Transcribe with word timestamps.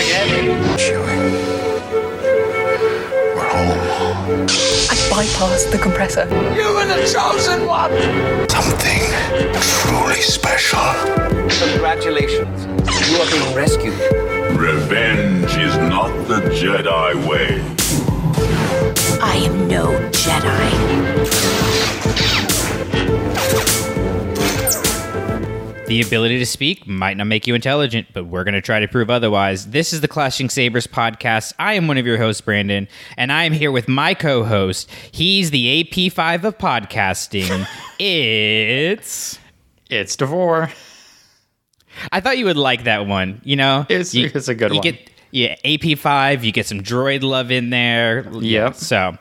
again. 0.00 0.28
Chewie. 0.78 1.16
We're 3.34 3.48
home. 3.48 4.46
I 4.88 4.96
bypassed 5.12 5.70
the 5.72 5.78
compressor. 5.78 6.26
You 6.56 6.72
were 6.74 6.86
the 6.86 7.00
chosen 7.12 7.66
one. 7.66 7.92
Something 8.48 9.02
truly 9.60 10.20
special. 10.20 10.80
Congratulations. 11.68 12.66
You 13.10 13.16
are 13.18 13.30
being 13.30 13.54
rescued. 13.54 13.98
Revenge 14.58 15.56
is 15.56 15.76
not 15.76 16.10
the 16.28 16.40
Jedi 16.58 17.28
way. 17.28 17.60
I 19.22 19.36
am 19.36 19.68
no 19.68 19.86
Jedi. 20.10 20.70
The 25.90 26.02
ability 26.02 26.38
to 26.38 26.46
speak 26.46 26.86
might 26.86 27.16
not 27.16 27.26
make 27.26 27.48
you 27.48 27.56
intelligent, 27.56 28.06
but 28.12 28.26
we're 28.26 28.44
going 28.44 28.54
to 28.54 28.60
try 28.60 28.78
to 28.78 28.86
prove 28.86 29.10
otherwise. 29.10 29.70
This 29.70 29.92
is 29.92 30.00
the 30.02 30.06
Clashing 30.06 30.48
Sabers 30.48 30.86
podcast. 30.86 31.52
I 31.58 31.74
am 31.74 31.88
one 31.88 31.98
of 31.98 32.06
your 32.06 32.16
hosts, 32.16 32.40
Brandon, 32.40 32.86
and 33.16 33.32
I 33.32 33.42
am 33.42 33.52
here 33.52 33.72
with 33.72 33.88
my 33.88 34.14
co 34.14 34.44
host. 34.44 34.88
He's 35.10 35.50
the 35.50 35.82
AP5 35.82 36.44
of 36.44 36.58
podcasting. 36.58 37.66
it's. 37.98 39.40
It's 39.90 40.14
Davor. 40.14 40.70
I 42.12 42.20
thought 42.20 42.38
you 42.38 42.44
would 42.44 42.56
like 42.56 42.84
that 42.84 43.06
one. 43.08 43.40
You 43.42 43.56
know, 43.56 43.84
It's- 43.88 44.14
You- 44.14 44.30
it's 44.32 44.46
a 44.46 44.54
good 44.54 44.70
you 44.70 44.76
one. 44.76 44.82
Get, 44.84 45.10
yeah, 45.32 45.56
AP5. 45.64 46.44
You 46.44 46.52
get 46.52 46.66
some 46.66 46.82
droid 46.84 47.24
love 47.24 47.50
in 47.50 47.70
there. 47.70 48.28
Yep. 48.32 48.76
So, 48.76 49.18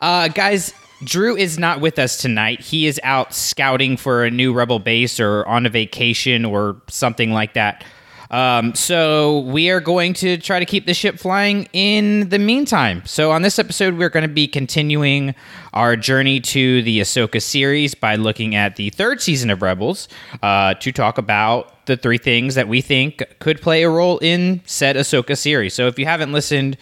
uh, 0.00 0.28
guys, 0.28 0.72
Drew 1.04 1.36
is 1.36 1.58
not 1.58 1.80
with 1.80 1.98
us 1.98 2.16
tonight. 2.16 2.60
He 2.60 2.86
is 2.86 3.00
out 3.02 3.34
scouting 3.34 3.96
for 3.96 4.24
a 4.24 4.30
new 4.30 4.52
rebel 4.52 4.78
base 4.78 5.20
or 5.20 5.46
on 5.46 5.66
a 5.66 5.70
vacation 5.70 6.44
or 6.44 6.76
something 6.88 7.32
like 7.32 7.54
that. 7.54 7.84
Um, 8.32 8.74
so 8.74 9.40
we 9.40 9.68
are 9.68 9.80
going 9.80 10.14
to 10.14 10.38
try 10.38 10.58
to 10.58 10.64
keep 10.64 10.86
the 10.86 10.94
ship 10.94 11.18
flying 11.18 11.68
in 11.74 12.30
the 12.30 12.38
meantime. 12.38 13.02
So 13.04 13.30
on 13.30 13.42
this 13.42 13.58
episode, 13.58 13.98
we're 13.98 14.08
going 14.08 14.26
to 14.26 14.34
be 14.34 14.48
continuing 14.48 15.34
our 15.74 15.96
journey 15.96 16.40
to 16.40 16.82
the 16.82 17.00
Ahsoka 17.00 17.42
series 17.42 17.94
by 17.94 18.16
looking 18.16 18.54
at 18.54 18.76
the 18.76 18.88
third 18.88 19.20
season 19.20 19.50
of 19.50 19.60
Rebels 19.60 20.08
uh, 20.42 20.72
to 20.74 20.92
talk 20.92 21.18
about 21.18 21.84
the 21.84 21.96
three 21.96 22.16
things 22.16 22.54
that 22.54 22.68
we 22.68 22.80
think 22.80 23.22
could 23.38 23.60
play 23.60 23.82
a 23.82 23.90
role 23.90 24.16
in 24.18 24.62
said 24.64 24.96
Ahsoka 24.96 25.36
series. 25.36 25.74
So 25.74 25.86
if 25.86 25.98
you 25.98 26.06
haven't 26.06 26.32
listened 26.32 26.78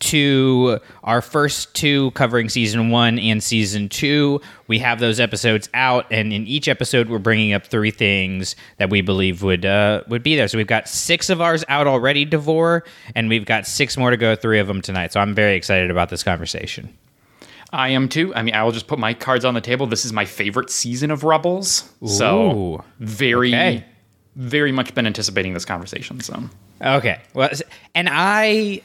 to 0.00 0.78
our 1.02 1.22
first 1.22 1.74
two 1.74 2.10
covering 2.12 2.48
season 2.48 2.90
one 2.90 3.18
and 3.18 3.42
season 3.42 3.88
two. 3.88 4.40
We 4.66 4.78
have 4.80 4.98
those 5.00 5.20
episodes 5.20 5.68
out, 5.74 6.06
and 6.10 6.32
in 6.32 6.46
each 6.46 6.68
episode, 6.68 7.08
we're 7.08 7.18
bringing 7.18 7.52
up 7.52 7.66
three 7.66 7.90
things 7.90 8.56
that 8.78 8.90
we 8.90 9.00
believe 9.00 9.42
would 9.42 9.64
uh, 9.64 10.02
would 10.08 10.22
be 10.22 10.36
there. 10.36 10.48
So 10.48 10.58
we've 10.58 10.66
got 10.66 10.88
six 10.88 11.30
of 11.30 11.40
ours 11.40 11.64
out 11.68 11.86
already, 11.86 12.24
Davor, 12.24 12.84
and 13.14 13.28
we've 13.28 13.46
got 13.46 13.66
six 13.66 13.96
more 13.96 14.10
to 14.10 14.16
go. 14.16 14.34
Three 14.36 14.58
of 14.58 14.66
them 14.66 14.80
tonight. 14.82 15.12
So 15.12 15.20
I'm 15.20 15.34
very 15.34 15.54
excited 15.56 15.90
about 15.90 16.08
this 16.10 16.22
conversation. 16.22 16.96
I 17.72 17.88
am 17.88 18.08
too. 18.08 18.32
I 18.34 18.42
mean, 18.42 18.54
I 18.54 18.62
will 18.62 18.70
just 18.72 18.86
put 18.86 18.98
my 19.00 19.14
cards 19.14 19.44
on 19.44 19.54
the 19.54 19.60
table. 19.60 19.86
This 19.86 20.04
is 20.04 20.12
my 20.12 20.24
favorite 20.24 20.70
season 20.70 21.10
of 21.10 21.24
Rebels. 21.24 21.90
So 22.06 22.84
very, 23.00 23.48
Okay. 23.48 23.84
very 24.36 24.70
much 24.70 24.94
been 24.94 25.06
anticipating 25.08 25.54
this 25.54 25.64
conversation. 25.64 26.20
So 26.20 26.40
Okay. 26.80 27.20
Well, 27.34 27.50
and 27.96 28.08
I 28.10 28.82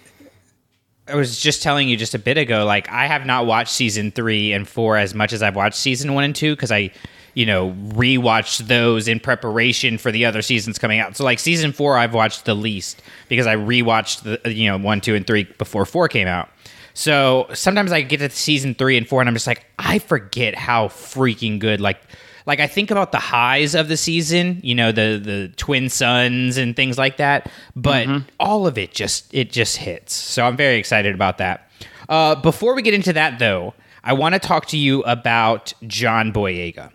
I 1.09 1.15
was 1.15 1.39
just 1.39 1.63
telling 1.63 1.89
you 1.89 1.97
just 1.97 2.13
a 2.13 2.19
bit 2.19 2.37
ago, 2.37 2.65
like 2.65 2.89
I 2.89 3.07
have 3.07 3.25
not 3.25 3.45
watched 3.45 3.71
season 3.71 4.11
three 4.11 4.53
and 4.53 4.67
four 4.67 4.97
as 4.97 5.13
much 5.13 5.33
as 5.33 5.41
I've 5.41 5.55
watched 5.55 5.77
season 5.77 6.13
one 6.13 6.23
and 6.23 6.35
two 6.35 6.55
because 6.55 6.71
I, 6.71 6.91
you 7.33 7.45
know, 7.45 7.71
rewatched 7.89 8.67
those 8.67 9.07
in 9.07 9.19
preparation 9.19 9.97
for 9.97 10.11
the 10.11 10.25
other 10.25 10.41
seasons 10.41 10.77
coming 10.77 10.99
out. 10.99 11.17
So 11.17 11.23
like 11.23 11.39
season 11.39 11.71
four, 11.71 11.97
I've 11.97 12.13
watched 12.13 12.45
the 12.45 12.55
least 12.55 13.01
because 13.27 13.47
I 13.47 13.55
rewatched 13.55 14.41
the 14.43 14.53
you 14.53 14.69
know 14.69 14.77
one, 14.77 15.01
two, 15.01 15.15
and 15.15 15.25
three 15.25 15.43
before 15.43 15.85
four 15.85 16.07
came 16.07 16.27
out. 16.27 16.49
So 16.93 17.47
sometimes 17.53 17.91
I 17.91 18.01
get 18.01 18.17
to 18.17 18.29
season 18.29 18.75
three 18.75 18.97
and 18.97 19.07
four, 19.07 19.21
and 19.21 19.29
I'm 19.29 19.35
just 19.35 19.47
like, 19.47 19.65
I 19.77 19.99
forget 19.99 20.55
how 20.55 20.87
freaking 20.89 21.59
good 21.59 21.79
like 21.79 22.01
like 22.49 22.59
I 22.59 22.65
think 22.65 22.89
about 22.89 23.11
the 23.11 23.19
highs 23.19 23.75
of 23.75 23.89
the 23.89 23.95
season, 23.95 24.59
you 24.63 24.73
know, 24.73 24.91
the 24.91 25.21
the 25.23 25.53
twin 25.55 25.87
suns 25.87 26.57
and 26.57 26.75
things 26.75 26.97
like 26.97 27.17
that, 27.17 27.49
but 27.75 28.07
all 28.39 28.65
of 28.65 28.75
it 28.75 28.91
just 28.91 29.31
it 29.31 29.51
just 29.51 29.77
hits. 29.77 30.15
So 30.15 30.43
I'm 30.43 30.57
very 30.57 30.77
excited 30.77 31.13
about 31.13 31.37
that. 31.37 31.69
Uh, 32.09 32.33
before 32.33 32.73
we 32.73 32.81
get 32.81 32.95
into 32.95 33.13
that 33.13 33.37
though, 33.37 33.75
I 34.03 34.13
want 34.13 34.33
to 34.33 34.39
talk 34.39 34.65
to 34.67 34.77
you 34.77 35.03
about 35.03 35.73
John 35.85 36.33
Boyega. 36.33 36.91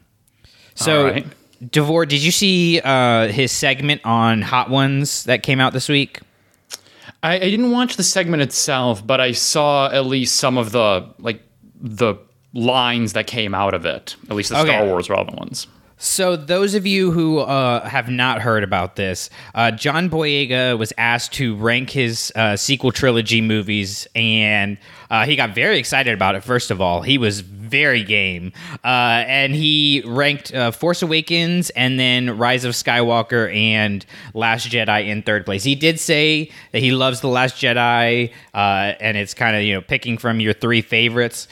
So 0.75 1.05
right. 1.05 1.27
Devore, 1.71 2.05
did 2.05 2.21
you 2.21 2.33
see 2.33 2.81
uh, 2.81 3.29
his 3.29 3.53
segment 3.53 4.01
on 4.05 4.43
Hot 4.43 4.71
Ones 4.71 5.23
that 5.23 5.45
came 5.45 5.61
out 5.61 5.73
this 5.73 5.89
week? 5.89 6.19
I, 7.23 7.37
I 7.37 7.39
didn't 7.39 7.71
watch 7.71 7.97
the 7.97 8.03
segment 8.03 8.43
itself, 8.43 9.07
but 9.07 9.21
I 9.21 9.31
saw 9.31 9.89
at 9.89 10.05
least 10.05 10.35
some 10.35 10.59
of 10.59 10.73
the 10.73 11.09
like 11.21 11.43
the 11.81 12.17
lines 12.55 13.13
that 13.13 13.27
came 13.27 13.55
out 13.55 13.75
of 13.75 13.85
it. 13.85 14.17
At 14.31 14.37
least 14.37 14.51
the 14.51 14.59
Okay. 14.61 14.71
Star 14.71 14.87
Wars 14.87 15.11
relevant 15.11 15.37
ones. 15.39 15.67
So, 15.97 16.35
those 16.37 16.75
of 16.75 16.87
you 16.87 17.13
who 17.13 17.39
uh, 17.39 17.89
have 17.89 18.11
not 18.11 18.43
heard 18.43 18.65
about 18.65 18.97
this, 18.97 19.31
uh, 19.55 19.71
John 19.71 20.11
Boyega 20.11 20.77
was 20.77 20.93
asked 20.99 21.33
to 21.35 21.55
rank 21.57 21.89
his 21.91 22.33
uh, 22.35 22.57
sequel 22.57 22.91
trilogy 22.91 23.41
movies, 23.41 24.07
and 24.15 24.77
uh, 25.09 25.25
he 25.25 25.37
got 25.37 25.55
very 25.55 25.79
excited 25.79 26.13
about 26.13 26.35
it. 26.35 26.43
First 26.43 26.73
of 26.73 26.81
all, 26.81 27.03
he 27.03 27.17
was 27.17 27.41
very 27.41 28.03
game, 28.03 28.53
uh, 28.85 29.23
and 29.29 29.55
he 29.55 30.03
ranked 30.05 30.53
uh, 30.53 30.73
Force 30.73 31.01
Awakens 31.01 31.71
and 31.71 31.99
then 31.99 32.37
Rise 32.39 32.65
of 32.65 32.75
Skywalker 32.75 33.55
and 33.55 34.05
Last 34.35 34.69
Jedi 34.69 35.07
in 35.07 35.23
third 35.23 35.47
place. 35.47 35.63
He 35.63 35.77
did 35.77 36.01
say 36.01 36.51
that 36.73 36.81
he 36.81 36.91
loves 36.91 37.21
the 37.21 37.29
Last 37.29 37.55
Jedi, 37.55 38.33
uh, 38.53 38.57
and 39.01 39.17
it's 39.17 39.33
kind 39.33 39.57
of 39.57 39.63
you 39.63 39.75
know 39.75 39.81
picking 39.81 40.19
from 40.19 40.41
your 40.41 40.53
three 40.55 40.83
favorites 40.83 41.47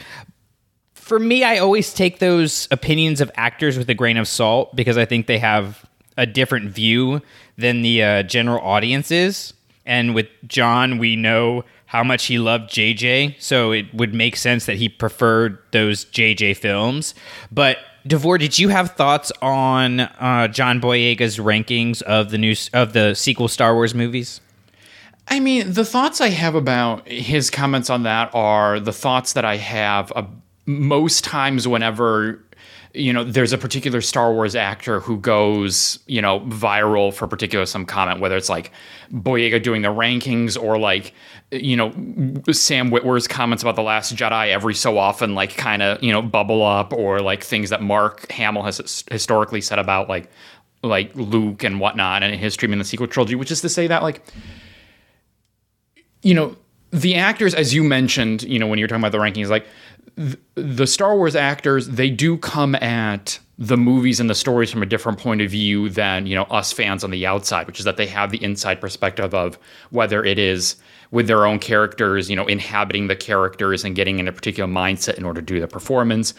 for 1.12 1.18
me, 1.18 1.44
I 1.44 1.58
always 1.58 1.92
take 1.92 2.20
those 2.20 2.66
opinions 2.70 3.20
of 3.20 3.30
actors 3.34 3.76
with 3.76 3.90
a 3.90 3.94
grain 3.94 4.16
of 4.16 4.26
salt 4.26 4.74
because 4.74 4.96
I 4.96 5.04
think 5.04 5.26
they 5.26 5.36
have 5.40 5.84
a 6.16 6.24
different 6.24 6.70
view 6.70 7.20
than 7.58 7.82
the 7.82 8.02
uh, 8.02 8.22
general 8.22 8.64
audiences. 8.64 9.52
And 9.84 10.14
with 10.14 10.28
John, 10.46 10.96
we 10.96 11.16
know 11.16 11.66
how 11.84 12.02
much 12.02 12.24
he 12.24 12.38
loved 12.38 12.70
JJ, 12.70 13.34
so 13.42 13.72
it 13.72 13.92
would 13.92 14.14
make 14.14 14.36
sense 14.36 14.64
that 14.64 14.78
he 14.78 14.88
preferred 14.88 15.58
those 15.72 16.06
JJ 16.06 16.56
films. 16.56 17.14
But 17.50 17.76
Davor, 18.06 18.38
did 18.38 18.58
you 18.58 18.70
have 18.70 18.92
thoughts 18.92 19.30
on 19.42 20.00
uh, 20.00 20.48
John 20.48 20.80
Boyega's 20.80 21.36
rankings 21.36 22.00
of 22.00 22.30
the 22.30 22.38
new 22.38 22.54
of 22.72 22.94
the 22.94 23.12
sequel 23.12 23.48
Star 23.48 23.74
Wars 23.74 23.94
movies? 23.94 24.40
I 25.28 25.40
mean, 25.40 25.74
the 25.74 25.84
thoughts 25.84 26.22
I 26.22 26.30
have 26.30 26.54
about 26.54 27.06
his 27.06 27.50
comments 27.50 27.90
on 27.90 28.04
that 28.04 28.34
are 28.34 28.80
the 28.80 28.94
thoughts 28.94 29.34
that 29.34 29.44
I 29.44 29.56
have 29.58 30.10
most 30.66 31.24
times 31.24 31.66
whenever 31.66 32.42
you 32.94 33.12
know 33.12 33.24
there's 33.24 33.52
a 33.52 33.58
particular 33.58 34.00
Star 34.00 34.32
Wars 34.32 34.54
actor 34.54 35.00
who 35.00 35.18
goes 35.18 35.98
you 36.06 36.20
know 36.20 36.40
viral 36.40 37.12
for 37.12 37.26
particular 37.26 37.66
some 37.66 37.86
comment, 37.86 38.20
whether 38.20 38.36
it's 38.36 38.48
like 38.48 38.70
Boyega 39.12 39.62
doing 39.62 39.82
the 39.82 39.88
rankings 39.88 40.60
or 40.60 40.78
like 40.78 41.14
you 41.50 41.76
know 41.76 41.90
Sam 42.52 42.90
Witwer's 42.90 43.26
comments 43.26 43.62
about 43.62 43.76
the 43.76 43.82
Last 43.82 44.14
Jedi 44.14 44.48
every 44.48 44.74
so 44.74 44.98
often 44.98 45.34
like 45.34 45.56
kind 45.56 45.82
of 45.82 46.02
you 46.02 46.12
know 46.12 46.22
bubble 46.22 46.64
up 46.64 46.92
or 46.92 47.20
like 47.20 47.42
things 47.42 47.70
that 47.70 47.82
Mark 47.82 48.30
Hamill 48.30 48.62
has 48.62 49.04
historically 49.10 49.60
said 49.60 49.78
about 49.78 50.08
like 50.08 50.30
like 50.82 51.14
Luke 51.14 51.62
and 51.64 51.80
whatnot 51.80 52.22
and 52.22 52.34
his 52.34 52.56
treatment 52.56 52.76
in 52.76 52.80
the 52.80 52.84
sequel 52.84 53.06
trilogy, 53.06 53.36
which 53.36 53.50
is 53.50 53.60
to 53.62 53.68
say 53.68 53.86
that 53.86 54.02
like 54.02 54.22
you 56.22 56.34
know, 56.34 56.56
the 56.92 57.14
actors, 57.14 57.54
as 57.54 57.74
you 57.74 57.82
mentioned, 57.82 58.42
you 58.42 58.58
know, 58.58 58.66
when 58.66 58.78
you're 58.78 58.86
talking 58.86 59.02
about 59.02 59.12
the 59.12 59.18
rankings, 59.18 59.48
like 59.48 59.66
th- 60.16 60.36
the 60.54 60.86
Star 60.86 61.16
Wars 61.16 61.34
actors, 61.34 61.88
they 61.88 62.10
do 62.10 62.36
come 62.36 62.74
at 62.76 63.38
the 63.58 63.76
movies 63.76 64.20
and 64.20 64.28
the 64.28 64.34
stories 64.34 64.70
from 64.70 64.82
a 64.82 64.86
different 64.86 65.18
point 65.18 65.40
of 65.40 65.50
view 65.50 65.88
than, 65.88 66.26
you 66.26 66.34
know, 66.34 66.44
us 66.44 66.70
fans 66.70 67.02
on 67.02 67.10
the 67.10 67.26
outside, 67.26 67.66
which 67.66 67.78
is 67.78 67.84
that 67.84 67.96
they 67.96 68.06
have 68.06 68.30
the 68.30 68.42
inside 68.42 68.80
perspective 68.80 69.34
of 69.34 69.58
whether 69.90 70.22
it 70.24 70.38
is 70.38 70.76
with 71.12 71.28
their 71.28 71.46
own 71.46 71.58
characters, 71.58 72.28
you 72.28 72.36
know, 72.36 72.46
inhabiting 72.46 73.06
the 73.06 73.16
characters 73.16 73.84
and 73.84 73.94
getting 73.94 74.18
in 74.18 74.28
a 74.28 74.32
particular 74.32 74.70
mindset 74.70 75.14
in 75.14 75.24
order 75.24 75.40
to 75.40 75.46
do 75.46 75.60
the 75.60 75.68
performance. 75.68 76.34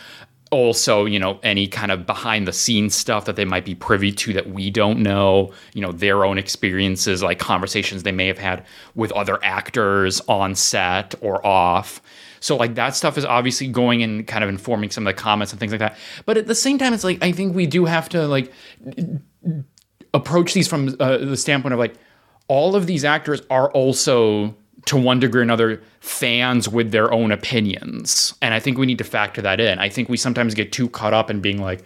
Also, 0.54 1.06
you 1.06 1.20
know, 1.20 1.40
any 1.44 1.68
kind 1.68 1.92
of 1.92 2.06
behind 2.06 2.48
the 2.48 2.54
scenes 2.54 2.96
stuff 2.96 3.26
that 3.26 3.36
they 3.36 3.46
might 3.46 3.66
be 3.66 3.76
privy 3.76 4.12
to 4.12 4.34
that 4.34 4.50
we 4.50 4.70
don't 4.70 5.00
know, 5.00 5.52
you 5.74 5.82
know, 5.82 5.92
their 5.92 6.24
own 6.24 6.38
experiences, 6.38 7.24
like 7.24 7.40
conversations 7.40 8.04
they 8.04 8.12
may 8.12 8.28
have 8.28 8.38
had 8.38 8.66
with 8.96 9.12
other 9.14 9.44
actors 9.44 10.22
on 10.28 10.56
set 10.56 11.16
or 11.22 11.46
off. 11.46 12.02
So, 12.40 12.56
like, 12.56 12.76
that 12.76 12.96
stuff 12.96 13.18
is 13.18 13.26
obviously 13.26 13.68
going 13.68 14.04
and 14.04 14.28
kind 14.28 14.44
of 14.44 14.50
informing 14.50 14.92
some 14.92 15.08
of 15.08 15.16
the 15.16 15.22
comments 15.22 15.54
and 15.54 15.60
things 15.60 15.72
like 15.72 15.80
that. 15.80 15.98
But 16.26 16.38
at 16.38 16.46
the 16.46 16.56
same 16.56 16.78
time, 16.78 16.94
it's 16.94 17.04
like, 17.04 17.24
I 17.24 17.32
think 17.32 17.56
we 17.56 17.66
do 17.66 17.86
have 17.86 18.10
to, 18.10 18.28
like, 18.28 18.52
approach 20.14 20.54
these 20.54 20.68
from 20.68 20.96
uh, 21.00 21.18
the 21.18 21.38
standpoint 21.38 21.74
of 21.74 21.80
like 21.80 21.96
all 22.48 22.76
of 22.76 22.86
these 22.86 23.04
actors 23.04 23.42
are 23.50 23.72
also 23.72 24.56
to 24.86 24.98
one 24.98 25.20
degree 25.20 25.40
or 25.40 25.44
another 25.44 25.82
fans 26.00 26.68
with 26.68 26.92
their 26.92 27.12
own 27.12 27.32
opinions 27.32 28.34
and 28.42 28.54
i 28.54 28.60
think 28.60 28.78
we 28.78 28.86
need 28.86 28.98
to 28.98 29.04
factor 29.04 29.42
that 29.42 29.60
in 29.60 29.80
i 29.80 29.90
think 29.90 30.10
we 30.10 30.18
sometimes 30.18 30.54
get 30.54 30.72
too 30.72 30.90
caught 30.90 31.14
up 31.14 31.30
in 31.30 31.40
being 31.40 31.62
like 31.62 31.84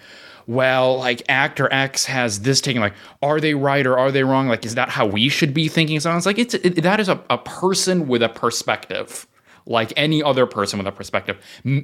well, 0.48 0.98
like 0.98 1.22
actor 1.28 1.72
X 1.72 2.06
has 2.06 2.40
this 2.40 2.62
taken. 2.62 2.82
Like, 2.82 2.94
are 3.22 3.40
they 3.40 3.54
right 3.54 3.86
or 3.86 3.98
are 3.98 4.12
they 4.12 4.24
wrong? 4.24 4.48
Like, 4.48 4.66
is 4.66 4.76
that 4.76 4.90
how 4.90 5.06
we 5.06 5.28
should 5.28 5.54
be 5.54 5.68
thinking? 5.68 6.00
So 6.00 6.16
it's 6.16 6.26
like 6.26 6.40
it's 6.40 6.54
it, 6.54 6.82
that 6.84 7.02
is 7.02 7.10
a, 7.10 7.22
a 7.30 7.38
person 7.38 8.08
with 8.08 8.24
a 8.24 8.30
perspective, 8.30 9.28
like 9.68 9.94
any 9.96 10.24
other 10.24 10.46
person 10.46 10.80
with 10.80 10.88
a 10.88 10.92
perspective. 10.92 11.38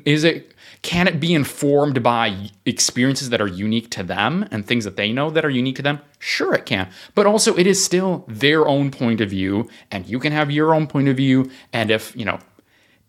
Is 0.06 0.24
it? 0.24 0.54
Can 0.82 1.08
it 1.08 1.20
be 1.20 1.34
informed 1.34 2.02
by 2.02 2.50
experiences 2.66 3.30
that 3.30 3.42
are 3.42 3.48
unique 3.48 3.90
to 3.92 4.04
them 4.04 4.48
and 4.52 4.66
things 4.66 4.84
that 4.86 4.98
they 4.98 5.12
know 5.12 5.30
that 5.30 5.46
are 5.46 5.50
unique 5.50 5.76
to 5.78 5.82
them? 5.82 6.00
Sure, 6.20 6.54
it 6.54 6.66
can. 6.66 6.90
But 7.16 7.26
also, 7.26 7.56
it 7.56 7.68
is 7.68 7.84
still 7.84 8.26
their 8.28 8.68
own 8.68 8.92
point 8.92 9.22
of 9.22 9.30
view, 9.30 9.70
and 9.92 10.08
you 10.08 10.20
can 10.20 10.32
have 10.32 10.50
your 10.50 10.74
own 10.74 10.88
point 10.88 11.08
of 11.08 11.18
view. 11.18 11.52
And 11.72 11.92
if 11.92 12.16
you 12.16 12.26
know 12.26 12.40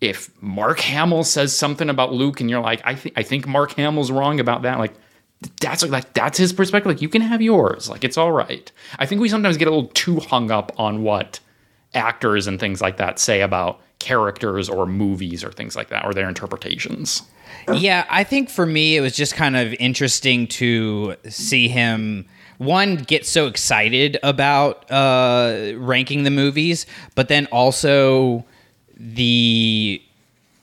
if 0.00 0.30
Mark 0.42 0.80
Hamill 0.80 1.24
says 1.24 1.56
something 1.56 1.88
about 1.88 2.12
Luke 2.12 2.40
and 2.40 2.50
you're 2.50 2.60
like, 2.60 2.82
I 2.84 2.94
think 2.94 3.18
I 3.18 3.22
think 3.22 3.46
Mark 3.46 3.72
Hamill's 3.72 4.10
wrong 4.10 4.40
about 4.40 4.62
that, 4.62 4.78
like 4.78 4.94
that's 5.60 5.82
like 5.84 6.12
that's 6.12 6.38
his 6.38 6.52
perspective. 6.52 6.92
Like 6.92 7.02
you 7.02 7.08
can 7.08 7.22
have 7.22 7.40
yours. 7.42 7.88
Like 7.88 8.04
it's 8.04 8.18
all 8.18 8.32
right. 8.32 8.70
I 8.98 9.06
think 9.06 9.20
we 9.20 9.28
sometimes 9.28 9.56
get 9.56 9.68
a 9.68 9.70
little 9.70 9.88
too 9.88 10.20
hung 10.20 10.50
up 10.50 10.72
on 10.76 11.02
what 11.02 11.40
actors 11.94 12.46
and 12.46 12.58
things 12.58 12.80
like 12.80 12.96
that 12.96 13.18
say 13.18 13.40
about 13.40 13.80
characters 13.98 14.68
or 14.68 14.86
movies 14.86 15.42
or 15.42 15.50
things 15.50 15.76
like 15.76 15.88
that 15.88 16.04
or 16.04 16.12
their 16.12 16.28
interpretations. 16.28 17.22
Yeah, 17.72 18.04
I 18.10 18.24
think 18.24 18.50
for 18.50 18.66
me 18.66 18.96
it 18.96 19.00
was 19.00 19.16
just 19.16 19.34
kind 19.34 19.56
of 19.56 19.72
interesting 19.74 20.46
to 20.48 21.16
see 21.28 21.68
him 21.68 22.26
one 22.58 22.96
get 22.96 23.26
so 23.26 23.46
excited 23.46 24.18
about 24.22 24.90
uh, 24.90 25.72
ranking 25.76 26.24
the 26.24 26.30
movies, 26.30 26.86
but 27.14 27.28
then 27.28 27.46
also 27.46 28.44
the 28.96 30.00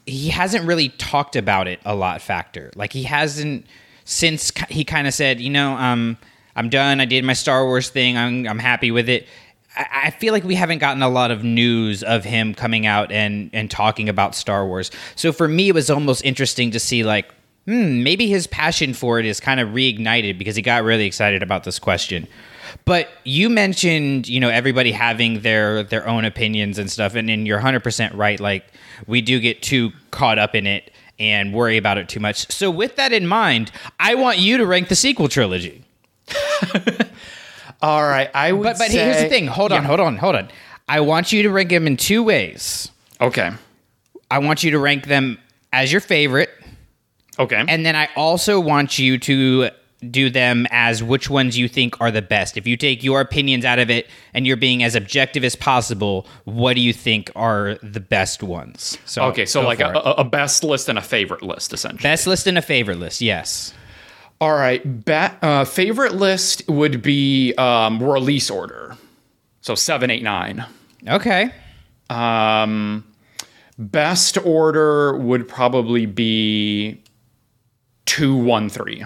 he 0.06 0.30
hasn't 0.30 0.66
really 0.66 0.90
talked 0.90 1.36
about 1.36 1.68
it 1.68 1.80
a 1.86 1.96
lot. 1.96 2.22
Factor 2.22 2.72
like 2.76 2.94
he 2.94 3.04
hasn't 3.04 3.66
since 4.06 4.52
he 4.70 4.84
kind 4.84 5.08
of 5.08 5.14
said, 5.14 5.40
you 5.40 5.50
know, 5.50 5.74
um, 5.74 6.18
I'm 6.56 6.70
done. 6.70 7.00
I 7.00 7.06
did 7.06 7.24
my 7.24 7.34
Star 7.34 7.66
Wars 7.66 7.90
thing. 7.90 8.18
I'm 8.18 8.48
I'm 8.48 8.60
happy 8.60 8.92
with 8.92 9.10
it. 9.10 9.28
I 9.76 10.10
feel 10.12 10.34
like 10.34 10.44
we 10.44 10.56
haven't 10.56 10.80
gotten 10.80 11.02
a 11.02 11.10
lot 11.10 11.32
of 11.32 11.44
news 11.44 12.04
of 12.04 12.26
him 12.26 12.54
coming 12.54 12.86
out 12.86 13.12
and 13.12 13.50
and 13.54 13.72
talking 13.72 14.10
about 14.10 14.36
Star 14.36 14.66
Wars. 14.66 14.92
So 15.16 15.32
for 15.32 15.48
me, 15.48 15.70
it 15.70 15.76
was 15.76 15.90
almost 15.90 16.26
interesting 16.26 16.72
to 16.72 16.80
see 16.80 17.04
like, 17.04 17.34
hmm, 17.66 18.04
maybe 18.04 18.28
his 18.28 18.48
passion 18.48 18.94
for 18.94 19.20
it 19.20 19.26
is 19.26 19.40
kind 19.40 19.60
of 19.60 19.70
reignited 19.70 20.38
because 20.38 20.56
he 20.56 20.62
got 20.62 20.84
really 20.84 21.06
excited 21.06 21.42
about 21.42 21.64
this 21.64 21.80
question. 21.80 22.28
But 22.86 23.10
you 23.24 23.50
mentioned, 23.50 24.28
you 24.28 24.40
know, 24.40 24.50
everybody 24.50 24.92
having 24.92 25.42
their 25.42 25.84
their 25.84 26.06
own 26.08 26.26
opinions 26.26 26.78
and 26.78 26.92
stuff, 26.92 27.16
and, 27.16 27.30
and 27.30 27.48
you're 27.48 27.58
100 27.58 27.82
percent 27.82 28.14
right. 28.16 28.40
Like 28.40 28.66
we 29.08 29.22
do 29.22 29.40
get 29.40 29.62
too 29.62 29.92
caught 30.12 30.38
up 30.38 30.54
in 30.54 30.68
it 30.68 30.92
and 31.18 31.54
worry 31.54 31.78
about 31.78 31.98
it 31.98 32.10
too 32.10 32.20
much. 32.20 32.52
So 32.52 32.70
with 32.70 32.98
that 32.98 33.14
in 33.14 33.28
mind, 33.28 33.72
I 34.00 34.16
want 34.16 34.40
you 34.40 34.58
to 34.58 34.66
rank 34.66 34.90
the 34.90 34.96
sequel 34.96 35.30
trilogy. 35.30 35.86
All 37.82 38.04
right, 38.04 38.30
I 38.34 38.52
would. 38.52 38.64
But 38.64 38.78
but 38.78 38.88
say, 38.92 39.04
here's 39.04 39.22
the 39.22 39.30
thing. 39.30 39.48
Hold 39.48 39.72
on, 39.72 39.82
Yeah. 39.82 39.88
hold 39.88 40.00
on, 40.00 40.18
hold 40.18 40.36
on. 40.36 40.50
I 40.88 41.00
want 41.02 41.32
you 41.32 41.44
to 41.44 41.50
rank 41.50 41.70
them 41.70 41.88
in 41.88 41.98
two 41.98 42.22
ways. 42.24 42.92
Okay. 43.20 43.52
I 44.30 44.40
want 44.40 44.64
you 44.64 44.72
to 44.72 44.80
rank 44.80 45.08
them 45.08 45.38
as 45.74 45.92
your 45.92 46.02
favorite, 46.02 46.50
Okay. 47.40 47.64
and 47.68 47.86
then 47.86 47.96
I 47.96 48.10
also 48.16 48.60
want 48.60 49.00
you 49.00 49.18
to 49.20 49.70
do 50.10 50.30
them 50.32 50.66
as 50.72 51.04
which 51.04 51.30
ones 51.30 51.58
you 51.58 51.68
think 51.68 52.00
are 52.02 52.10
the 52.10 52.22
best. 52.24 52.58
If 52.58 52.66
you 52.66 52.76
take 52.76 53.04
your 53.04 53.22
opinions 53.22 53.66
out 53.66 53.78
of 53.78 53.90
it 53.92 54.08
and 54.34 54.48
you're 54.48 54.58
being 54.58 54.82
as 54.84 54.96
objective 54.96 55.44
as 55.44 55.56
possible, 55.56 56.26
what 56.46 56.74
do 56.76 56.82
you 56.82 56.92
think 56.92 57.30
are 57.36 57.78
the 57.84 58.00
best 58.00 58.42
ones? 58.42 58.98
So 59.06 59.24
okay, 59.26 59.46
so 59.46 59.62
like 59.62 59.78
for 59.78 59.86
a, 59.86 59.90
it. 59.90 59.96
a 60.06 60.12
a 60.22 60.24
best 60.24 60.64
list 60.64 60.90
and 60.90 60.98
a 60.98 61.02
favorite 61.04 61.44
list, 61.44 61.72
essentially. 61.72 62.02
best 62.02 62.26
list 62.26 62.48
and 62.48 62.58
a 62.58 62.62
favorite 62.64 62.98
list. 62.98 63.22
Yes. 63.22 63.74
All 64.42 64.54
right, 64.54 64.82
ba- 65.06 65.38
uh, 65.44 65.66
favorite 65.66 66.16
list 66.16 66.68
would 66.68 67.02
be 67.04 67.54
um, 67.60 68.02
release 68.02 68.50
order. 68.50 68.98
So 69.62 69.76
seven, 69.76 70.10
eight, 70.10 70.24
nine. 70.24 70.66
Okay. 71.08 71.52
Um, 72.10 73.06
best 73.78 74.40
order 74.44 75.16
would 75.16 75.48
probably 75.48 76.08
be 76.08 77.04
two, 78.06 78.36
one, 78.36 78.68
three. 78.68 79.06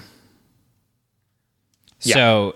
Yeah. 2.02 2.14
So 2.14 2.56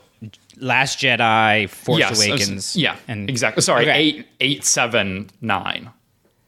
Last 0.58 1.00
Jedi, 1.00 1.70
Force 1.70 2.00
Yes, 2.00 2.26
Awakens. 2.26 2.76
Yeah, 2.78 2.96
and 3.10 3.30
exactly. 3.30 3.62
Sorry, 3.62 3.84
Okay. 3.90 3.98
eight, 4.00 4.28
eight, 4.40 4.64
seven, 4.64 5.30
nine. 5.42 5.90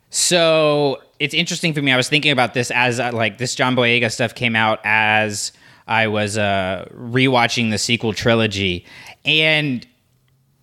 So 0.10 1.02
it's 1.20 1.34
interesting 1.34 1.74
for 1.74 1.82
me. 1.82 1.92
I 1.92 1.98
was 1.98 2.08
thinking 2.10 2.32
about 2.32 2.54
this 2.54 2.72
as 2.72 3.00
uh, 3.02 3.12
like 3.14 3.38
this 3.38 3.54
John 3.56 3.76
Boyega 3.76 4.10
stuff 4.12 4.34
came 4.36 4.56
out 4.56 4.80
as 4.86 5.52
I 5.92 6.08
was 6.08 6.38
uh, 6.38 6.88
rewatching 6.96 7.70
the 7.70 7.78
sequel 7.78 8.14
trilogy, 8.14 8.86
and 9.26 9.86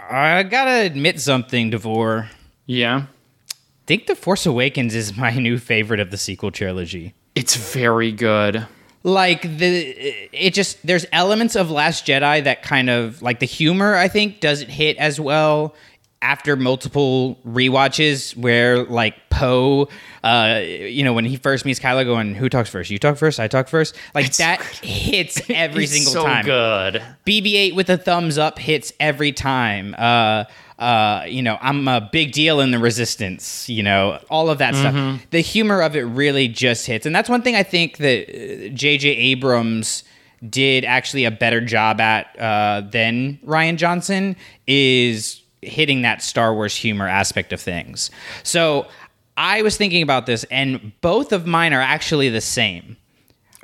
I 0.00 0.42
gotta 0.44 0.86
admit 0.86 1.20
something, 1.20 1.69
Davor. 1.69 2.30
Yeah, 2.64 3.02
I 3.06 3.54
think 3.86 4.06
The 4.06 4.14
Force 4.14 4.46
Awakens 4.46 4.94
is 4.94 5.16
my 5.16 5.30
new 5.34 5.58
favorite 5.58 6.00
of 6.00 6.10
the 6.10 6.16
sequel 6.16 6.50
trilogy. 6.50 7.14
it's 7.34 7.56
very 7.56 8.10
good. 8.10 8.66
Like 9.02 9.42
the 9.42 9.94
it 10.32 10.54
just 10.54 10.84
there's 10.86 11.04
elements 11.12 11.56
of 11.56 11.70
Last 11.70 12.06
Jedi 12.06 12.42
that 12.44 12.62
kind 12.62 12.88
of 12.90 13.20
like 13.22 13.38
the 13.38 13.46
humor 13.46 13.94
I 13.94 14.08
think 14.08 14.40
doesn't 14.40 14.70
hit 14.70 14.96
as 14.96 15.20
well 15.20 15.74
after 16.20 16.56
multiple 16.56 17.38
rewatches 17.47 18.37
where 18.37 18.82
like 18.85 19.15
Poe 19.31 19.88
uh 20.25 20.61
you 20.65 21.05
know 21.05 21.12
when 21.12 21.25
he 21.25 21.37
first 21.37 21.65
meets 21.65 21.79
Kylo 21.79 22.05
going 22.05 22.35
who 22.35 22.49
talks 22.49 22.69
first 22.69 22.91
you 22.91 22.99
talk 22.99 23.17
first 23.17 23.38
I 23.38 23.47
talk 23.47 23.69
first 23.69 23.94
like 24.15 24.25
It's- 24.26 24.38
that 24.38 24.61
hits 24.85 25.41
every 25.49 25.85
It's 25.85 25.93
single 25.93 26.12
so 26.12 26.25
time 26.25 26.44
good. 26.44 27.03
BB-8 27.25 27.75
with 27.76 27.88
a 27.88 27.97
thumbs 27.97 28.37
up 28.37 28.59
hits 28.59 28.93
every 28.99 29.31
time. 29.32 29.94
Uh, 29.97 30.44
uh, 30.79 31.25
you 31.29 31.43
know, 31.43 31.59
I'm 31.61 31.88
a 31.88 32.09
big 32.12 32.31
deal 32.32 32.61
in 32.61 32.70
the 32.70 32.79
Resistance. 32.79 33.69
You 33.69 33.82
know, 33.82 34.20
all 34.31 34.49
of 34.49 34.59
that 34.59 34.76
stuff. 34.76 35.20
The 35.31 35.41
humor 35.41 35.82
of 35.82 35.97
it 35.97 36.03
really 36.03 36.47
just 36.47 36.87
hits, 36.87 37.05
and 37.05 37.12
that's 37.15 37.29
one 37.29 37.43
thing 37.43 37.56
I 37.56 37.65
think 37.65 37.97
that 37.99 38.70
J.J. 38.75 39.09
Abrams 39.09 40.05
did 40.49 40.85
actually 40.85 41.25
a 41.25 41.32
better 41.32 41.61
job 41.61 42.00
at 42.00 42.26
uh, 42.38 42.82
than 42.93 43.41
Rian 43.44 43.76
Johnson 43.76 44.37
is 44.69 45.41
hitting 45.62 46.02
that 46.02 46.22
Star 46.22 46.55
Wars 46.55 46.76
humor 46.76 47.08
aspect 47.08 47.52
of 47.52 47.60
things. 47.60 48.10
So 48.43 48.87
I 49.37 49.62
was 49.62 49.76
thinking 49.76 50.02
about 50.02 50.26
this, 50.26 50.44
and 50.50 50.93
both 51.00 51.32
of 51.32 51.46
mine 51.46 51.72
are 51.72 51.81
actually 51.81 52.28
the 52.28 52.40
same. 52.40 52.96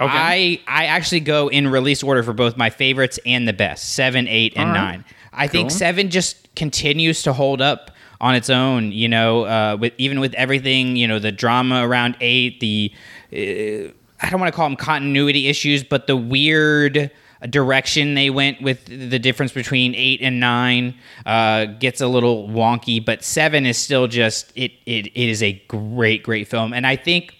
Okay. 0.00 0.12
I 0.12 0.60
I 0.66 0.86
actually 0.86 1.20
go 1.20 1.48
in 1.48 1.68
release 1.68 2.02
order 2.02 2.22
for 2.22 2.32
both 2.32 2.56
my 2.56 2.70
favorites 2.70 3.18
and 3.24 3.46
the 3.46 3.52
best 3.52 3.94
seven, 3.94 4.26
eight, 4.28 4.52
and 4.56 4.70
right. 4.70 4.74
nine. 4.74 5.04
I 5.32 5.46
think 5.48 5.70
seven 5.70 6.10
just 6.10 6.54
continues 6.54 7.22
to 7.24 7.32
hold 7.32 7.60
up 7.60 7.90
on 8.20 8.34
its 8.34 8.50
own. 8.50 8.92
You 8.92 9.08
know, 9.08 9.44
uh, 9.44 9.76
with 9.78 9.92
even 9.98 10.20
with 10.20 10.34
everything, 10.34 10.96
you 10.96 11.06
know, 11.06 11.18
the 11.18 11.32
drama 11.32 11.86
around 11.86 12.16
eight, 12.20 12.60
the 12.60 12.92
uh, 13.32 13.92
I 14.20 14.30
don't 14.30 14.40
want 14.40 14.52
to 14.52 14.56
call 14.56 14.68
them 14.68 14.76
continuity 14.76 15.48
issues, 15.48 15.84
but 15.84 16.06
the 16.06 16.16
weird 16.16 17.10
direction 17.48 18.14
they 18.14 18.30
went 18.30 18.62
with 18.62 18.84
the 18.86 19.18
difference 19.18 19.52
between 19.52 19.94
eight 19.94 20.20
and 20.22 20.40
nine 20.40 20.94
uh, 21.26 21.66
gets 21.66 22.00
a 22.00 22.08
little 22.08 22.48
wonky. 22.48 23.04
But 23.04 23.22
seven 23.24 23.66
is 23.66 23.76
still 23.78 24.06
just 24.06 24.52
it. 24.56 24.72
It, 24.86 25.06
it 25.08 25.28
is 25.28 25.42
a 25.42 25.52
great, 25.68 26.22
great 26.22 26.48
film, 26.48 26.72
and 26.72 26.86
I 26.86 26.96
think 26.96 27.34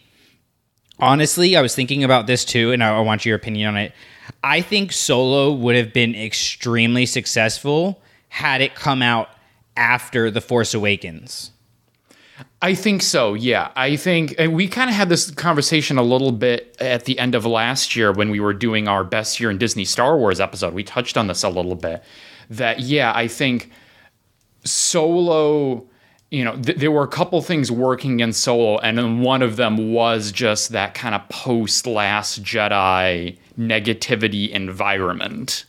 honestly, 0.99 1.56
I 1.56 1.62
was 1.62 1.75
thinking 1.75 2.04
about 2.04 2.26
this 2.26 2.44
too, 2.44 2.73
and 2.73 2.82
I, 2.82 2.96
I 2.96 3.00
want 3.00 3.25
your 3.25 3.37
opinion 3.37 3.68
on 3.68 3.76
it. 3.76 3.92
I 4.42 4.61
think 4.61 4.92
Solo 4.92 5.52
would 5.52 5.76
have 5.76 5.92
been 5.92 6.14
extremely 6.14 7.06
successful 7.06 8.02
had 8.28 8.61
it 8.61 8.75
come 8.75 9.02
out 9.02 9.28
after 9.76 10.30
The 10.30 10.40
Force 10.40 10.75
Awakens. 10.75 11.50
I 12.60 12.74
think 12.74 13.02
so. 13.02 13.34
Yeah, 13.34 13.70
I 13.76 13.96
think 13.96 14.34
and 14.38 14.54
we 14.54 14.66
kind 14.68 14.90
of 14.90 14.96
had 14.96 15.08
this 15.08 15.30
conversation 15.30 15.98
a 15.98 16.02
little 16.02 16.32
bit 16.32 16.76
at 16.80 17.04
the 17.04 17.18
end 17.18 17.34
of 17.34 17.46
last 17.46 17.94
year 17.94 18.10
when 18.10 18.30
we 18.30 18.40
were 18.40 18.54
doing 18.54 18.88
our 18.88 19.04
best 19.04 19.38
year 19.38 19.50
in 19.50 19.58
Disney 19.58 19.84
Star 19.84 20.16
Wars 20.18 20.40
episode. 20.40 20.74
We 20.74 20.82
touched 20.82 21.16
on 21.16 21.26
this 21.28 21.42
a 21.44 21.48
little 21.48 21.74
bit. 21.76 22.02
That 22.50 22.80
yeah, 22.80 23.12
I 23.14 23.28
think 23.28 23.70
Solo. 24.64 25.86
You 26.30 26.42
know, 26.44 26.56
th- 26.60 26.78
there 26.78 26.90
were 26.90 27.04
a 27.04 27.08
couple 27.08 27.40
things 27.42 27.70
working 27.70 28.18
in 28.18 28.32
Solo, 28.32 28.78
and 28.78 28.98
then 28.98 29.20
one 29.20 29.40
of 29.40 29.54
them 29.54 29.92
was 29.92 30.32
just 30.32 30.70
that 30.70 30.92
kind 30.94 31.14
of 31.14 31.28
post 31.28 31.86
Last 31.86 32.42
Jedi 32.42 33.38
negativity 33.56 34.50
environment. 34.50 35.64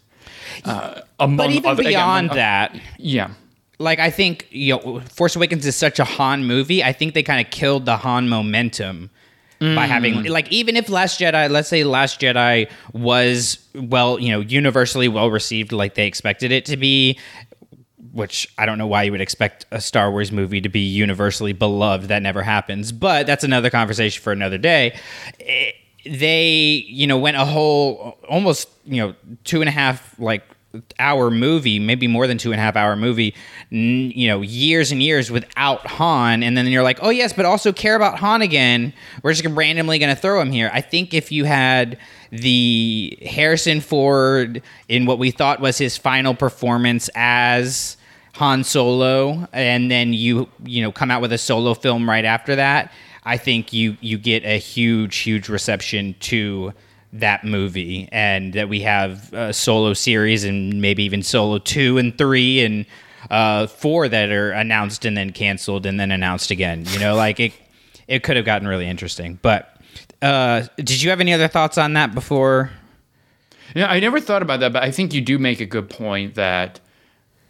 Uh, 0.63 1.01
among 1.19 1.37
But 1.37 1.49
even 1.51 1.69
other- 1.69 1.81
again, 1.81 1.91
beyond 1.91 2.31
uh, 2.31 2.35
that, 2.35 2.79
yeah. 2.97 3.31
Like 3.79 3.99
I 3.99 4.09
think 4.09 4.47
you 4.51 4.75
know, 4.75 4.99
Force 5.01 5.35
Awakens 5.35 5.65
is 5.65 5.75
such 5.75 5.99
a 5.99 6.05
Han 6.05 6.45
movie. 6.45 6.83
I 6.83 6.93
think 6.93 7.13
they 7.13 7.23
kind 7.23 7.45
of 7.45 7.51
killed 7.51 7.85
the 7.85 7.97
Han 7.97 8.29
momentum 8.29 9.09
by 9.59 9.85
having 9.87 10.25
like 10.25 10.51
even 10.51 10.75
if 10.75 10.89
Last 10.89 11.19
Jedi, 11.19 11.49
let's 11.49 11.69
say 11.69 11.83
Last 11.83 12.19
Jedi 12.21 12.69
was 12.93 13.57
well, 13.73 14.19
you 14.19 14.29
know, 14.29 14.41
universally 14.41 15.07
well 15.07 15.31
received 15.31 15.71
like 15.71 15.95
they 15.95 16.05
expected 16.07 16.51
it 16.51 16.65
to 16.65 16.77
be. 16.77 17.17
Which 18.11 18.47
I 18.57 18.65
don't 18.65 18.77
know 18.77 18.87
why 18.87 19.03
you 19.03 19.11
would 19.11 19.21
expect 19.21 19.65
a 19.71 19.81
Star 19.81 20.09
Wars 20.09 20.31
movie 20.31 20.61
to 20.61 20.69
be 20.69 20.79
universally 20.79 21.51
beloved. 21.51 22.07
That 22.07 22.21
never 22.21 22.43
happens. 22.43 22.93
But 22.93 23.27
that's 23.27 23.43
another 23.43 23.69
conversation 23.69 24.23
for 24.23 24.31
another 24.31 24.57
day. 24.57 24.97
Eh, 25.41 25.71
they 26.05 26.85
you 26.87 27.07
know 27.07 27.17
went 27.17 27.35
a 27.35 27.45
whole 27.45 28.17
almost 28.29 28.69
you 28.85 29.01
know 29.01 29.15
two 29.43 29.61
and 29.61 29.67
a 29.67 29.71
half 29.71 30.17
like 30.19 30.43
hour 30.99 31.29
movie 31.29 31.79
maybe 31.79 32.07
more 32.07 32.27
than 32.27 32.37
two 32.37 32.51
and 32.51 32.59
a 32.59 32.63
half 32.63 32.75
hour 32.75 32.95
movie 32.95 33.33
n- 33.71 34.11
you 34.15 34.27
know 34.27 34.41
years 34.41 34.91
and 34.91 35.01
years 35.01 35.29
without 35.31 35.85
han 35.87 36.43
and 36.43 36.57
then 36.57 36.67
you're 36.67 36.83
like 36.83 36.99
oh 37.01 37.09
yes 37.09 37.33
but 37.33 37.45
also 37.45 37.71
care 37.73 37.95
about 37.95 38.19
han 38.19 38.41
again. 38.41 38.93
We're 39.23 39.33
just 39.33 39.45
randomly 39.45 39.99
going 39.99 40.13
to 40.13 40.19
throw 40.19 40.39
him 40.41 40.51
here. 40.51 40.69
I 40.73 40.81
think 40.81 41.13
if 41.13 41.31
you 41.31 41.45
had 41.45 41.97
the 42.31 43.17
harrison 43.25 43.81
ford 43.81 44.61
in 44.89 45.05
what 45.05 45.19
we 45.19 45.31
thought 45.31 45.59
was 45.59 45.77
his 45.77 45.97
final 45.97 46.33
performance 46.33 47.09
as 47.15 47.97
han 48.33 48.63
solo 48.63 49.47
and 49.53 49.89
then 49.89 50.11
you 50.13 50.49
you 50.65 50.81
know 50.81 50.91
come 50.91 51.09
out 51.11 51.21
with 51.21 51.31
a 51.31 51.37
solo 51.37 51.73
film 51.73 52.09
right 52.09 52.25
after 52.25 52.55
that 52.57 52.91
i 53.23 53.37
think 53.37 53.71
you 53.71 53.95
you 54.01 54.17
get 54.17 54.43
a 54.43 54.57
huge 54.57 55.17
huge 55.17 55.47
reception 55.47 56.13
to 56.19 56.73
that 57.13 57.43
movie 57.43 58.09
and 58.11 58.53
that 58.53 58.67
we 58.69 58.81
have 58.81 59.31
a 59.33 59.53
solo 59.53 59.93
series 59.93 60.43
and 60.43 60.81
maybe 60.81 61.03
even 61.03 61.23
solo 61.23 61.57
two 61.57 61.97
and 61.97 62.17
three 62.17 62.63
and 62.63 62.85
uh, 63.29 63.67
four 63.67 64.07
that 64.07 64.29
are 64.29 64.51
announced 64.51 65.05
and 65.05 65.17
then 65.17 65.31
canceled 65.31 65.85
and 65.85 65.99
then 65.99 66.11
announced 66.11 66.51
again. 66.51 66.85
You 66.89 66.99
know, 66.99 67.15
like 67.15 67.39
it, 67.39 67.53
it 68.07 68.23
could 68.23 68.35
have 68.35 68.45
gotten 68.45 68.67
really 68.67 68.87
interesting. 68.87 69.39
But 69.41 69.75
uh, 70.21 70.63
did 70.77 71.01
you 71.01 71.09
have 71.09 71.21
any 71.21 71.33
other 71.33 71.47
thoughts 71.47 71.77
on 71.77 71.93
that 71.93 72.13
before? 72.13 72.71
Yeah, 73.73 73.89
I 73.89 73.99
never 73.99 74.19
thought 74.19 74.41
about 74.41 74.59
that, 74.59 74.73
but 74.73 74.83
I 74.83 74.91
think 74.91 75.13
you 75.13 75.21
do 75.21 75.37
make 75.39 75.59
a 75.59 75.65
good 75.65 75.89
point 75.89 76.35
that 76.35 76.79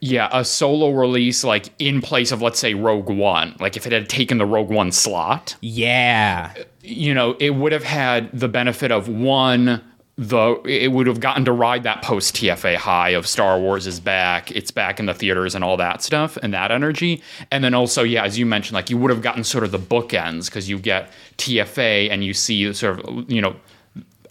yeah, 0.05 0.29
a 0.31 0.45
solo 0.45 0.91
release 0.91 1.43
like 1.43 1.69
in 1.79 1.99
place 1.99 2.31
of 2.31 2.41
let's 2.41 2.59
say 2.59 2.75
Rogue 2.75 3.09
One, 3.09 3.55
like 3.59 3.75
if 3.75 3.87
it 3.87 3.91
had 3.91 4.07
taken 4.07 4.37
the 4.37 4.45
Rogue 4.45 4.69
One 4.69 4.91
slot, 4.91 5.55
Yeah, 5.61 6.53
you 6.81 7.13
know, 7.13 7.35
it 7.39 7.51
would 7.51 7.71
have 7.71 7.83
had 7.83 8.29
the 8.31 8.47
benefit 8.47 8.91
of 8.91 9.09
one 9.09 9.81
the 10.17 10.61
it 10.63 10.91
would 10.91 11.07
have 11.07 11.19
gotten 11.19 11.43
to 11.45 11.51
ride 11.51 11.83
that 11.83 12.01
post 12.03 12.35
TFA 12.35 12.75
high 12.75 13.09
of 13.09 13.27
Star 13.27 13.59
Wars 13.59 13.87
is 13.87 13.99
back, 13.99 14.51
it's 14.51 14.69
back 14.69 14.99
in 14.99 15.07
the 15.07 15.13
theaters 15.13 15.55
and 15.55 15.63
all 15.63 15.75
that 15.77 16.03
stuff 16.03 16.37
and 16.37 16.53
that 16.53 16.71
energy. 16.71 17.21
And 17.51 17.63
then 17.63 17.73
also, 17.73 18.03
yeah, 18.03 18.23
as 18.23 18.37
you 18.37 18.45
mentioned, 18.45 18.75
like 18.75 18.91
you 18.91 18.97
would 18.97 19.09
have 19.09 19.23
gotten 19.23 19.43
sort 19.43 19.63
of 19.63 19.71
the 19.71 19.79
bookends 19.79 20.45
because 20.45 20.69
you 20.69 20.77
get 20.77 21.11
TFA 21.37 22.11
and 22.11 22.23
you 22.23 22.33
see 22.33 22.71
sort 22.73 22.99
of 22.99 23.29
you 23.29 23.41
know 23.41 23.55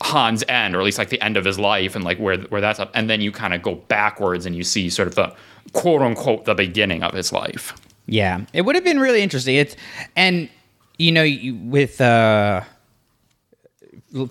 Han's 0.02 0.44
end, 0.48 0.76
or 0.76 0.78
at 0.78 0.84
least 0.84 0.98
like 0.98 1.08
the 1.08 1.20
end 1.20 1.36
of 1.36 1.44
his 1.44 1.58
life, 1.58 1.96
and 1.96 2.04
like 2.04 2.18
where 2.18 2.38
where 2.38 2.60
that's 2.60 2.78
up, 2.78 2.90
and 2.94 3.10
then 3.10 3.20
you 3.20 3.32
kind 3.32 3.54
of 3.54 3.62
go 3.62 3.74
backwards 3.74 4.46
and 4.46 4.54
you 4.54 4.62
see 4.62 4.88
sort 4.88 5.08
of 5.08 5.16
the 5.16 5.34
quote 5.74 6.00
unquote 6.00 6.46
the 6.46 6.54
beginning 6.54 7.02
of 7.02 7.12
his 7.12 7.32
life. 7.32 7.74
yeah, 8.06 8.40
it 8.52 8.62
would 8.62 8.74
have 8.74 8.84
been 8.84 8.98
really 9.00 9.20
interesting. 9.22 9.56
It's 9.56 9.76
and 10.16 10.48
you 10.98 11.12
know 11.12 11.22
you- 11.22 11.54
with 11.56 12.00
uh, 12.00 12.62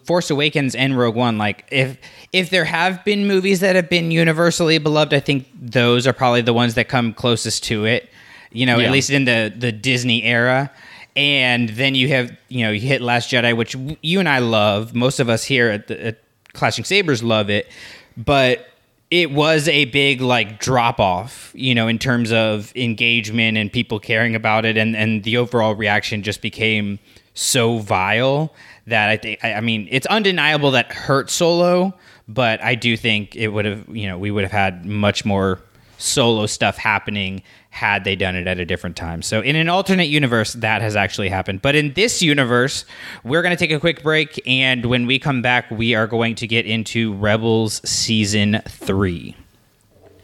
Force 0.05 0.29
Awakens 0.29 0.75
and 0.75 0.97
Rogue 0.97 1.15
One, 1.15 1.37
like 1.37 1.65
if 1.69 1.97
if 2.31 2.49
there 2.49 2.63
have 2.65 3.03
been 3.03 3.27
movies 3.27 3.59
that 3.59 3.75
have 3.75 3.89
been 3.89 4.11
universally 4.11 4.77
beloved, 4.77 5.13
I 5.13 5.19
think 5.19 5.47
those 5.61 6.07
are 6.07 6.13
probably 6.13 6.41
the 6.41 6.53
ones 6.53 6.75
that 6.75 6.87
come 6.87 7.13
closest 7.13 7.63
to 7.65 7.85
it. 7.85 8.09
You 8.51 8.65
know, 8.65 8.77
Yeah. 8.79 8.85
at 8.87 8.91
least 8.91 9.09
in 9.09 9.25
the 9.25 9.53
the 9.55 9.71
Disney 9.71 10.23
era. 10.23 10.71
And 11.15 11.69
then 11.69 11.93
you 11.93 12.07
have, 12.07 12.35
you 12.47 12.65
know, 12.65 12.71
you 12.71 12.79
hit 12.87 12.99
Last 13.01 13.29
Jedi, 13.29 13.55
which 13.55 13.75
you 14.01 14.19
and 14.19 14.27
I 14.27 14.39
love. 14.39 14.95
Most 14.95 15.19
of 15.19 15.29
us 15.29 15.43
here 15.43 15.69
at, 15.69 15.85
the, 15.87 16.07
at 16.07 16.23
Clashing 16.53 16.85
Sabers 16.85 17.21
love 17.21 17.51
it, 17.51 17.69
but 18.17 18.65
it 19.13 19.29
was 19.29 19.67
a 19.67 19.85
big 19.85 20.21
like 20.21 20.59
drop 20.59 20.99
off, 20.99 21.51
you 21.53 21.75
know, 21.75 21.87
in 21.87 21.99
terms 21.99 22.31
of 22.31 22.75
engagement 22.75 23.59
and 23.59 23.71
people 23.71 23.99
caring 23.99 24.33
about 24.33 24.65
it, 24.65 24.75
and 24.75 24.95
and 24.95 25.23
the 25.23 25.37
overall 25.37 25.75
reaction 25.75 26.23
just 26.23 26.41
became 26.41 26.97
so 27.35 27.77
vile 27.77 28.51
that 28.87 29.09
I 29.09 29.17
think 29.17 29.39
I 29.43 29.61
mean 29.61 29.87
it's 29.91 30.07
undeniable 30.07 30.71
that 30.71 30.91
hurt 30.91 31.29
Solo, 31.29 31.93
but 32.27 32.59
I 32.63 32.73
do 32.73 32.97
think 32.97 33.35
it 33.35 33.49
would 33.49 33.65
have 33.65 33.87
you 33.95 34.07
know 34.07 34.17
we 34.17 34.31
would 34.31 34.45
have 34.45 34.51
had 34.51 34.83
much 34.83 35.25
more 35.25 35.61
solo 36.03 36.45
stuff 36.45 36.77
happening 36.77 37.41
had 37.69 38.03
they 38.03 38.15
done 38.15 38.35
it 38.35 38.45
at 38.45 38.59
a 38.59 38.65
different 38.65 38.95
time. 38.95 39.21
So 39.21 39.41
in 39.41 39.55
an 39.55 39.69
alternate 39.69 40.09
universe 40.09 40.53
that 40.53 40.81
has 40.81 40.95
actually 40.95 41.29
happened. 41.29 41.61
But 41.61 41.75
in 41.75 41.93
this 41.93 42.21
universe, 42.21 42.85
we're 43.23 43.41
going 43.41 43.55
to 43.55 43.59
take 43.59 43.71
a 43.71 43.79
quick 43.79 44.03
break 44.03 44.41
and 44.45 44.85
when 44.85 45.07
we 45.07 45.17
come 45.17 45.41
back 45.41 45.71
we 45.71 45.95
are 45.95 46.05
going 46.05 46.35
to 46.35 46.47
get 46.47 46.65
into 46.65 47.13
Rebels 47.13 47.81
season 47.89 48.61
3. 48.67 49.35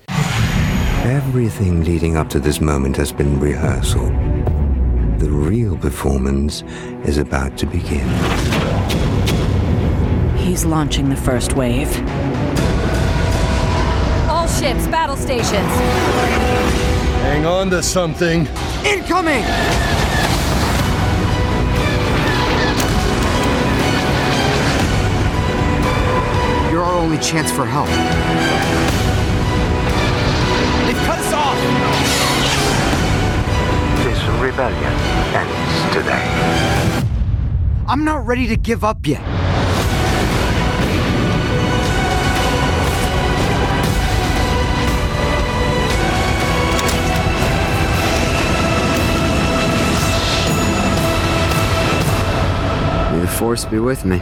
Everything 0.09 1.83
leading 1.85 2.17
up 2.17 2.29
to 2.29 2.39
this 2.39 2.61
moment 2.61 2.97
has 2.97 3.11
been 3.11 3.39
rehearsal. 3.39 4.05
The 5.17 5.29
real 5.29 5.77
performance 5.77 6.61
is 7.05 7.17
about 7.17 7.57
to 7.57 7.65
begin. 7.65 8.07
He's 10.37 10.65
launching 10.65 11.09
the 11.09 11.15
first 11.15 11.53
wave. 11.53 11.89
All 14.59 14.65
ships, 14.65 14.87
battle 14.87 15.15
stations. 15.15 15.71
Hang 17.23 17.45
on 17.45 17.69
to 17.69 17.81
something. 17.81 18.45
Incoming! 18.85 19.41
You're 26.71 26.83
our 26.83 26.97
only 26.97 27.17
chance 27.19 27.51
for 27.51 27.65
help. 27.65 27.87
They've 30.85 31.03
cut 31.05 31.19
us 31.19 31.33
off! 31.33 31.57
This 34.03 34.21
rebellion 34.41 34.93
ends 35.35 35.93
today. 35.93 37.05
I'm 37.87 38.03
not 38.03 38.25
ready 38.27 38.47
to 38.47 38.57
give 38.57 38.83
up 38.83 39.07
yet. 39.07 39.38
Force 53.39 53.63
be 53.63 53.79
with 53.79 54.03
me. 54.03 54.21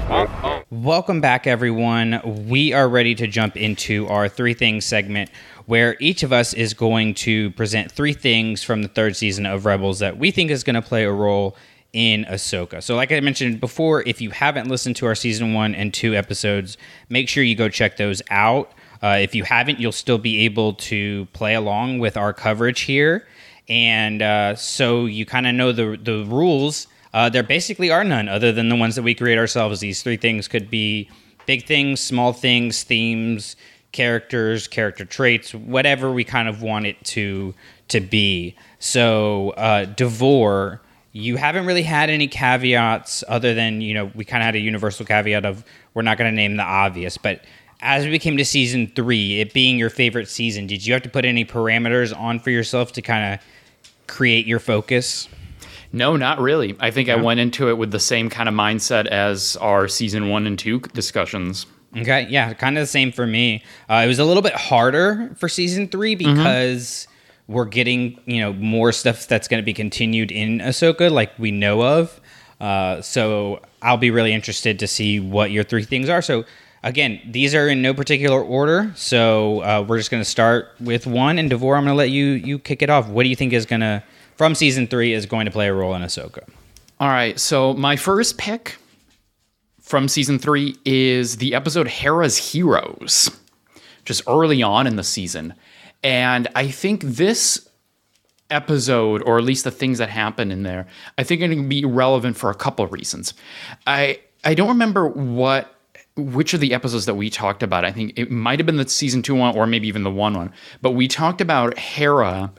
Welcome 0.70 1.22
back, 1.22 1.48
everyone. 1.48 2.22
We 2.48 2.72
are 2.74 2.88
ready 2.88 3.16
to 3.16 3.26
jump 3.26 3.58
into 3.58 4.06
our 4.10 4.30
three 4.30 4.54
things 4.54 4.86
segment 4.86 5.32
where 5.66 5.98
each 6.00 6.22
of 6.22 6.32
us 6.32 6.54
is 6.54 6.76
going 6.76 7.16
to 7.16 7.50
present 7.52 7.92
three 7.92 8.14
things 8.14 8.62
from 8.62 8.84
the 8.84 8.88
third 8.88 9.16
season 9.16 9.48
of 9.48 9.66
Rebels 9.66 9.98
that 10.00 10.20
we 10.20 10.30
think 10.30 10.52
is 10.52 10.64
going 10.64 10.76
to 10.76 10.84
play 10.84 11.04
a 11.04 11.12
role 11.12 11.58
in 11.94 12.26
Ahsoka. 12.26 12.84
So, 12.84 12.96
like 12.96 13.12
I 13.12 13.20
mentioned 13.22 13.60
before, 13.60 14.04
if 14.04 14.22
you 14.22 14.30
haven't 14.30 14.70
listened 14.70 14.96
to 14.98 15.08
our 15.08 15.16
season 15.16 15.56
one 15.56 15.74
and 15.74 15.92
two 15.92 16.14
episodes, 16.14 16.78
make 17.10 17.28
sure 17.28 17.44
you 17.44 17.56
go 17.56 17.70
check 17.70 17.98
those 17.98 18.22
out. 18.30 18.72
Uh, 19.02 19.18
if 19.20 19.34
you 19.34 19.44
haven't, 19.44 19.80
you'll 19.80 19.92
still 19.92 20.20
be 20.20 20.46
able 20.46 20.76
to 20.76 21.26
play 21.34 21.56
along 21.56 21.98
with 21.98 22.18
our 22.18 22.34
coverage 22.34 22.82
here. 22.82 23.28
And 23.68 24.22
uh, 24.22 24.54
so 24.54 25.08
you 25.08 25.26
kind 25.26 25.48
of 25.48 25.56
know 25.56 25.72
the, 25.72 25.98
the 26.00 26.24
rules. 26.26 26.86
Uh, 27.14 27.30
there 27.30 27.44
basically 27.44 27.90
are 27.90 28.04
none 28.04 28.28
other 28.28 28.52
than 28.52 28.70
the 28.70 28.76
ones 28.76 28.96
that 28.96 29.04
we 29.04 29.16
create 29.16 29.38
ourselves. 29.38 29.80
These 29.80 30.04
three 30.04 30.18
things 30.18 30.48
could 30.48 30.70
be 30.70 31.10
big 31.46 31.66
things, 31.66 32.00
small 32.00 32.34
things, 32.34 32.84
themes, 32.84 33.56
characters, 33.92 34.68
character 34.68 35.06
traits, 35.06 35.54
whatever 35.54 36.12
we 36.12 36.24
kind 36.24 36.48
of 36.48 36.62
want 36.62 36.86
it 36.86 37.04
to 37.06 37.54
to 37.88 38.02
be. 38.02 38.56
So, 38.80 39.52
uh, 39.52 39.86
Davor, 39.86 40.82
you 41.14 41.38
haven't 41.38 41.66
really 41.66 41.84
had 41.84 42.10
any 42.10 42.28
caveats 42.28 43.24
other 43.28 43.54
than 43.54 43.82
you 43.82 43.94
know 43.94 44.12
we 44.14 44.26
kind 44.26 44.44
of 44.44 44.46
had 44.46 44.56
a 44.56 44.60
universal 44.60 45.06
caveat 45.06 45.46
of 45.46 45.64
we're 45.94 46.04
not 46.04 46.18
going 46.18 46.30
to 46.30 46.36
name 46.36 46.58
the 46.58 46.64
obvious, 46.64 47.18
but 47.18 47.42
as 47.80 48.06
we 48.08 48.18
came 48.20 48.38
to 48.38 48.46
season 48.46 48.92
three, 48.96 49.40
it 49.40 49.54
being 49.54 49.78
your 49.78 49.90
favorite 49.90 50.28
season, 50.28 50.66
did 50.68 50.86
you 50.86 50.94
have 50.94 51.04
to 51.04 51.10
put 51.10 51.26
any 51.26 51.46
parameters 51.46 52.18
on 52.18 52.40
for 52.40 52.50
yourself 52.50 52.92
to 52.94 53.02
kind 53.02 53.36
of 53.36 53.40
create 54.08 54.48
your 54.48 54.60
focus? 54.60 55.28
No, 55.92 56.16
not 56.18 56.40
really. 56.40 56.76
I 56.80 56.92
think 56.92 57.10
I 57.10 57.16
went 57.16 57.40
into 57.40 57.70
it 57.70 57.78
with 57.78 57.92
the 57.92 58.00
same 58.00 58.30
kind 58.30 58.50
of 58.50 58.56
mindset 58.56 59.08
as 59.08 59.56
our 59.58 59.88
season 59.88 60.30
one 60.30 60.46
and 60.46 60.58
two 60.60 60.80
discussions. 60.80 61.66
Okay, 61.96 62.28
yeah, 62.30 62.54
kind 62.54 62.78
of 62.78 62.84
the 62.84 62.88
same 62.88 63.12
for 63.12 63.26
me. 63.26 63.64
Uh, 63.90 64.02
it 64.04 64.08
was 64.08 64.20
a 64.20 64.26
little 64.26 64.44
bit 64.44 64.54
harder 64.54 65.34
for 65.38 65.48
season 65.48 65.88
three 65.88 66.16
because 66.16 67.08
we're 67.48 67.66
getting 67.66 68.20
you 68.26 68.42
know 68.42 68.54
more 68.54 68.92
stuff 68.92 69.28
that's 69.28 69.48
going 69.48 69.62
to 69.62 69.66
be 69.66 69.74
continued 69.74 70.32
in 70.32 70.60
Ahsoka, 70.60 71.10
like 71.10 71.32
we 71.40 71.52
know 71.52 71.82
of. 71.84 72.20
Uh, 72.60 73.02
so 73.02 73.62
I'll 73.82 73.98
be 73.98 74.12
really 74.12 74.34
interested 74.34 74.80
to 74.80 74.88
see 74.88 75.20
what 75.20 75.52
your 75.52 75.64
three 75.64 75.84
things 75.84 76.10
are. 76.10 76.22
So 76.22 76.44
again, 76.84 77.22
these 77.26 77.56
are 77.56 77.68
in 77.70 77.82
no 77.82 77.94
particular 77.94 78.42
order. 78.42 78.92
So 78.96 79.62
uh, 79.62 79.86
we're 79.88 79.98
just 79.98 80.12
going 80.12 80.22
to 80.22 80.30
start 80.30 80.70
with 80.80 81.08
one, 81.08 81.38
and 81.38 81.50
Davor, 81.50 81.76
I'm 81.76 81.84
going 81.84 81.94
to 81.94 81.98
let 81.98 82.10
you 82.10 82.26
you 82.26 82.60
kick 82.60 82.82
it 82.82 82.90
off. 82.90 83.08
What 83.08 83.24
do 83.24 83.30
you 83.30 83.36
think 83.36 83.54
is 83.54 83.66
going 83.66 83.82
to 83.82 84.04
from 84.38 84.56
season 84.56 84.88
three 84.88 85.14
is 85.14 85.26
going 85.26 85.46
to 85.46 85.52
play 85.52 85.68
a 85.68 85.74
role 85.74 85.94
in 85.96 86.02
Ahsoka? 86.02 86.48
All 87.00 87.10
right, 87.10 87.40
so 87.40 87.74
my 87.74 87.96
first 87.96 88.38
pick 88.38 88.78
from 89.82 90.08
season 90.08 90.40
three 90.40 90.76
is 90.86 91.38
the 91.38 91.54
episode 91.54 91.88
Hera's 91.88 92.38
Heroes, 92.38 93.30
just 94.06 94.22
early 94.28 94.62
on 94.64 94.88
in 94.88 94.96
the 94.96 95.04
season. 95.04 95.54
And 96.04 96.48
I 96.56 96.68
think 96.68 97.02
this 97.04 97.68
episode, 98.50 99.22
or 99.24 99.38
at 99.38 99.44
least 99.44 99.64
the 99.64 99.72
things 99.72 99.98
that 99.98 100.10
happen 100.10 100.52
in 100.52 100.64
there, 100.64 100.88
I 101.18 101.24
think 101.24 101.42
it 101.42 101.50
can 101.50 101.68
be 101.68 101.86
relevant 101.86 102.38
for 102.38 102.50
a 102.50 102.56
couple 102.56 102.86
of 102.86 102.92
reasons. 102.92 103.34
I 103.86 104.20
I 104.44 104.54
don't 104.54 104.70
remember 104.70 105.08
what 105.08 105.74
which 106.16 106.54
of 106.54 106.60
the 106.60 106.74
episodes 106.74 107.06
that 107.06 107.16
we 107.16 107.30
talked 107.30 107.62
about. 107.62 107.86
I 107.86 107.92
think 107.92 108.14
it 108.18 108.32
might 108.32 108.60
have 108.60 108.66
been 108.66 108.78
the 108.78 108.88
season 108.88 109.22
two 109.22 109.36
one 109.36 109.56
or 109.56 109.68
maybe 109.68 109.88
even 109.88 110.04
the 110.04 110.12
one 110.12 110.34
one. 110.34 110.52
But 110.82 110.92
we 110.92 111.08
talked 111.08 111.42
about 111.42 111.78
Hera 111.78 112.52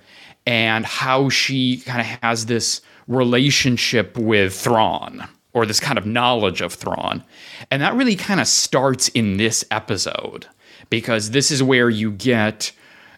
and 0.49 0.87
how 0.87 1.29
she 1.29 1.77
kind 1.77 2.01
of 2.01 2.07
has 2.23 2.47
this 2.47 2.81
relationship 3.07 4.17
with 4.17 4.55
Thrawn 4.55 5.29
or 5.53 5.67
this 5.67 5.79
kind 5.79 5.99
of 5.99 6.07
knowledge 6.07 6.63
of 6.63 6.73
Thrawn. 6.73 7.23
And 7.71 7.83
that 7.83 7.95
really 7.95 8.17
kind 8.17 8.41
of 8.41 8.49
starts 8.49 9.09
in 9.09 9.37
this 9.37 9.63
episode 9.71 10.47
because 10.89 11.33
this 11.33 11.51
is 11.51 11.63
where 11.63 11.91
you 11.91 12.11
get 12.11 12.73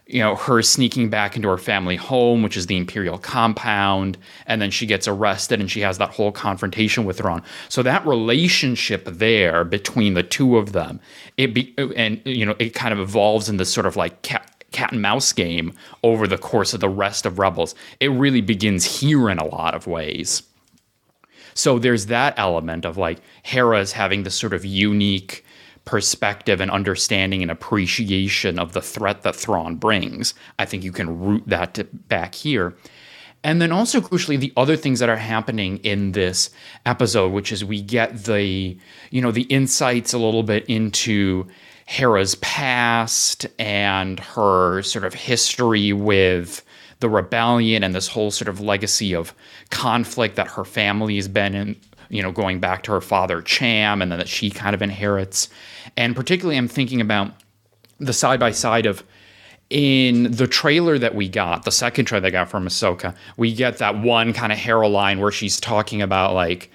you 0.07 0.19
know 0.19 0.35
her 0.35 0.61
sneaking 0.61 1.09
back 1.09 1.37
into 1.37 1.47
her 1.47 1.59
family 1.59 1.95
home 1.95 2.41
which 2.41 2.57
is 2.57 2.65
the 2.67 2.75
imperial 2.75 3.17
compound 3.17 4.17
and 4.45 4.61
then 4.61 4.69
she 4.69 4.85
gets 4.85 5.07
arrested 5.07 5.61
and 5.61 5.71
she 5.71 5.79
has 5.79 5.99
that 5.99 6.09
whole 6.09 6.33
confrontation 6.33 7.05
with 7.05 7.19
Thrawn 7.19 7.41
so 7.69 7.81
that 7.83 8.05
relationship 8.05 9.05
there 9.05 9.63
between 9.63 10.15
the 10.15 10.23
two 10.23 10.57
of 10.57 10.73
them 10.73 10.99
it 11.37 11.53
be 11.53 11.73
and 11.95 12.19
you 12.25 12.45
know 12.45 12.55
it 12.59 12.71
kind 12.73 12.91
of 12.91 12.99
evolves 12.99 13.47
in 13.47 13.55
this 13.55 13.71
sort 13.71 13.85
of 13.85 13.95
like 13.95 14.21
cat 14.81 14.91
and 14.91 15.01
mouse 15.01 15.31
game 15.33 15.73
over 16.03 16.27
the 16.27 16.37
course 16.37 16.73
of 16.73 16.79
the 16.79 16.89
rest 16.89 17.25
of 17.25 17.39
rebels 17.39 17.75
it 17.99 18.09
really 18.09 18.41
begins 18.41 18.99
here 18.99 19.29
in 19.29 19.37
a 19.37 19.45
lot 19.45 19.75
of 19.75 19.87
ways 19.87 20.43
so 21.53 21.79
there's 21.79 22.07
that 22.07 22.33
element 22.37 22.85
of 22.85 22.97
like 22.97 23.19
Hera's 23.43 23.91
having 23.91 24.23
this 24.23 24.35
sort 24.35 24.53
of 24.53 24.65
unique 24.65 25.45
perspective 25.85 26.61
and 26.61 26.69
understanding 26.69 27.41
and 27.41 27.51
appreciation 27.51 28.59
of 28.59 28.73
the 28.73 28.81
threat 28.81 29.23
that 29.23 29.35
Thrawn 29.35 29.75
brings. 29.75 30.33
I 30.59 30.65
think 30.65 30.83
you 30.83 30.91
can 30.91 31.19
root 31.19 31.43
that 31.47 31.73
to 31.75 31.83
back 31.83 32.35
here. 32.35 32.75
And 33.43 33.59
then 33.59 33.71
also 33.71 34.01
crucially 34.01 34.39
the 34.39 34.53
other 34.55 34.77
things 34.77 34.99
that 34.99 35.09
are 35.09 35.17
happening 35.17 35.77
in 35.77 36.11
this 36.11 36.51
episode 36.85 37.29
which 37.29 37.51
is 37.51 37.65
we 37.65 37.81
get 37.81 38.25
the 38.25 38.77
you 39.09 39.21
know 39.21 39.31
the 39.31 39.43
insights 39.43 40.13
a 40.13 40.19
little 40.19 40.43
bit 40.43 40.63
into 40.67 41.47
Hera's 41.91 42.35
past 42.35 43.45
and 43.59 44.17
her 44.21 44.81
sort 44.81 45.03
of 45.03 45.13
history 45.13 45.91
with 45.91 46.63
the 47.01 47.09
rebellion 47.09 47.83
and 47.83 47.93
this 47.93 48.07
whole 48.07 48.31
sort 48.31 48.47
of 48.47 48.61
legacy 48.61 49.13
of 49.13 49.33
conflict 49.71 50.37
that 50.37 50.47
her 50.47 50.63
family 50.63 51.17
has 51.17 51.27
been 51.27 51.53
in 51.53 51.75
you 52.07 52.21
know, 52.21 52.31
going 52.31 52.61
back 52.61 52.83
to 52.83 52.91
her 52.91 53.01
father 53.01 53.41
Cham, 53.41 54.01
and 54.01 54.09
then 54.09 54.19
that 54.19 54.29
she 54.29 54.49
kind 54.49 54.73
of 54.73 54.81
inherits. 54.81 55.49
And 55.97 56.15
particularly, 56.15 56.57
I'm 56.57 56.67
thinking 56.69 57.01
about 57.01 57.33
the 57.99 58.13
side 58.13 58.39
by 58.39 58.51
side 58.51 58.85
of 58.85 59.03
in 59.69 60.31
the 60.31 60.47
trailer 60.47 60.97
that 60.97 61.15
we 61.15 61.27
got, 61.27 61.63
the 61.63 61.71
second 61.71 62.05
trailer 62.05 62.21
that 62.21 62.31
got 62.31 62.49
from 62.49 62.67
Ahsoka, 62.67 63.15
we 63.35 63.53
get 63.53 63.77
that 63.77 63.97
one 63.97 64.31
kind 64.33 64.51
of 64.51 64.57
Hera 64.57 64.87
line 64.87 65.19
where 65.19 65.31
she's 65.31 65.59
talking 65.59 66.01
about 66.01 66.33
like, 66.33 66.69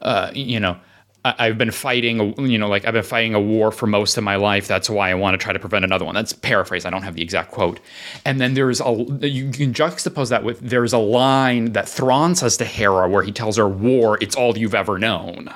uh, 0.00 0.30
you 0.34 0.60
know, 0.60 0.78
I've 1.22 1.58
been 1.58 1.70
fighting, 1.70 2.34
you 2.48 2.56
know, 2.56 2.68
like 2.68 2.86
I've 2.86 2.94
been 2.94 3.02
fighting 3.02 3.34
a 3.34 3.40
war 3.40 3.70
for 3.70 3.86
most 3.86 4.16
of 4.16 4.24
my 4.24 4.36
life. 4.36 4.66
That's 4.66 4.88
why 4.88 5.10
I 5.10 5.14
want 5.14 5.38
to 5.38 5.38
try 5.42 5.52
to 5.52 5.58
prevent 5.58 5.84
another 5.84 6.06
one. 6.06 6.14
That's 6.14 6.32
paraphrase. 6.32 6.86
I 6.86 6.90
don't 6.90 7.02
have 7.02 7.14
the 7.14 7.20
exact 7.22 7.50
quote. 7.50 7.78
And 8.24 8.40
then 8.40 8.54
there's 8.54 8.80
a, 8.80 8.90
you 9.20 9.50
can 9.50 9.74
juxtapose 9.74 10.30
that 10.30 10.44
with, 10.44 10.60
there's 10.60 10.94
a 10.94 10.98
line 10.98 11.72
that 11.72 11.86
Thrawn 11.86 12.34
says 12.34 12.56
to 12.56 12.64
Hera 12.64 13.06
where 13.06 13.22
he 13.22 13.32
tells 13.32 13.58
her, 13.58 13.68
War, 13.68 14.16
it's 14.22 14.34
all 14.34 14.56
you've 14.56 14.74
ever 14.74 14.98
known. 14.98 15.52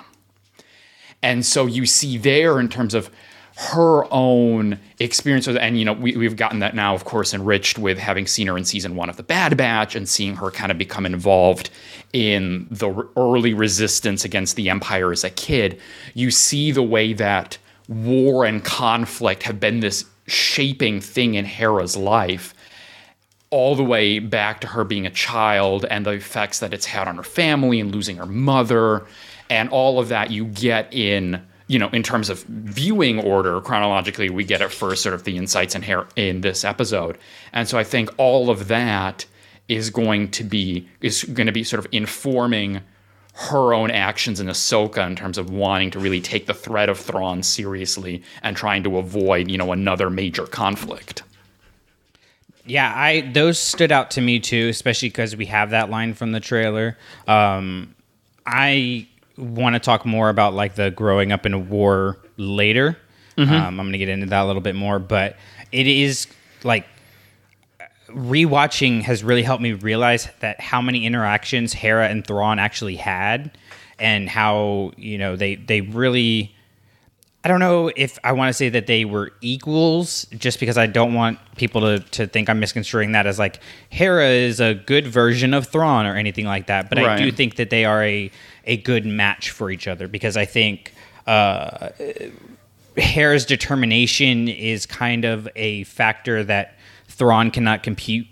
And 1.22 1.46
so 1.46 1.64
you 1.64 1.86
see 1.86 2.18
there 2.18 2.60
in 2.60 2.68
terms 2.68 2.92
of 2.92 3.10
her 3.56 4.12
own 4.12 4.78
experience 4.98 5.46
with 5.46 5.56
and 5.56 5.78
you 5.78 5.84
know 5.84 5.92
we, 5.92 6.16
we've 6.16 6.36
gotten 6.36 6.58
that 6.58 6.74
now 6.74 6.92
of 6.92 7.04
course 7.04 7.32
enriched 7.32 7.78
with 7.78 7.98
having 7.98 8.26
seen 8.26 8.48
her 8.48 8.58
in 8.58 8.64
season 8.64 8.96
one 8.96 9.08
of 9.08 9.16
the 9.16 9.22
bad 9.22 9.56
batch 9.56 9.94
and 9.94 10.08
seeing 10.08 10.34
her 10.34 10.50
kind 10.50 10.72
of 10.72 10.78
become 10.78 11.06
involved 11.06 11.70
in 12.14 12.66
the 12.70 12.90
early 13.16 13.52
resistance 13.52 14.24
against 14.24 14.56
the 14.56 14.70
empire 14.70 15.12
as 15.12 15.24
a 15.24 15.30
kid. 15.30 15.78
You 16.14 16.30
see 16.30 16.70
the 16.70 16.82
way 16.82 17.12
that 17.12 17.58
war 17.88 18.44
and 18.44 18.64
conflict 18.64 19.42
have 19.42 19.60
been 19.60 19.80
this 19.80 20.04
shaping 20.26 21.00
thing 21.00 21.34
in 21.34 21.44
hera's 21.44 21.96
life 21.96 22.54
all 23.50 23.74
the 23.74 23.84
way 23.84 24.20
back 24.20 24.60
to 24.60 24.66
her 24.68 24.84
being 24.84 25.06
a 25.06 25.10
child 25.10 25.84
and 25.90 26.06
the 26.06 26.12
effects 26.12 26.60
that 26.60 26.72
it's 26.72 26.86
had 26.86 27.06
on 27.06 27.16
her 27.16 27.22
family 27.22 27.78
and 27.78 27.92
losing 27.92 28.16
her 28.16 28.26
mother 28.26 29.04
and 29.50 29.68
all 29.68 29.98
of 29.98 30.08
that 30.08 30.30
you 30.30 30.44
get 30.46 30.92
in 30.94 31.44
you 31.66 31.78
know, 31.78 31.88
in 31.90 32.02
terms 32.02 32.28
of 32.30 32.42
viewing 32.44 33.18
order 33.20 33.60
chronologically, 33.60 34.30
we 34.30 34.44
get 34.44 34.60
it 34.60 34.70
first, 34.70 35.02
sort 35.02 35.14
of 35.14 35.24
the 35.24 35.36
insights 35.36 35.74
in 35.74 35.82
here 35.82 36.06
in 36.16 36.40
this 36.42 36.64
episode, 36.64 37.18
and 37.52 37.68
so 37.68 37.78
I 37.78 37.84
think 37.84 38.10
all 38.18 38.50
of 38.50 38.68
that 38.68 39.26
is 39.68 39.90
going 39.90 40.30
to 40.30 40.44
be 40.44 40.88
is 41.00 41.24
going 41.24 41.46
to 41.46 41.52
be 41.52 41.64
sort 41.64 41.84
of 41.84 41.90
informing 41.92 42.80
her 43.34 43.74
own 43.74 43.90
actions 43.90 44.38
in 44.38 44.46
Ahsoka 44.46 45.04
in 45.06 45.16
terms 45.16 45.38
of 45.38 45.50
wanting 45.50 45.90
to 45.90 45.98
really 45.98 46.20
take 46.20 46.46
the 46.46 46.54
threat 46.54 46.88
of 46.88 46.98
Thrawn 46.98 47.42
seriously 47.42 48.22
and 48.42 48.56
trying 48.56 48.84
to 48.84 48.96
avoid, 48.96 49.50
you 49.50 49.58
know, 49.58 49.72
another 49.72 50.08
major 50.08 50.46
conflict. 50.46 51.24
Yeah, 52.64 52.92
I 52.94 53.22
those 53.32 53.58
stood 53.58 53.92
out 53.92 54.12
to 54.12 54.20
me 54.20 54.38
too, 54.40 54.68
especially 54.68 55.08
because 55.08 55.36
we 55.36 55.46
have 55.46 55.70
that 55.70 55.90
line 55.90 56.14
from 56.14 56.32
the 56.32 56.40
trailer. 56.40 56.96
Um, 57.26 57.94
I 58.46 59.08
want 59.36 59.74
to 59.74 59.80
talk 59.80 60.06
more 60.06 60.28
about 60.28 60.54
like 60.54 60.74
the 60.74 60.90
growing 60.90 61.32
up 61.32 61.46
in 61.46 61.54
a 61.54 61.58
war 61.58 62.18
later. 62.36 62.96
Mm-hmm. 63.36 63.52
Um, 63.52 63.80
I'm 63.80 63.86
going 63.86 63.92
to 63.92 63.98
get 63.98 64.08
into 64.08 64.26
that 64.26 64.42
a 64.42 64.46
little 64.46 64.62
bit 64.62 64.76
more, 64.76 64.98
but 64.98 65.36
it 65.72 65.86
is 65.86 66.26
like 66.62 66.86
rewatching 68.08 69.02
has 69.02 69.24
really 69.24 69.42
helped 69.42 69.62
me 69.62 69.72
realize 69.72 70.28
that 70.40 70.60
how 70.60 70.80
many 70.80 71.04
interactions 71.04 71.72
Hera 71.72 72.08
and 72.08 72.26
Thrawn 72.26 72.58
actually 72.58 72.96
had, 72.96 73.56
and 73.98 74.28
how 74.28 74.92
you 74.96 75.18
know 75.18 75.36
they 75.36 75.56
they 75.56 75.80
really. 75.80 76.54
I 77.42 77.48
don't 77.48 77.60
know 77.60 77.90
if 77.94 78.18
I 78.24 78.32
want 78.32 78.48
to 78.48 78.54
say 78.54 78.70
that 78.70 78.86
they 78.86 79.04
were 79.04 79.30
equals, 79.42 80.24
just 80.34 80.58
because 80.58 80.78
I 80.78 80.86
don't 80.86 81.12
want 81.12 81.38
people 81.56 81.82
to, 81.82 81.98
to 82.12 82.26
think 82.26 82.48
I'm 82.48 82.58
misconstruing 82.58 83.12
that 83.12 83.26
as 83.26 83.38
like 83.38 83.60
Hera 83.90 84.28
is 84.28 84.60
a 84.60 84.72
good 84.72 85.06
version 85.06 85.52
of 85.52 85.66
Thrawn 85.66 86.06
or 86.06 86.16
anything 86.16 86.46
like 86.46 86.68
that. 86.68 86.88
But 86.88 86.96
right. 86.96 87.20
I 87.20 87.22
do 87.22 87.30
think 87.30 87.56
that 87.56 87.68
they 87.68 87.84
are 87.84 88.02
a 88.02 88.30
a 88.66 88.76
good 88.78 89.06
match 89.06 89.50
for 89.50 89.70
each 89.70 89.86
other 89.86 90.08
because 90.08 90.36
I 90.36 90.44
think 90.44 90.92
uh, 91.26 91.90
Hera's 92.96 93.44
determination 93.44 94.48
is 94.48 94.86
kind 94.86 95.24
of 95.24 95.48
a 95.56 95.84
factor 95.84 96.44
that 96.44 96.78
Thrawn 97.08 97.50
cannot 97.50 97.82
compute, 97.82 98.26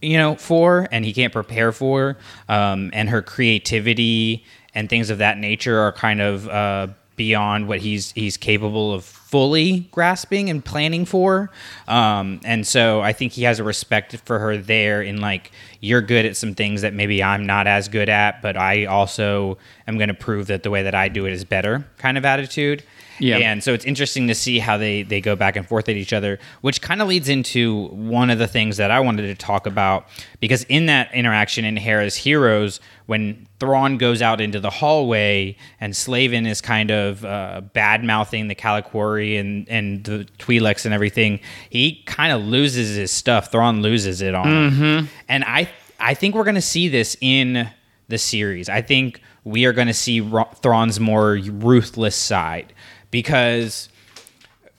you 0.00 0.16
know, 0.16 0.36
for 0.36 0.88
and 0.90 1.04
he 1.04 1.12
can't 1.12 1.32
prepare 1.32 1.72
for, 1.72 2.16
um, 2.48 2.90
and 2.92 3.08
her 3.08 3.22
creativity 3.22 4.44
and 4.74 4.88
things 4.88 5.10
of 5.10 5.18
that 5.18 5.38
nature 5.38 5.78
are 5.80 5.92
kind 5.92 6.20
of 6.20 6.48
uh, 6.48 6.88
beyond 7.16 7.68
what 7.68 7.80
he's 7.80 8.12
he's 8.12 8.36
capable 8.36 8.92
of 8.92 9.17
fully 9.28 9.80
grasping 9.90 10.48
and 10.48 10.64
planning 10.64 11.04
for. 11.04 11.50
Um, 11.86 12.40
and 12.44 12.66
so 12.66 13.02
I 13.02 13.12
think 13.12 13.32
he 13.32 13.42
has 13.42 13.58
a 13.58 13.64
respect 13.64 14.16
for 14.24 14.38
her 14.38 14.56
there 14.56 15.02
in 15.02 15.20
like 15.20 15.52
you're 15.80 16.00
good 16.00 16.24
at 16.24 16.34
some 16.34 16.54
things 16.54 16.80
that 16.80 16.94
maybe 16.94 17.22
I'm 17.22 17.44
not 17.44 17.66
as 17.66 17.88
good 17.88 18.08
at, 18.08 18.40
but 18.40 18.56
I 18.56 18.86
also 18.86 19.58
am 19.86 19.98
going 19.98 20.08
to 20.08 20.14
prove 20.14 20.46
that 20.46 20.62
the 20.62 20.70
way 20.70 20.82
that 20.82 20.94
I 20.94 21.08
do 21.08 21.26
it 21.26 21.34
is 21.34 21.44
better 21.44 21.86
kind 21.98 22.16
of 22.16 22.24
attitude. 22.24 22.82
Yeah. 23.20 23.38
And 23.38 23.62
so 23.62 23.72
it's 23.72 23.84
interesting 23.84 24.28
to 24.28 24.34
see 24.34 24.58
how 24.58 24.76
they, 24.76 25.02
they 25.02 25.20
go 25.20 25.36
back 25.36 25.56
and 25.56 25.66
forth 25.66 25.88
at 25.88 25.96
each 25.96 26.12
other, 26.12 26.38
which 26.60 26.80
kind 26.80 27.02
of 27.02 27.08
leads 27.08 27.28
into 27.28 27.88
one 27.88 28.30
of 28.30 28.38
the 28.38 28.46
things 28.46 28.76
that 28.76 28.90
I 28.90 29.00
wanted 29.00 29.22
to 29.22 29.34
talk 29.34 29.66
about. 29.66 30.06
Because 30.40 30.64
in 30.64 30.86
that 30.86 31.12
interaction 31.14 31.64
in 31.64 31.76
Hera's 31.76 32.16
Heroes, 32.16 32.80
when 33.06 33.46
Thrawn 33.58 33.96
goes 33.96 34.22
out 34.22 34.40
into 34.40 34.60
the 34.60 34.70
hallway 34.70 35.56
and 35.80 35.96
Slavin 35.96 36.46
is 36.46 36.60
kind 36.60 36.90
of 36.90 37.24
uh, 37.24 37.62
bad 37.72 38.04
mouthing 38.04 38.48
the 38.48 38.54
Kalikori 38.54 39.38
and, 39.40 39.68
and 39.68 40.04
the 40.04 40.28
Twi'leks 40.38 40.84
and 40.84 40.94
everything, 40.94 41.40
he 41.70 42.02
kind 42.06 42.32
of 42.32 42.42
loses 42.42 42.96
his 42.96 43.10
stuff. 43.10 43.50
Thrawn 43.50 43.82
loses 43.82 44.20
it 44.20 44.34
on 44.34 44.46
mm-hmm. 44.46 44.82
him. 44.82 45.08
And 45.28 45.44
I, 45.44 45.68
I 45.98 46.14
think 46.14 46.34
we're 46.34 46.44
going 46.44 46.54
to 46.54 46.60
see 46.60 46.88
this 46.88 47.16
in 47.20 47.68
the 48.08 48.18
series. 48.18 48.68
I 48.68 48.82
think 48.82 49.20
we 49.44 49.64
are 49.64 49.72
going 49.72 49.88
to 49.88 49.94
see 49.94 50.20
Thrawn's 50.56 51.00
more 51.00 51.38
ruthless 51.42 52.16
side 52.16 52.74
because 53.10 53.88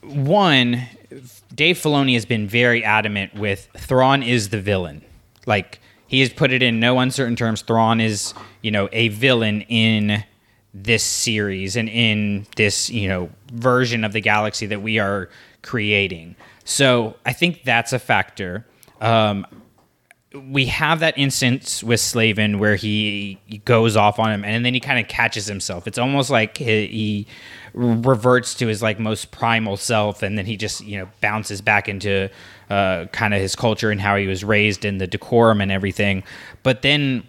one, 0.01 0.81
Dave 1.53 1.77
Filoni 1.77 2.13
has 2.13 2.25
been 2.25 2.47
very 2.47 2.83
adamant 2.83 3.35
with 3.35 3.67
Thrawn 3.77 4.23
is 4.23 4.49
the 4.49 4.61
villain. 4.61 5.03
Like 5.45 5.79
he 6.07 6.19
has 6.21 6.29
put 6.29 6.51
it 6.51 6.63
in 6.63 6.79
no 6.79 6.99
uncertain 6.99 7.35
terms. 7.35 7.61
Thrawn 7.61 7.99
is, 8.01 8.33
you 8.61 8.71
know, 8.71 8.89
a 8.91 9.09
villain 9.09 9.61
in 9.61 10.23
this 10.73 11.03
series 11.03 11.75
and 11.75 11.89
in 11.89 12.45
this, 12.55 12.89
you 12.89 13.07
know, 13.07 13.29
version 13.51 14.03
of 14.03 14.13
the 14.13 14.21
galaxy 14.21 14.65
that 14.67 14.81
we 14.81 14.99
are 14.99 15.29
creating. 15.61 16.35
So 16.63 17.15
I 17.25 17.33
think 17.33 17.63
that's 17.63 17.93
a 17.93 17.99
factor. 17.99 18.65
Um, 19.01 19.45
we 20.33 20.65
have 20.67 20.99
that 20.99 21.17
instance 21.17 21.83
with 21.83 21.99
Slavin 21.99 22.59
where 22.59 22.75
he, 22.75 23.39
goes 23.65 23.97
off 23.97 24.19
on 24.19 24.31
him 24.31 24.45
and 24.45 24.63
then 24.63 24.73
he 24.73 24.79
kind 24.79 24.99
of 24.99 25.07
catches 25.07 25.47
himself. 25.47 25.87
It's 25.87 25.97
almost 25.97 26.29
like 26.29 26.57
he, 26.57 26.87
he, 26.87 27.27
reverts 27.73 28.55
to 28.55 28.67
his 28.67 28.81
like 28.81 28.99
most 28.99 29.29
primal 29.31 29.77
self 29.77 30.23
and 30.23 30.37
then 30.37 30.45
he 30.45 30.57
just 30.57 30.83
you 30.83 30.97
know 30.97 31.07
bounces 31.21 31.61
back 31.61 31.87
into 31.87 32.29
uh, 32.69 33.05
kind 33.11 33.33
of 33.33 33.39
his 33.39 33.55
culture 33.55 33.91
and 33.91 34.01
how 34.01 34.15
he 34.15 34.27
was 34.27 34.43
raised 34.43 34.85
and 34.85 34.99
the 34.99 35.07
decorum 35.07 35.61
and 35.61 35.71
everything. 35.71 36.23
But 36.63 36.81
then 36.81 37.27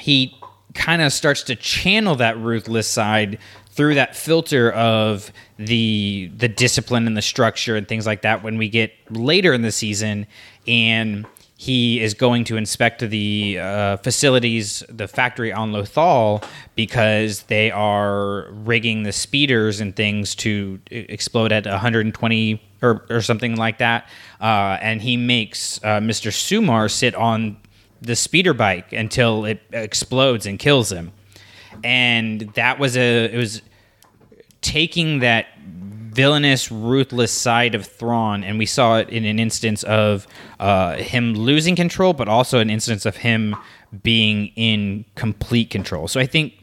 he 0.00 0.34
kind 0.74 1.02
of 1.02 1.12
starts 1.12 1.42
to 1.44 1.56
channel 1.56 2.14
that 2.16 2.38
ruthless 2.38 2.86
side 2.86 3.38
through 3.70 3.94
that 3.94 4.16
filter 4.16 4.72
of 4.72 5.32
the 5.58 6.30
the 6.36 6.48
discipline 6.48 7.06
and 7.06 7.16
the 7.16 7.22
structure 7.22 7.76
and 7.76 7.86
things 7.86 8.06
like 8.06 8.22
that 8.22 8.42
when 8.42 8.58
we 8.58 8.68
get 8.68 8.92
later 9.10 9.52
in 9.52 9.62
the 9.62 9.72
season 9.72 10.26
and 10.66 11.26
he 11.60 12.00
is 12.00 12.14
going 12.14 12.44
to 12.44 12.56
inspect 12.56 13.00
the 13.00 13.58
uh, 13.58 13.96
facilities, 13.96 14.84
the 14.88 15.08
factory 15.08 15.52
on 15.52 15.72
Lothal, 15.72 16.44
because 16.76 17.42
they 17.42 17.72
are 17.72 18.46
rigging 18.52 19.02
the 19.02 19.10
speeders 19.10 19.80
and 19.80 19.96
things 19.96 20.36
to 20.36 20.78
e- 20.88 20.98
explode 21.08 21.50
at 21.50 21.66
120 21.66 22.62
or, 22.80 23.04
or 23.10 23.20
something 23.20 23.56
like 23.56 23.78
that. 23.78 24.08
Uh, 24.40 24.78
and 24.80 25.02
he 25.02 25.16
makes 25.16 25.82
uh, 25.82 25.98
Mr. 25.98 26.30
Sumar 26.30 26.88
sit 26.88 27.16
on 27.16 27.56
the 28.00 28.14
speeder 28.14 28.54
bike 28.54 28.92
until 28.92 29.44
it 29.44 29.60
explodes 29.72 30.46
and 30.46 30.60
kills 30.60 30.92
him. 30.92 31.10
And 31.82 32.42
that 32.54 32.78
was 32.78 32.96
a, 32.96 33.24
it 33.34 33.36
was 33.36 33.62
taking 34.60 35.18
that 35.18 35.46
villainous, 36.18 36.72
ruthless 36.72 37.30
side 37.30 37.76
of 37.76 37.86
Thrawn, 37.86 38.42
and 38.42 38.58
we 38.58 38.66
saw 38.66 38.98
it 38.98 39.08
in 39.08 39.24
an 39.24 39.38
instance 39.38 39.84
of 39.84 40.26
uh, 40.58 40.96
him 40.96 41.34
losing 41.34 41.76
control, 41.76 42.12
but 42.12 42.26
also 42.26 42.58
an 42.58 42.70
instance 42.70 43.06
of 43.06 43.18
him 43.18 43.54
being 44.02 44.48
in 44.56 45.04
complete 45.14 45.70
control. 45.70 46.08
So 46.08 46.18
I 46.18 46.26
think 46.26 46.54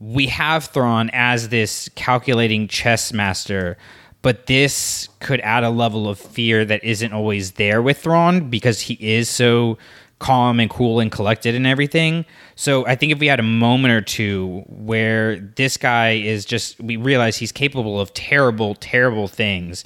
we 0.00 0.28
have 0.28 0.64
Thrawn 0.64 1.10
as 1.12 1.50
this 1.50 1.90
calculating 1.96 2.66
chess 2.66 3.12
master, 3.12 3.76
but 4.22 4.46
this 4.46 5.10
could 5.20 5.40
add 5.40 5.64
a 5.64 5.70
level 5.70 6.08
of 6.08 6.18
fear 6.18 6.64
that 6.64 6.82
isn't 6.82 7.12
always 7.12 7.52
there 7.52 7.82
with 7.82 7.98
Thrawn 7.98 8.48
because 8.48 8.80
he 8.80 8.94
is 8.94 9.28
so 9.28 9.76
calm 10.18 10.58
and 10.58 10.68
cool 10.68 10.98
and 11.00 11.12
collected 11.12 11.54
and 11.54 11.66
everything. 11.66 12.24
So 12.56 12.84
I 12.86 12.96
think 12.96 13.12
if 13.12 13.20
we 13.20 13.28
had 13.28 13.38
a 13.38 13.44
moment 13.44 13.92
or 13.94 14.00
two 14.00 14.64
where 14.66 15.38
this 15.38 15.76
guy 15.76 16.12
is 16.12 16.44
just, 16.44 16.80
we 16.80 16.96
realize 16.96 17.36
he's 17.36 17.52
capable 17.52 18.00
of 18.00 18.12
terrible, 18.14 18.74
terrible 18.74 19.28
things, 19.28 19.84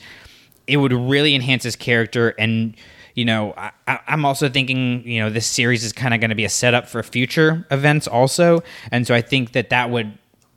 it 0.66 0.78
would 0.78 0.92
really 0.92 1.34
enhance 1.34 1.64
his 1.64 1.76
character. 1.76 2.30
And, 2.38 2.74
you 3.14 3.26
know, 3.26 3.52
I, 3.58 3.72
I'm 4.06 4.24
also 4.24 4.48
thinking, 4.48 5.06
you 5.06 5.20
know, 5.20 5.28
this 5.28 5.46
series 5.46 5.84
is 5.84 5.92
kind 5.92 6.14
of 6.14 6.20
going 6.20 6.30
to 6.30 6.36
be 6.36 6.44
a 6.44 6.48
setup 6.50 6.88
for 6.88 7.02
future 7.02 7.66
events 7.70 8.08
also. 8.08 8.62
And 8.90 9.06
so 9.06 9.14
I 9.14 9.20
think 9.20 9.52
that 9.52 9.68
that 9.68 9.90
would 9.90 10.16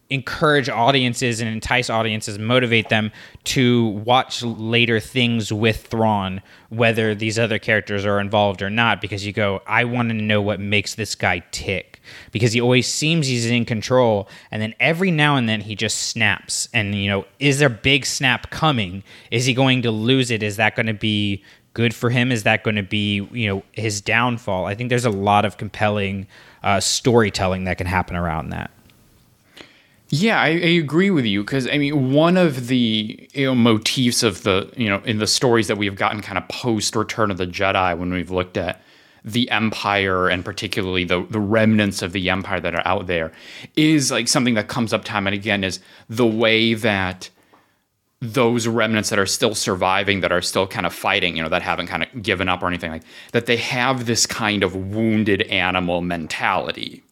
encourage 0.10 0.70
audiences 0.70 1.42
and 1.42 1.50
entice 1.50 1.90
audiences, 1.90 2.38
motivate 2.38 2.90
them 2.90 3.12
to 3.44 3.88
watch 3.88 4.44
later 4.44 5.00
things 5.00 5.52
with 5.52 5.88
Thrawn, 5.88 6.42
whether 6.70 7.16
these 7.16 7.40
other 7.40 7.58
characters 7.58 8.06
are 8.06 8.20
involved 8.20 8.62
or 8.62 8.70
not, 8.70 9.02
because 9.02 9.26
you 9.26 9.34
go, 9.34 9.62
I 9.66 9.86
want 9.86 10.10
to 10.10 10.16
know 10.16 10.42
what 10.42 10.60
makes 10.60 10.94
this 10.96 11.16
guy 11.16 11.44
tick. 11.52 12.02
Because 12.32 12.54
he 12.54 12.62
always 12.62 12.88
seems 12.88 13.26
he's 13.26 13.48
in 13.48 13.66
control, 13.66 14.30
and 14.52 14.62
then 14.62 14.76
every 14.80 15.10
now 15.10 15.38
and 15.38 15.50
then 15.50 15.62
he 15.62 15.76
just 15.76 15.98
snaps. 15.98 16.70
And, 16.72 16.94
you 16.94 17.10
know, 17.10 17.26
is 17.40 17.58
there 17.58 17.70
big 17.70 18.06
snap 18.06 18.52
coming? 18.52 19.04
Is 19.32 19.46
he 19.46 19.56
going 19.56 19.82
to 19.82 19.92
lose 19.92 20.30
it? 20.30 20.44
Is 20.44 20.58
that 20.58 20.76
going 20.76 20.86
to 20.86 20.94
be 20.94 21.44
good 21.74 21.96
for 21.96 22.12
him? 22.12 22.32
Is 22.32 22.44
that 22.44 22.64
going 22.64 22.76
to 22.76 22.84
be, 22.84 23.28
you 23.32 23.48
know, 23.48 23.64
his 23.72 24.02
downfall? 24.02 24.66
I 24.66 24.76
think 24.76 24.90
there's 24.90 25.06
a 25.06 25.10
lot 25.10 25.46
of 25.46 25.58
compelling 25.58 26.28
uh, 26.62 26.80
storytelling 26.80 27.64
that 27.64 27.80
can 27.80 27.88
happen 27.88 28.16
around 28.16 28.50
that. 28.50 28.70
Yeah, 30.10 30.40
I, 30.40 30.48
I 30.48 30.52
agree 30.80 31.10
with 31.10 31.26
you 31.26 31.44
because 31.44 31.68
I 31.68 31.78
mean 31.78 32.12
one 32.14 32.38
of 32.38 32.68
the 32.68 33.28
you 33.34 33.46
know, 33.46 33.56
motifs 33.56 34.24
of 34.24 34.44
the 34.44 34.72
you 34.78 34.88
know 34.88 35.02
in 35.04 35.18
the 35.18 35.28
stories 35.28 35.68
that 35.68 35.78
we've 35.78 35.96
gotten 35.96 36.22
kind 36.22 36.38
of 36.38 36.48
post 36.48 36.96
Return 36.96 37.32
of 37.32 37.38
the 37.38 37.48
Jedi 37.48 37.98
when 37.98 38.14
we've 38.14 38.30
looked 38.32 38.58
at 38.58 38.82
the 39.24 39.50
Empire 39.50 40.30
and 40.30 40.46
particularly 40.46 41.04
the 41.06 41.26
the 41.32 41.40
remnants 41.40 42.04
of 42.04 42.12
the 42.12 42.30
Empire 42.30 42.60
that 42.60 42.76
are 42.76 42.86
out 42.86 43.08
there 43.08 43.32
is 43.76 44.12
like 44.12 44.28
something 44.28 44.54
that 44.54 44.68
comes 44.68 44.94
up 44.94 45.04
time 45.04 45.26
and 45.26 45.34
again 45.34 45.64
is 45.64 45.80
the 46.08 46.28
way 46.28 46.76
that 46.76 47.30
those 48.22 48.68
remnants 48.68 49.10
that 49.10 49.20
are 49.20 49.26
still 49.26 49.56
surviving 49.56 50.22
that 50.22 50.32
are 50.32 50.42
still 50.42 50.68
kind 50.68 50.86
of 50.86 50.94
fighting 50.94 51.36
you 51.36 51.44
know 51.44 51.50
that 51.50 51.64
haven't 51.64 51.88
kind 51.88 52.04
of 52.04 52.24
given 52.24 52.48
up 52.48 52.62
or 52.64 52.68
anything 52.68 52.92
like 52.92 53.04
that 53.34 53.48
they 53.48 53.58
have 53.58 54.06
this 54.06 54.26
kind 54.28 54.64
of 54.64 54.76
wounded 54.76 55.42
animal 55.44 56.02
mentality 56.02 57.04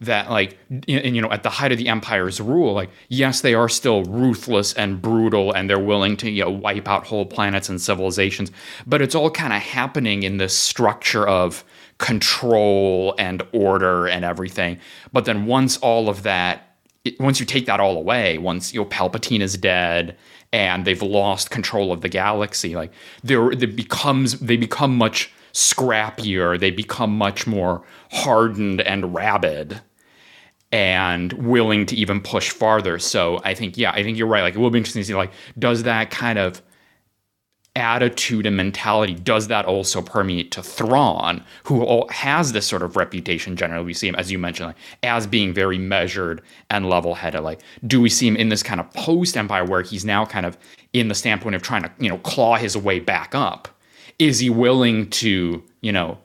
that 0.00 0.30
like 0.30 0.56
and, 0.70 1.14
you 1.14 1.20
know 1.20 1.30
at 1.30 1.42
the 1.42 1.50
height 1.50 1.72
of 1.72 1.78
the 1.78 1.88
empire's 1.88 2.40
rule 2.40 2.72
like 2.72 2.88
yes 3.08 3.42
they 3.42 3.52
are 3.52 3.68
still 3.68 4.02
ruthless 4.04 4.72
and 4.72 5.02
brutal 5.02 5.52
and 5.52 5.68
they're 5.68 5.78
willing 5.78 6.16
to 6.16 6.30
you 6.30 6.42
know 6.42 6.50
wipe 6.50 6.88
out 6.88 7.06
whole 7.06 7.26
planets 7.26 7.68
and 7.68 7.80
civilizations 7.80 8.50
but 8.86 9.02
it's 9.02 9.14
all 9.14 9.30
kind 9.30 9.52
of 9.52 9.60
happening 9.60 10.22
in 10.22 10.38
this 10.38 10.56
structure 10.56 11.28
of 11.28 11.64
control 12.00 13.14
and 13.18 13.42
order 13.52 14.08
and 14.08 14.24
everything. 14.24 14.78
But 15.12 15.26
then 15.26 15.46
once 15.46 15.76
all 15.76 16.08
of 16.08 16.24
that 16.24 16.66
once 17.18 17.40
you 17.40 17.46
take 17.46 17.64
that 17.64 17.80
all 17.80 17.96
away 17.96 18.36
once 18.36 18.74
you 18.74 18.80
know 18.80 18.86
palpatine 18.86 19.40
is 19.40 19.56
dead 19.56 20.14
and 20.52 20.84
they've 20.84 21.00
lost 21.00 21.50
control 21.50 21.92
of 21.92 22.02
the 22.02 22.10
galaxy 22.10 22.76
like 22.76 22.92
there 23.22 23.50
it 23.50 23.74
becomes 23.74 24.38
they 24.40 24.58
become 24.58 24.98
much 24.98 25.32
scrappier 25.54 26.60
they 26.60 26.70
become 26.70 27.16
much 27.16 27.46
more 27.46 27.82
hardened 28.10 28.82
and 28.82 29.14
rabid 29.14 29.80
and 30.72 31.32
willing 31.32 31.86
to 31.86 31.96
even 31.96 32.20
push 32.20 32.50
farther. 32.50 32.98
So 32.98 33.40
I 33.44 33.54
think, 33.54 33.76
yeah, 33.76 33.90
I 33.92 34.02
think 34.02 34.16
you're 34.16 34.26
right. 34.26 34.42
Like 34.42 34.54
it 34.54 34.58
will 34.58 34.70
be 34.70 34.78
interesting 34.78 35.02
to 35.02 35.06
see, 35.06 35.14
like, 35.14 35.32
does 35.58 35.82
that 35.82 36.10
kind 36.10 36.38
of 36.38 36.62
attitude 37.76 38.46
and 38.46 38.56
mentality 38.56 39.14
does 39.14 39.46
that 39.46 39.64
also 39.64 40.02
permeate 40.02 40.50
to 40.50 40.62
Thrawn, 40.62 41.42
who 41.64 42.04
has 42.10 42.52
this 42.52 42.66
sort 42.66 42.82
of 42.82 42.96
reputation 42.96 43.56
generally? 43.56 43.84
We 43.84 43.94
see 43.94 44.08
him, 44.08 44.16
as 44.16 44.30
you 44.30 44.38
mentioned, 44.38 44.68
like, 44.68 44.76
as 45.04 45.26
being 45.26 45.54
very 45.54 45.78
measured 45.78 46.42
and 46.68 46.88
level-headed. 46.88 47.42
Like, 47.42 47.60
do 47.86 48.00
we 48.00 48.08
see 48.08 48.26
him 48.26 48.36
in 48.36 48.48
this 48.48 48.62
kind 48.62 48.80
of 48.80 48.92
post-Empire 48.92 49.64
where 49.64 49.82
he's 49.82 50.04
now 50.04 50.24
kind 50.24 50.46
of 50.46 50.58
in 50.92 51.08
the 51.08 51.14
standpoint 51.14 51.54
of 51.54 51.62
trying 51.62 51.82
to, 51.82 51.90
you 51.98 52.08
know, 52.08 52.18
claw 52.18 52.56
his 52.56 52.76
way 52.76 52.98
back 52.98 53.34
up? 53.34 53.68
Is 54.18 54.40
he 54.40 54.50
willing 54.50 55.08
to, 55.10 55.62
you 55.80 55.92
know, 55.92 56.18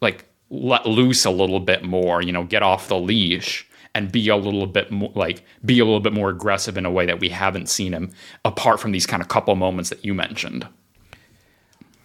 like 0.00 0.24
let 0.48 0.86
loose 0.86 1.24
a 1.24 1.30
little 1.30 1.60
bit 1.60 1.84
more, 1.84 2.22
you 2.22 2.32
know, 2.32 2.44
get 2.44 2.62
off 2.62 2.88
the 2.88 2.98
leash 2.98 3.65
and 3.96 4.12
be 4.12 4.28
a 4.28 4.36
little 4.36 4.66
bit 4.66 4.90
more 4.90 5.10
like 5.14 5.42
be 5.64 5.78
a 5.80 5.84
little 5.84 6.00
bit 6.00 6.12
more 6.12 6.28
aggressive 6.28 6.76
in 6.76 6.84
a 6.84 6.90
way 6.90 7.06
that 7.06 7.18
we 7.18 7.30
haven't 7.30 7.68
seen 7.68 7.92
him 7.94 8.12
apart 8.44 8.78
from 8.78 8.92
these 8.92 9.06
kind 9.06 9.22
of 9.22 9.28
couple 9.28 9.54
moments 9.56 9.88
that 9.90 10.04
you 10.04 10.12
mentioned. 10.12 10.66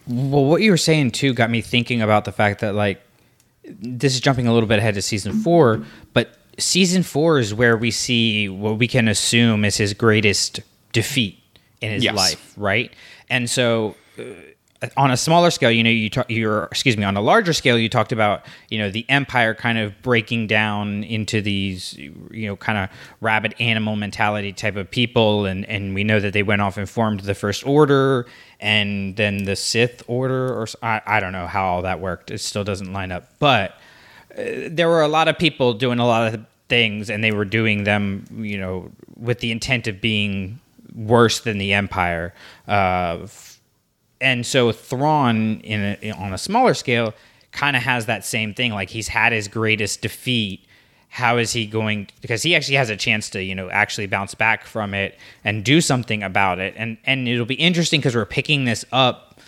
Well, 0.07 0.45
what 0.45 0.61
you 0.61 0.71
were 0.71 0.77
saying 0.77 1.11
too 1.11 1.33
got 1.33 1.49
me 1.49 1.61
thinking 1.61 2.01
about 2.01 2.25
the 2.25 2.31
fact 2.31 2.61
that 2.61 2.73
like 2.75 3.01
this 3.65 4.13
is 4.13 4.19
jumping 4.21 4.47
a 4.47 4.53
little 4.53 4.67
bit 4.67 4.79
ahead 4.79 4.95
to 4.95 5.01
season 5.01 5.33
4, 5.33 5.83
but 6.13 6.37
season 6.57 7.03
4 7.03 7.39
is 7.39 7.53
where 7.53 7.77
we 7.77 7.91
see 7.91 8.49
what 8.49 8.77
we 8.79 8.87
can 8.87 9.07
assume 9.07 9.63
is 9.63 9.77
his 9.77 9.93
greatest 9.93 10.61
defeat 10.93 11.37
in 11.81 11.91
his 11.91 12.03
Yes. 12.03 12.15
life, 12.15 12.53
right? 12.57 12.91
And 13.29 13.49
so 13.49 13.95
uh, 14.17 14.23
on 14.97 15.11
a 15.11 15.17
smaller 15.17 15.51
scale, 15.51 15.69
you 15.69 15.83
know, 15.83 15.91
you 15.91 16.09
talk, 16.09 16.29
you're, 16.29 16.63
excuse 16.65 16.97
me, 16.97 17.03
on 17.03 17.15
a 17.15 17.21
larger 17.21 17.53
scale, 17.53 17.77
you 17.77 17.87
talked 17.87 18.11
about, 18.11 18.43
you 18.69 18.79
know, 18.79 18.89
the 18.89 19.05
empire 19.09 19.53
kind 19.53 19.77
of 19.77 20.01
breaking 20.01 20.47
down 20.47 21.03
into 21.03 21.39
these, 21.41 21.95
you 21.97 22.47
know, 22.47 22.55
kind 22.55 22.77
of 22.77 22.89
rabid 23.19 23.53
animal 23.59 23.95
mentality 23.95 24.51
type 24.51 24.75
of 24.75 24.89
people. 24.89 25.45
And, 25.45 25.65
and 25.65 25.93
we 25.93 26.03
know 26.03 26.19
that 26.19 26.33
they 26.33 26.41
went 26.41 26.61
off 26.61 26.77
and 26.77 26.89
formed 26.89 27.21
the 27.21 27.35
First 27.35 27.65
Order 27.65 28.25
and 28.59 29.15
then 29.17 29.43
the 29.43 29.55
Sith 29.55 30.03
Order, 30.07 30.47
or 30.47 30.67
I, 30.81 31.01
I 31.05 31.19
don't 31.19 31.31
know 31.31 31.47
how 31.47 31.65
all 31.65 31.81
that 31.83 31.99
worked. 31.99 32.31
It 32.31 32.39
still 32.39 32.63
doesn't 32.63 32.91
line 32.91 33.11
up. 33.11 33.29
But 33.37 33.77
uh, 34.35 34.67
there 34.67 34.89
were 34.89 35.01
a 35.01 35.07
lot 35.07 35.27
of 35.27 35.37
people 35.37 35.73
doing 35.73 35.99
a 35.99 36.07
lot 36.07 36.33
of 36.33 36.45
things 36.69 37.11
and 37.11 37.23
they 37.23 37.31
were 37.31 37.45
doing 37.45 37.83
them, 37.83 38.25
you 38.31 38.57
know, 38.57 38.91
with 39.15 39.41
the 39.41 39.51
intent 39.51 39.85
of 39.87 40.01
being 40.01 40.59
worse 40.95 41.41
than 41.41 41.59
the 41.59 41.73
empire. 41.73 42.33
Uh, 42.67 43.27
and 44.21 44.45
so 44.45 44.71
Thrawn, 44.71 45.59
in 45.61 45.97
a, 46.01 46.11
on 46.11 46.31
a 46.31 46.37
smaller 46.37 46.73
scale, 46.73 47.13
kind 47.51 47.75
of 47.75 47.83
has 47.83 48.05
that 48.05 48.23
same 48.23 48.53
thing. 48.53 48.71
Like 48.71 48.89
he's 48.89 49.09
had 49.09 49.33
his 49.33 49.47
greatest 49.47 50.01
defeat. 50.01 50.65
How 51.09 51.37
is 51.37 51.51
he 51.51 51.65
going? 51.65 52.07
Because 52.21 52.41
he 52.41 52.55
actually 52.55 52.75
has 52.75 52.89
a 52.89 52.95
chance 52.95 53.29
to, 53.31 53.43
you 53.43 53.53
know, 53.53 53.69
actually 53.69 54.07
bounce 54.07 54.33
back 54.33 54.65
from 54.65 54.93
it 54.93 55.19
and 55.43 55.65
do 55.65 55.81
something 55.81 56.23
about 56.23 56.59
it. 56.59 56.73
And 56.77 56.97
and 57.05 57.27
it'll 57.27 57.45
be 57.45 57.55
interesting 57.55 57.99
because 57.99 58.15
we're 58.15 58.25
picking 58.25 58.63
this 58.63 58.85
up 58.93 59.39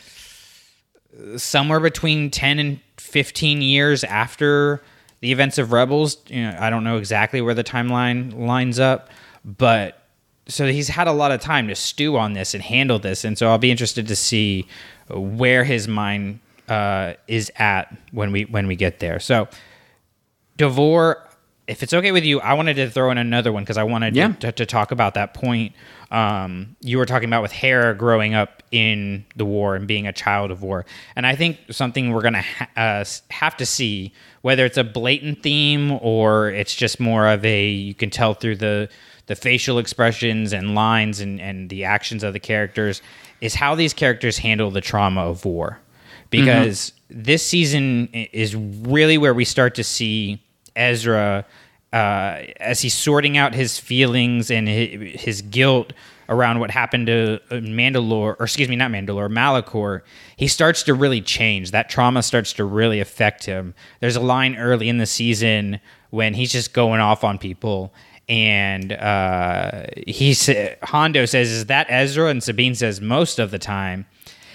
somewhere 1.38 1.80
between 1.80 2.32
ten 2.32 2.60
and 2.60 2.82
fifteen 2.98 3.62
years 3.62 4.04
after 4.04 4.82
the 5.22 5.32
events 5.32 5.58
of 5.58 5.72
Rebels. 5.72 6.18
You 6.28 6.44
know, 6.44 6.58
I 6.60 6.70
don't 6.70 6.84
know 6.84 6.98
exactly 6.98 7.40
where 7.40 7.54
the 7.54 7.64
timeline 7.64 8.38
lines 8.38 8.78
up, 8.78 9.10
but 9.46 10.03
so 10.48 10.68
he's 10.68 10.90
had 10.90 11.08
a 11.08 11.12
lot 11.14 11.32
of 11.32 11.40
time 11.42 11.68
to 11.70 11.76
stew 11.76 12.18
on 12.18 12.34
this 12.34 12.54
and 12.54 12.62
handle 12.64 13.00
this, 13.00 13.24
and 13.24 13.38
so 13.38 13.50
I'll 13.50 13.58
be 13.58 13.72
interested 13.72 14.08
to 14.08 14.16
see 14.16 14.68
where 15.10 15.64
his 15.64 15.88
mind 15.88 16.40
uh, 16.68 17.14
is 17.28 17.52
at 17.58 17.96
when 18.12 18.32
we 18.32 18.44
when 18.44 18.68
we 18.68 18.76
get 18.76 19.00
there. 19.00 19.20
So 19.20 19.48
Davor, 20.58 21.18
if 21.68 21.82
it's 21.82 21.94
okay 21.94 22.12
with 22.12 22.24
you, 22.26 22.40
I 22.42 22.54
wanted 22.54 22.76
to 22.76 22.90
throw 22.90 23.10
in 23.12 23.18
another 23.18 23.52
one 23.52 23.64
because 23.64 23.78
I 23.78 23.84
wanted 23.84 24.16
Yeah. 24.16 24.34
to, 24.34 24.52
to 24.52 24.66
talk 24.66 24.92
about 24.92 25.14
that 25.16 25.34
point. 25.34 25.74
Um, 26.12 26.76
you 26.82 26.98
were 27.00 27.06
talking 27.06 27.28
about 27.28 27.42
with 27.42 27.52
Hera 27.52 27.96
growing 27.96 28.34
up 28.36 28.62
in 28.72 29.26
the 29.36 29.46
war 29.46 29.76
and 29.76 29.88
being 29.88 30.06
a 30.08 30.14
child 30.14 30.52
of 30.52 30.62
war, 30.62 30.86
and 31.16 31.26
I 31.26 31.36
think 31.36 31.58
something 31.72 32.12
we're 32.12 32.22
gonna 32.22 32.42
ha- 32.44 32.68
uh, 32.78 33.06
have 33.32 33.58
to 33.58 33.66
see, 33.66 34.14
whether 34.42 34.64
it's 34.66 34.78
a 34.78 34.84
blatant 34.84 35.42
theme 35.42 35.92
or 36.02 36.50
it's 36.50 36.76
just 36.76 37.00
more 37.00 37.28
of 37.28 37.44
a 37.46 37.68
you 37.70 37.94
can 37.96 38.10
tell 38.12 38.34
through 38.36 38.58
the 38.58 38.90
the 39.28 39.36
facial 39.36 39.80
expressions 39.80 40.54
and 40.54 40.76
lines 40.76 41.20
and, 41.20 41.40
and 41.40 41.70
the 41.70 41.84
actions 41.84 42.24
of 42.24 42.34
the 42.34 42.40
characters, 42.40 43.02
is 43.42 43.56
how 43.56 43.76
these 43.76 43.94
characters 43.94 44.38
handle 44.38 44.72
the 44.72 44.82
trauma 44.82 45.22
of 45.22 45.46
war, 45.46 45.80
because 46.30 46.94
this 47.10 47.46
season 47.46 48.08
is 48.14 48.56
really 48.56 49.18
where 49.18 49.34
we 49.34 49.46
start 49.46 49.76
to 49.76 49.84
see 49.84 50.42
Ezra 50.76 51.46
uh, 51.94 52.42
as 52.60 52.82
he's 52.82 52.96
sorting 52.96 53.38
out 53.38 53.54
his 53.54 53.78
feelings 53.78 54.50
and 54.50 54.68
his, 54.68 55.22
his 55.22 55.42
guilt 55.44 55.94
around 56.30 56.60
what 56.60 56.72
happened 56.72 57.06
to 57.06 57.40
uh, 57.52 57.56
Mandalore, 57.56 58.36
or 58.40 58.44
excuse 58.44 58.68
me, 58.68 58.76
not 58.76 58.90
Mandalore, 58.90 59.30
Malachor, 59.30 60.02
he 60.36 60.48
starts 60.48 60.82
to 60.84 60.94
really 60.94 61.22
change. 61.22 61.72
That 61.72 61.90
trauma 61.90 62.24
starts 62.24 62.54
to 62.54 62.64
really 62.64 63.00
affect 63.00 63.46
him. 63.46 63.76
There's 64.00 64.16
a 64.16 64.22
line 64.22 64.56
early 64.56 64.90
in 64.90 64.98
the 64.98 65.06
season 65.06 65.80
when 66.10 66.34
he's 66.34 66.52
just 66.52 66.74
going 66.74 67.02
off 67.02 67.24
on 67.24 67.38
people. 67.38 67.94
And 68.30 68.94
uh, 68.94 69.86
he 70.08 70.34
sa- 70.34 70.76
Hondo 70.84 71.26
says, 71.26 71.52
"Is 71.52 71.66
that 71.66 71.88
Ezra?" 71.90 72.30
And 72.30 72.42
Sabine 72.42 72.76
says, 72.76 73.02
"Most 73.02 73.38
of 73.40 73.52
the 73.52 73.60
time." 73.60 74.06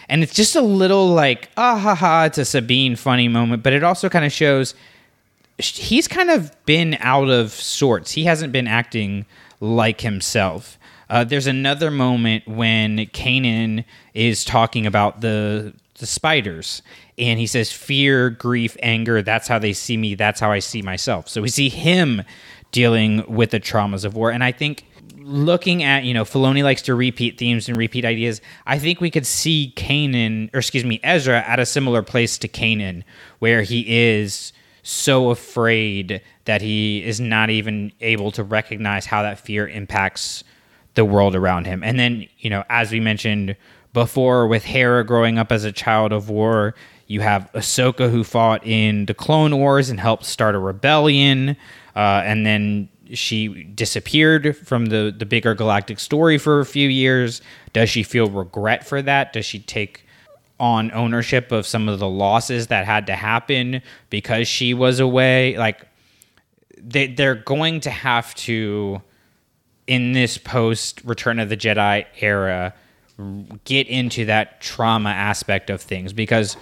And 0.08 0.22
it's 0.22 0.34
just 0.34 0.56
a 0.56 0.62
little 0.62 1.08
like, 1.08 1.50
ah 1.58 1.76
ha 1.76 1.94
ha, 1.94 2.24
it's 2.24 2.38
a 2.38 2.44
Sabine 2.46 2.96
funny 2.96 3.28
moment, 3.28 3.62
but 3.62 3.74
it 3.74 3.82
also 3.84 4.08
kind 4.08 4.24
of 4.24 4.32
shows 4.32 4.74
he's 5.58 6.06
kind 6.08 6.30
of 6.30 6.54
been 6.64 6.96
out 7.00 7.28
of 7.28 7.50
sorts. 7.52 8.12
He 8.12 8.24
hasn't 8.24 8.52
been 8.52 8.68
acting 8.68 9.26
like 9.60 10.00
himself. 10.00 10.78
Uh, 11.10 11.24
there's 11.24 11.46
another 11.46 11.90
moment 11.90 12.46
when 12.46 12.98
Kanan 13.06 13.84
is 14.14 14.44
talking 14.44 14.86
about 14.86 15.20
the 15.20 15.72
the 15.98 16.06
spiders, 16.06 16.80
and 17.16 17.40
he 17.40 17.46
says, 17.46 17.72
"Fear, 17.72 18.30
grief, 18.30 18.76
anger. 18.82 19.20
That's 19.22 19.48
how 19.48 19.58
they 19.58 19.72
see 19.72 19.96
me. 19.96 20.14
That's 20.14 20.38
how 20.38 20.52
I 20.52 20.60
see 20.60 20.82
myself." 20.82 21.28
So 21.28 21.42
we 21.42 21.48
see 21.48 21.70
him 21.70 22.22
dealing 22.72 23.24
with 23.26 23.50
the 23.50 23.60
traumas 23.60 24.04
of 24.04 24.14
war, 24.14 24.30
and 24.30 24.44
I 24.44 24.52
think 24.52 24.84
looking 25.20 25.82
at 25.82 26.04
you 26.04 26.14
know 26.14 26.24
Filoni 26.24 26.62
likes 26.62 26.82
to 26.82 26.94
repeat 26.94 27.38
themes 27.38 27.68
and 27.68 27.76
repeat 27.76 28.04
ideas. 28.04 28.40
I 28.66 28.78
think 28.78 29.00
we 29.00 29.10
could 29.10 29.26
see 29.26 29.72
Kanan, 29.76 30.50
or 30.54 30.58
excuse 30.58 30.84
me, 30.84 31.00
Ezra, 31.02 31.42
at 31.42 31.58
a 31.58 31.66
similar 31.66 32.02
place 32.02 32.38
to 32.38 32.48
Kanan, 32.48 33.04
where 33.38 33.62
he 33.62 33.84
is 34.16 34.52
so 34.82 35.28
afraid 35.30 36.22
that 36.46 36.62
he 36.62 37.04
is 37.04 37.20
not 37.20 37.50
even 37.50 37.92
able 38.00 38.30
to 38.32 38.42
recognize 38.42 39.04
how 39.04 39.22
that 39.22 39.38
fear 39.38 39.68
impacts 39.68 40.44
the 40.94 41.04
world 41.04 41.36
around 41.36 41.66
him. 41.66 41.84
And 41.84 41.98
then, 41.98 42.26
you 42.38 42.48
know, 42.48 42.64
as 42.70 42.90
we 42.90 42.98
mentioned 42.98 43.54
before, 43.92 44.46
with 44.46 44.64
Hera 44.64 45.04
growing 45.04 45.38
up 45.38 45.52
as 45.52 45.64
a 45.64 45.72
child 45.72 46.12
of 46.12 46.30
war, 46.30 46.74
you 47.06 47.20
have 47.20 47.50
Ahsoka 47.54 48.10
who 48.10 48.24
fought 48.24 48.66
in 48.66 49.06
the 49.06 49.14
Clone 49.14 49.58
Wars 49.58 49.90
and 49.90 50.00
helped 50.00 50.24
start 50.24 50.54
a 50.54 50.58
rebellion, 50.58 51.56
uh, 51.96 52.22
and 52.24 52.44
then 52.44 52.88
she 53.14 53.64
disappeared 53.64 54.56
from 54.56 54.86
the 54.86 55.14
the 55.16 55.26
bigger 55.26 55.54
galactic 55.54 55.98
story 55.98 56.38
for 56.38 56.60
a 56.60 56.66
few 56.66 56.88
years. 56.88 57.40
Does 57.72 57.88
she 57.90 58.02
feel 58.02 58.28
regret 58.28 58.86
for 58.86 59.00
that? 59.02 59.32
Does 59.32 59.46
she 59.46 59.60
take 59.60 60.04
on 60.60 60.90
ownership 60.92 61.52
of 61.52 61.66
some 61.66 61.88
of 61.88 61.98
the 61.98 62.08
losses 62.08 62.66
that 62.68 62.84
had 62.84 63.06
to 63.06 63.14
happen 63.14 63.80
because 64.10 64.48
she 64.48 64.74
was 64.74 64.98
away 65.00 65.56
like 65.56 65.86
they 66.76 67.06
they're 67.06 67.34
going 67.34 67.80
to 67.80 67.90
have 67.90 68.34
to 68.34 69.00
in 69.86 70.12
this 70.12 70.36
post 70.36 71.00
return 71.04 71.38
of 71.38 71.48
the 71.48 71.56
jedi 71.56 72.04
era 72.20 72.74
get 73.64 73.86
into 73.86 74.24
that 74.24 74.60
trauma 74.60 75.10
aspect 75.10 75.70
of 75.70 75.80
things 75.80 76.12
because 76.12 76.56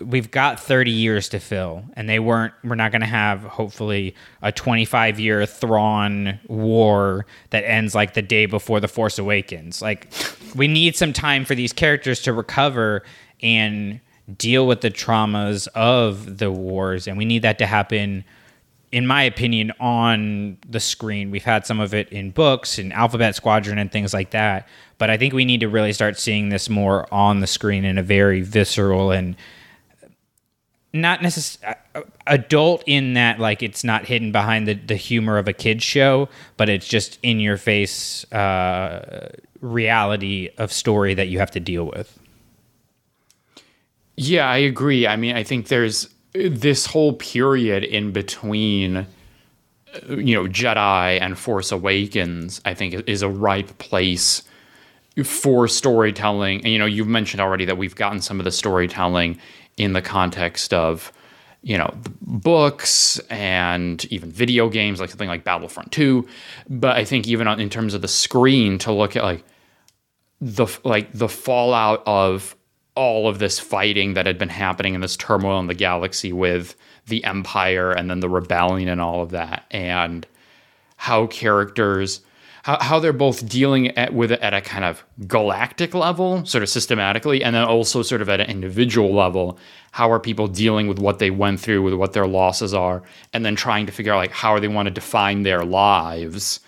we've 0.00 0.30
got 0.30 0.60
30 0.60 0.90
years 0.90 1.28
to 1.30 1.38
fill 1.38 1.84
and 1.94 2.08
they 2.08 2.18
weren't 2.18 2.52
we're 2.64 2.74
not 2.74 2.92
going 2.92 3.00
to 3.00 3.06
have 3.06 3.42
hopefully 3.42 4.14
a 4.42 4.52
25 4.52 5.20
year 5.20 5.46
Thrawn 5.46 6.38
war 6.48 7.26
that 7.50 7.64
ends 7.64 7.94
like 7.94 8.14
the 8.14 8.22
day 8.22 8.46
before 8.46 8.80
the 8.80 8.88
force 8.88 9.18
awakens. 9.18 9.82
Like 9.82 10.12
we 10.54 10.68
need 10.68 10.96
some 10.96 11.12
time 11.12 11.44
for 11.44 11.54
these 11.54 11.72
characters 11.72 12.20
to 12.22 12.32
recover 12.32 13.02
and 13.42 14.00
deal 14.36 14.66
with 14.66 14.80
the 14.80 14.90
traumas 14.90 15.68
of 15.68 16.38
the 16.38 16.50
wars 16.50 17.06
and 17.06 17.16
we 17.16 17.24
need 17.24 17.42
that 17.42 17.58
to 17.58 17.66
happen 17.66 18.24
in 18.92 19.06
my 19.06 19.22
opinion 19.22 19.72
on 19.80 20.56
the 20.68 20.80
screen. 20.80 21.30
We've 21.30 21.44
had 21.44 21.66
some 21.66 21.80
of 21.80 21.92
it 21.92 22.08
in 22.10 22.30
books 22.30 22.78
and 22.78 22.92
alphabet 22.92 23.34
squadron 23.34 23.78
and 23.78 23.90
things 23.90 24.14
like 24.14 24.30
that 24.30 24.68
but 24.98 25.10
i 25.10 25.16
think 25.16 25.34
we 25.34 25.44
need 25.44 25.60
to 25.60 25.68
really 25.68 25.92
start 25.92 26.18
seeing 26.18 26.48
this 26.48 26.68
more 26.68 27.12
on 27.12 27.40
the 27.40 27.46
screen 27.46 27.84
in 27.84 27.98
a 27.98 28.02
very 28.02 28.40
visceral 28.40 29.10
and 29.10 29.36
not 30.96 31.22
necessarily 31.22 31.76
adult 32.26 32.82
in 32.86 33.14
that 33.14 33.38
like 33.38 33.62
it's 33.62 33.84
not 33.84 34.06
hidden 34.06 34.32
behind 34.32 34.68
the, 34.68 34.74
the 34.74 34.96
humor 34.96 35.38
of 35.38 35.48
a 35.48 35.52
kids 35.52 35.84
show 35.84 36.28
but 36.56 36.68
it's 36.68 36.86
just 36.88 37.18
in 37.22 37.40
your 37.40 37.56
face 37.56 38.30
uh, 38.32 39.30
reality 39.60 40.50
of 40.58 40.72
story 40.72 41.14
that 41.14 41.28
you 41.28 41.38
have 41.38 41.50
to 41.50 41.60
deal 41.60 41.84
with 41.86 42.18
Yeah, 44.16 44.48
I 44.48 44.58
agree. 44.58 45.06
I 45.06 45.16
mean, 45.16 45.36
I 45.36 45.42
think 45.42 45.68
there's 45.68 46.08
this 46.34 46.86
whole 46.86 47.14
period 47.14 47.84
in 47.84 48.12
between, 48.12 48.98
uh, 48.98 49.06
you 50.16 50.34
know, 50.34 50.48
Jedi 50.48 51.20
and 51.20 51.38
Force 51.38 51.72
Awakens, 51.72 52.60
I 52.64 52.74
think 52.74 52.94
is 53.08 53.22
a 53.22 53.28
ripe 53.28 53.78
place 53.78 54.42
for 55.24 55.68
storytelling. 55.68 56.58
And, 56.62 56.72
you 56.72 56.78
know, 56.78 56.86
you've 56.86 57.08
mentioned 57.08 57.40
already 57.40 57.64
that 57.66 57.78
we've 57.78 57.96
gotten 57.96 58.20
some 58.20 58.38
of 58.40 58.44
the 58.44 58.52
storytelling 58.52 59.38
in 59.76 59.92
the 59.92 60.02
context 60.02 60.72
of, 60.72 61.12
you 61.62 61.76
know, 61.76 61.92
books 62.22 63.18
and 63.30 64.04
even 64.06 64.30
video 64.30 64.68
games, 64.68 65.00
like 65.00 65.10
something 65.10 65.28
like 65.28 65.44
Battlefront 65.44 65.92
2. 65.92 66.26
But 66.68 66.96
I 66.96 67.04
think 67.04 67.26
even 67.26 67.46
on, 67.48 67.60
in 67.60 67.70
terms 67.70 67.94
of 67.94 68.02
the 68.02 68.08
screen, 68.08 68.78
to 68.78 68.92
look 68.92 69.16
at 69.16 69.22
like, 69.22 69.44
the 70.40 70.66
like 70.84 71.10
the 71.12 71.28
fallout 71.28 72.02
of 72.06 72.54
all 72.94 73.28
of 73.28 73.38
this 73.38 73.58
fighting 73.58 74.14
that 74.14 74.26
had 74.26 74.38
been 74.38 74.48
happening 74.48 74.94
in 74.94 75.00
this 75.00 75.16
turmoil 75.16 75.58
in 75.60 75.66
the 75.66 75.74
galaxy 75.74 76.32
with 76.32 76.74
the 77.06 77.22
empire 77.24 77.92
and 77.92 78.10
then 78.10 78.20
the 78.20 78.28
rebellion 78.28 78.88
and 78.88 79.00
all 79.00 79.22
of 79.22 79.30
that 79.30 79.64
and 79.70 80.26
how 80.96 81.26
characters 81.26 82.20
how, 82.66 82.78
how 82.80 82.98
they're 82.98 83.12
both 83.12 83.48
dealing 83.48 83.96
at, 83.96 84.12
with 84.12 84.32
it 84.32 84.40
at 84.40 84.52
a 84.52 84.60
kind 84.60 84.84
of 84.84 85.04
galactic 85.28 85.94
level 85.94 86.44
sort 86.44 86.64
of 86.64 86.68
systematically 86.68 87.44
and 87.44 87.54
then 87.54 87.62
also 87.62 88.02
sort 88.02 88.20
of 88.20 88.28
at 88.28 88.40
an 88.40 88.50
individual 88.50 89.14
level 89.14 89.56
how 89.92 90.10
are 90.10 90.18
people 90.18 90.48
dealing 90.48 90.88
with 90.88 90.98
what 90.98 91.20
they 91.20 91.30
went 91.30 91.60
through 91.60 91.80
with 91.80 91.94
what 91.94 92.12
their 92.12 92.26
losses 92.26 92.74
are 92.74 93.04
and 93.32 93.44
then 93.44 93.54
trying 93.54 93.86
to 93.86 93.92
figure 93.92 94.12
out 94.12 94.16
like 94.16 94.32
how 94.32 94.50
are 94.50 94.58
they 94.58 94.66
want 94.66 94.86
to 94.86 94.90
define 94.90 95.44
their 95.44 95.64
lives 95.64 96.58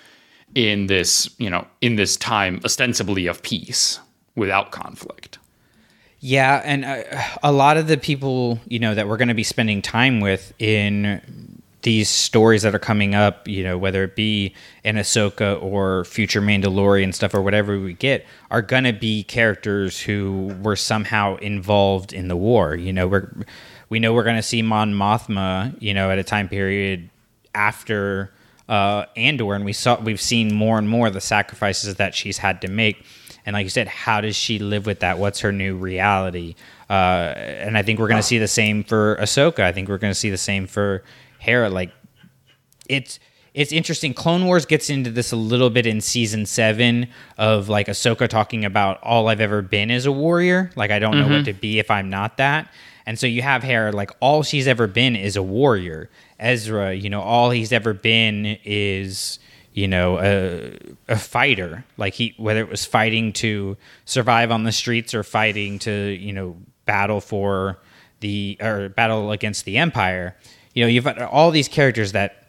in 0.54 0.86
this 0.86 1.28
you 1.38 1.50
know 1.50 1.66
in 1.80 1.96
this 1.96 2.16
time 2.16 2.60
ostensibly 2.64 3.26
of 3.26 3.42
peace 3.42 3.98
without 4.38 4.70
conflict? 4.70 5.38
Yeah, 6.20 6.62
and 6.64 6.84
uh, 6.84 7.02
a 7.42 7.52
lot 7.52 7.76
of 7.76 7.86
the 7.86 7.96
people, 7.96 8.58
you 8.66 8.80
know, 8.80 8.94
that 8.94 9.06
we're 9.06 9.18
going 9.18 9.28
to 9.28 9.34
be 9.34 9.44
spending 9.44 9.82
time 9.82 10.20
with 10.20 10.52
in 10.58 11.47
these 11.88 12.10
stories 12.10 12.60
that 12.60 12.74
are 12.74 12.78
coming 12.78 13.14
up, 13.14 13.48
you 13.48 13.64
know, 13.64 13.78
whether 13.78 14.04
it 14.04 14.14
be 14.14 14.52
in 14.84 14.96
Ahsoka 14.96 15.58
or 15.62 16.04
future 16.04 16.42
Mandalorian 16.42 17.14
stuff 17.14 17.32
or 17.32 17.40
whatever 17.40 17.80
we 17.80 17.94
get, 17.94 18.26
are 18.50 18.60
going 18.60 18.84
to 18.84 18.92
be 18.92 19.22
characters 19.22 19.98
who 19.98 20.54
were 20.60 20.76
somehow 20.76 21.36
involved 21.36 22.12
in 22.12 22.28
the 22.28 22.36
war. 22.36 22.74
You 22.74 22.92
know, 22.92 23.08
we're 23.08 23.32
we 23.88 24.00
know 24.00 24.12
we're 24.12 24.22
going 24.22 24.36
to 24.36 24.42
see 24.42 24.60
Mon 24.60 24.92
Mothma, 24.92 25.80
you 25.80 25.94
know, 25.94 26.10
at 26.10 26.18
a 26.18 26.22
time 26.22 26.46
period 26.50 27.08
after 27.54 28.34
uh, 28.68 29.06
Andor, 29.16 29.54
and 29.54 29.64
we 29.64 29.72
saw 29.72 29.98
we've 29.98 30.20
seen 30.20 30.54
more 30.54 30.76
and 30.76 30.90
more 30.90 31.08
the 31.08 31.22
sacrifices 31.22 31.94
that 31.94 32.14
she's 32.14 32.36
had 32.36 32.60
to 32.60 32.68
make. 32.68 33.02
And 33.46 33.54
like 33.54 33.64
you 33.64 33.70
said, 33.70 33.88
how 33.88 34.20
does 34.20 34.36
she 34.36 34.58
live 34.58 34.84
with 34.84 35.00
that? 35.00 35.18
What's 35.18 35.40
her 35.40 35.52
new 35.52 35.74
reality? 35.74 36.54
Uh, 36.90 37.32
and 37.32 37.78
I 37.78 37.82
think 37.82 37.98
we're 37.98 38.08
going 38.08 38.20
to 38.20 38.26
see 38.26 38.36
the 38.36 38.46
same 38.46 38.84
for 38.84 39.16
Ahsoka. 39.16 39.60
I 39.60 39.72
think 39.72 39.88
we're 39.88 39.96
going 39.96 40.10
to 40.10 40.18
see 40.18 40.28
the 40.28 40.36
same 40.36 40.66
for 40.66 41.02
Hera. 41.38 41.70
Like 41.70 41.92
it's 42.88 43.18
it's 43.54 43.72
interesting. 43.72 44.14
Clone 44.14 44.44
Wars 44.44 44.66
gets 44.66 44.90
into 44.90 45.10
this 45.10 45.32
a 45.32 45.36
little 45.36 45.70
bit 45.70 45.86
in 45.86 46.00
season 46.00 46.46
seven 46.46 47.08
of 47.36 47.68
like 47.68 47.88
Ahsoka 47.88 48.28
talking 48.28 48.64
about 48.64 49.02
all 49.02 49.28
I've 49.28 49.40
ever 49.40 49.62
been 49.62 49.90
as 49.90 50.06
a 50.06 50.12
warrior. 50.12 50.70
Like 50.76 50.90
I 50.90 50.98
don't 50.98 51.18
know 51.18 51.26
what 51.26 51.32
mm-hmm. 51.32 51.44
to 51.44 51.52
be 51.54 51.78
if 51.78 51.90
I'm 51.90 52.10
not 52.10 52.36
that. 52.36 52.72
And 53.06 53.18
so 53.18 53.26
you 53.26 53.42
have 53.42 53.62
Hera, 53.62 53.90
like 53.90 54.10
all 54.20 54.42
she's 54.42 54.68
ever 54.68 54.86
been 54.86 55.16
is 55.16 55.34
a 55.36 55.42
warrior. 55.42 56.10
Ezra, 56.38 56.94
you 56.94 57.08
know, 57.08 57.22
all 57.22 57.50
he's 57.50 57.72
ever 57.72 57.94
been 57.94 58.58
is 58.64 59.38
you 59.72 59.86
know 59.86 60.18
a, 60.18 60.76
a 61.08 61.16
fighter 61.16 61.84
like 61.96 62.14
he 62.14 62.34
whether 62.36 62.60
it 62.60 62.68
was 62.68 62.84
fighting 62.84 63.32
to 63.32 63.76
survive 64.06 64.50
on 64.50 64.64
the 64.64 64.72
streets 64.72 65.14
or 65.14 65.22
fighting 65.22 65.78
to 65.78 65.92
you 65.92 66.32
know 66.32 66.56
battle 66.84 67.20
for 67.20 67.78
the 68.20 68.56
or 68.60 68.88
battle 68.88 69.30
against 69.30 69.64
the 69.64 69.78
empire 69.78 70.36
you 70.78 70.84
know 70.84 70.88
you've 70.88 71.02
got 71.02 71.20
all 71.20 71.50
these 71.50 71.66
characters 71.66 72.12
that 72.12 72.46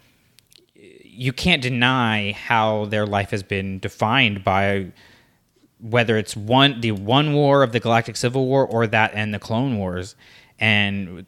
you 0.75 1.33
can't 1.33 1.63
deny 1.63 2.33
how 2.33 2.85
their 2.85 3.07
life 3.07 3.31
has 3.31 3.41
been 3.41 3.79
defined 3.79 4.43
by 4.43 4.91
whether 5.81 6.15
it's 6.15 6.37
one 6.37 6.79
the 6.81 6.91
one 6.91 7.33
war 7.33 7.63
of 7.63 7.71
the 7.71 7.79
Galactic 7.79 8.15
Civil 8.15 8.45
War 8.45 8.67
or 8.67 8.85
that 8.85 9.13
and 9.15 9.33
the 9.33 9.39
Clone 9.39 9.79
Wars, 9.79 10.15
and 10.59 11.25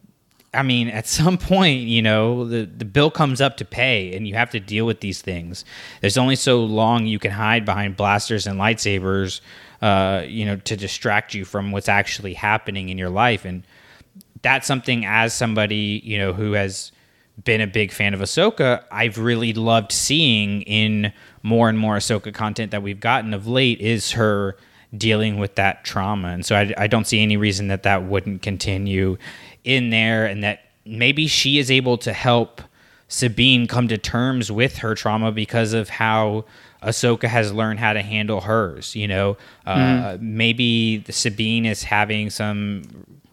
I 0.54 0.62
mean, 0.62 0.90
at 0.90 1.08
some 1.08 1.40
point, 1.40 1.88
you 1.88 2.04
know, 2.04 2.46
the, 2.48 2.66
the 2.66 2.86
bill 2.86 3.10
comes 3.10 3.42
up 3.42 3.58
to 3.58 3.66
pay 3.66 4.16
and 4.16 4.28
you 4.28 4.36
have 4.36 4.52
to 4.52 4.60
deal 4.60 4.86
with 4.86 5.00
these 5.00 5.24
things. 5.24 5.66
There's 6.02 6.20
only 6.20 6.36
so 6.36 6.64
long 6.64 7.08
you 7.08 7.18
can 7.18 7.32
hide 7.32 7.66
behind 7.66 7.98
blasters 7.98 8.46
and 8.46 8.60
lightsabers, 8.60 9.42
uh, 9.82 10.24
you 10.28 10.46
know, 10.46 10.58
to 10.58 10.78
distract 10.78 11.34
you 11.34 11.46
from 11.46 11.72
what's 11.72 11.90
actually 11.90 12.36
happening 12.36 12.90
in 12.90 13.00
your 13.00 13.10
life. 13.10 13.44
And 13.44 13.64
that's 14.42 14.68
something 14.68 15.06
as 15.06 15.34
somebody, 15.34 16.02
you 16.04 16.18
know, 16.18 16.34
who 16.34 16.54
has 16.54 16.92
been 17.44 17.62
a 17.62 17.68
big 17.68 17.92
fan 17.92 18.14
of 18.14 18.20
Ahsoka, 18.20 18.84
I've 18.92 19.18
really 19.18 19.54
loved 19.54 19.92
seeing 19.92 20.62
in 20.64 21.14
more 21.44 21.70
and 21.70 21.78
more 21.78 21.98
Ahsoka 21.98 22.34
content 22.34 22.72
that 22.72 22.84
we've 22.84 23.00
gotten 23.00 23.34
of 23.34 23.48
late 23.48 23.80
is 23.80 24.12
her 24.12 24.58
dealing 24.96 25.40
with 25.40 25.56
that 25.56 25.84
trauma. 25.84 26.30
And 26.30 26.46
so 26.46 26.56
I, 26.56 26.74
I 26.78 26.88
don't 26.88 27.08
see 27.08 27.22
any 27.22 27.38
reason 27.38 27.68
that 27.70 27.84
that 27.84 28.04
wouldn't 28.04 28.42
continue 28.42 29.18
in 29.64 29.90
there 29.90 30.26
and 30.26 30.44
that 30.44 30.62
maybe 30.86 31.28
she 31.28 31.58
is 31.60 31.72
able 31.72 31.98
to 32.00 32.14
help 32.14 32.62
Sabine 33.08 33.68
come 33.68 33.88
to 33.88 33.98
terms 33.98 34.52
with 34.52 34.78
her 34.78 34.96
trauma 34.96 35.32
because 35.32 35.74
of 35.74 35.90
how 35.90 36.46
Ahsoka 36.82 37.28
has 37.28 37.54
learned 37.54 37.80
how 37.80 37.94
to 37.94 38.02
handle 38.02 38.42
hers. 38.42 38.96
You 38.96 39.08
know, 39.08 39.38
uh, 39.66 39.76
mm. 39.76 40.22
maybe 40.22 41.04
Sabine 41.10 41.66
is 41.66 41.84
having 41.84 42.30
some 42.30 42.84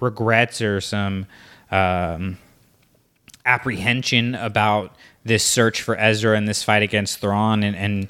regrets 0.01 0.61
or 0.61 0.81
some 0.81 1.27
um, 1.71 2.39
apprehension 3.45 4.35
about 4.35 4.95
this 5.25 5.45
search 5.45 5.83
for 5.83 5.97
Ezra 5.99 6.37
and 6.37 6.49
this 6.49 6.63
fight 6.63 6.83
against 6.83 7.21
Thrawn, 7.21 7.63
and, 7.63 7.77
and 7.77 8.09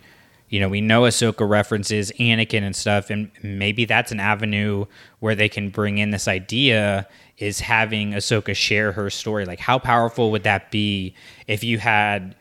you 0.48 0.61
know 0.61 0.68
we 0.68 0.81
know 0.81 1.03
Ahsoka 1.03 1.48
references 1.48 2.12
Anakin 2.18 2.62
and 2.62 2.74
stuff, 2.74 3.11
and 3.11 3.31
maybe 3.42 3.85
that's 3.85 4.12
an 4.12 4.20
avenue 4.20 4.87
where 5.20 5.35
they 5.35 5.48
can 5.48 5.70
bring 5.70 5.98
in 5.98 6.11
this 6.11 6.29
idea 6.29 7.07
is 7.38 7.61
having 7.61 8.12
Ahsoka 8.12 8.55
share 8.55 8.92
her 8.92 9.11
story. 9.11 9.44
Like, 9.44 9.61
how 9.61 9.79
powerful 9.79 10.31
would 10.33 10.42
that 10.42 10.70
be 10.70 11.14
if 11.46 11.62
you 11.62 11.79
had 11.79 12.35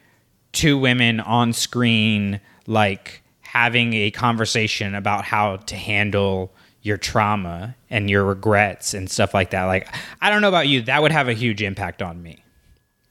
two 0.52 0.78
women 0.78 1.20
on 1.20 1.54
screen, 1.54 2.40
like 2.66 3.22
having 3.42 3.94
a 3.94 4.12
conversation 4.12 4.96
about 4.96 5.24
how 5.24 5.58
to 5.58 5.76
handle 5.76 6.52
your 6.88 6.98
trauma 6.98 7.76
and 7.90 8.10
your 8.10 8.24
regrets 8.24 8.94
and 8.94 9.10
stuff 9.10 9.34
like 9.34 9.52
that? 9.52 9.66
Like, 9.66 9.88
I 10.22 10.30
don't 10.30 10.42
know 10.42 10.48
about 10.48 10.68
you, 10.68 10.82
that 10.84 11.02
would 11.02 11.12
have 11.12 11.28
a 11.28 11.34
huge 11.34 11.62
impact 11.62 12.02
on 12.02 12.22
me. 12.24 12.44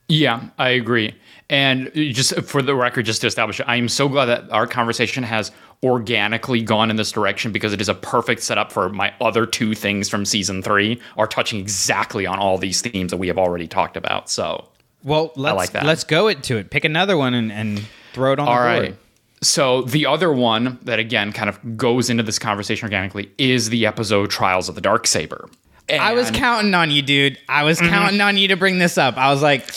Yeah, 0.09 0.49
I 0.59 0.71
agree. 0.71 1.15
And 1.49 1.93
just 1.95 2.35
for 2.43 2.63
the 2.63 2.75
record, 2.75 3.07
just 3.07 3.21
to 3.21 3.27
establish 3.27 3.61
I 3.67 3.77
am 3.77 3.89
so 3.89 4.09
glad 4.09 4.27
that 4.27 4.51
our 4.51 4.67
conversation 4.67 5.23
has 5.23 5.53
organically 5.85 6.63
gone 6.63 6.91
in 6.91 6.97
this 6.97 7.13
direction 7.13 7.53
because 7.53 7.73
it 7.73 7.81
is 7.81 7.89
a 7.89 7.95
perfect 7.95 8.43
setup 8.43 8.73
for 8.73 8.89
my 8.89 9.13
other 9.21 9.47
two 9.47 9.75
things 9.75 10.09
from 10.09 10.25
season 10.25 10.63
three 10.63 11.01
are 11.17 11.27
touching 11.27 11.61
exactly 11.61 12.27
on 12.27 12.39
all 12.39 12.57
these 12.57 12.81
themes 12.81 13.11
that 13.11 13.19
we 13.19 13.29
have 13.29 13.39
already 13.39 13.67
talked 13.69 13.97
about. 13.97 14.31
So, 14.31 14.69
well, 15.05 15.33
let's 15.37 15.57
like 15.57 15.85
let's 15.85 16.05
go 16.05 16.29
into 16.29 16.57
it. 16.57 16.71
Pick 16.71 16.85
another 16.85 17.17
one 17.17 17.35
and, 17.35 17.53
and 17.53 17.85
throw 18.13 18.33
it 18.33 18.39
on 18.39 18.49
all 18.49 18.55
the 18.55 18.61
board. 18.61 18.83
Right. 18.83 18.97
So 19.43 19.83
the 19.83 20.07
other 20.07 20.33
one 20.33 20.79
that 20.83 20.99
again 20.99 21.33
kind 21.33 21.49
of 21.49 21.77
goes 21.77 22.09
into 22.09 22.23
this 22.23 22.39
conversation 22.39 22.87
organically 22.87 23.31
is 23.39 23.69
the 23.69 23.87
episode 23.87 24.31
Trials 24.31 24.69
of 24.69 24.75
the 24.75 24.81
Dark 24.81 25.07
Saber. 25.07 25.49
And 25.89 26.03
I 26.03 26.15
was 26.15 26.31
counting 26.31 26.75
on 26.75 26.91
you, 26.91 27.03
dude. 27.03 27.39
I 27.49 27.63
was 27.63 27.79
mm-hmm. 27.79 27.91
counting 27.91 28.21
on 28.21 28.37
you 28.37 28.49
to 28.49 28.57
bring 28.57 28.79
this 28.79 28.99
up. 28.99 29.17
I 29.17 29.31
was 29.31 29.43
like, 29.43 29.69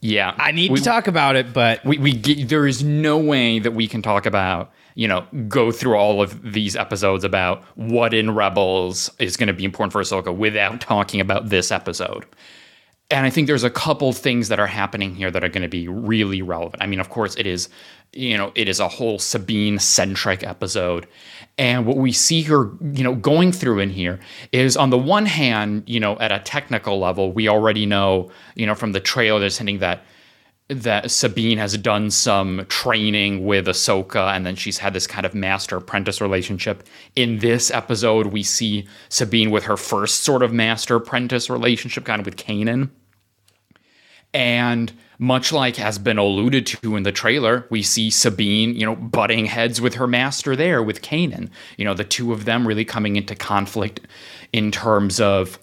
yeah, 0.00 0.34
I 0.36 0.52
need 0.52 0.72
we, 0.72 0.78
to 0.78 0.84
talk 0.84 1.06
about 1.06 1.36
it, 1.36 1.52
but 1.52 1.84
we, 1.84 1.98
we 1.98 2.12
get, 2.12 2.48
there 2.48 2.66
is 2.66 2.82
no 2.82 3.18
way 3.18 3.58
that 3.58 3.72
we 3.72 3.86
can 3.86 4.02
talk 4.02 4.26
about 4.26 4.72
you 4.94 5.06
know 5.06 5.24
go 5.48 5.70
through 5.70 5.94
all 5.94 6.20
of 6.20 6.52
these 6.52 6.76
episodes 6.76 7.24
about 7.24 7.64
what 7.76 8.12
in 8.12 8.34
Rebels 8.34 9.10
is 9.18 9.36
going 9.36 9.46
to 9.46 9.52
be 9.52 9.64
important 9.64 9.92
for 9.92 10.02
Ahsoka 10.02 10.34
without 10.34 10.80
talking 10.80 11.20
about 11.20 11.48
this 11.48 11.70
episode. 11.70 12.26
And 13.10 13.26
I 13.26 13.30
think 13.30 13.48
there's 13.48 13.64
a 13.64 13.70
couple 13.70 14.12
things 14.12 14.48
that 14.48 14.60
are 14.60 14.68
happening 14.68 15.16
here 15.16 15.30
that 15.30 15.42
are 15.42 15.48
going 15.48 15.62
to 15.62 15.68
be 15.68 15.88
really 15.88 16.42
relevant. 16.42 16.80
I 16.80 16.86
mean, 16.86 17.00
of 17.00 17.08
course, 17.08 17.34
it 17.36 17.46
is 17.46 17.68
you 18.12 18.36
know 18.36 18.52
it 18.54 18.68
is 18.68 18.80
a 18.80 18.88
whole 18.88 19.18
Sabine 19.18 19.78
centric 19.78 20.42
episode, 20.42 21.06
and 21.58 21.86
what 21.86 21.96
we 21.96 22.12
see 22.12 22.42
her, 22.42 22.70
you 22.92 23.04
know, 23.04 23.14
going 23.14 23.52
through 23.52 23.80
in 23.80 23.90
here 23.90 24.18
is 24.52 24.76
on 24.76 24.90
the 24.90 24.98
one 24.98 25.26
hand, 25.26 25.84
you 25.86 26.00
know, 26.00 26.18
at 26.18 26.32
a 26.32 26.38
technical 26.38 26.98
level, 26.98 27.32
we 27.32 27.48
already 27.48 27.86
know, 27.86 28.30
you 28.54 28.66
know, 28.66 28.74
from 28.74 28.92
the 28.92 29.00
trailer 29.00 29.40
that's 29.40 29.58
hinting 29.58 29.78
that 29.78 30.02
that 30.68 31.10
Sabine 31.10 31.58
has 31.58 31.76
done 31.76 32.12
some 32.12 32.64
training 32.68 33.44
with 33.44 33.66
Ahsoka, 33.66 34.34
and 34.34 34.46
then 34.46 34.54
she's 34.54 34.78
had 34.78 34.94
this 34.94 35.06
kind 35.06 35.26
of 35.26 35.34
master 35.34 35.76
apprentice 35.76 36.20
relationship. 36.20 36.86
In 37.16 37.40
this 37.40 37.72
episode, 37.72 38.28
we 38.28 38.44
see 38.44 38.86
Sabine 39.08 39.50
with 39.50 39.64
her 39.64 39.76
first 39.76 40.22
sort 40.22 40.44
of 40.44 40.52
master 40.52 40.94
apprentice 40.94 41.50
relationship, 41.50 42.04
kind 42.04 42.20
of 42.20 42.26
with 42.26 42.36
Kanan. 42.36 42.90
And 44.32 44.92
much 45.20 45.52
like 45.52 45.76
has 45.76 45.98
been 45.98 46.16
alluded 46.16 46.66
to 46.66 46.96
in 46.96 47.02
the 47.02 47.12
trailer, 47.12 47.66
we 47.68 47.82
see 47.82 48.08
Sabine, 48.08 48.74
you 48.74 48.86
know, 48.86 48.96
butting 48.96 49.44
heads 49.44 49.78
with 49.78 49.94
her 49.94 50.06
master 50.06 50.56
there 50.56 50.82
with 50.82 51.02
Kanan. 51.02 51.50
You 51.76 51.84
know, 51.84 51.92
the 51.92 52.04
two 52.04 52.32
of 52.32 52.46
them 52.46 52.66
really 52.66 52.86
coming 52.86 53.16
into 53.16 53.34
conflict 53.34 54.00
in 54.54 54.72
terms 54.72 55.20
of, 55.20 55.58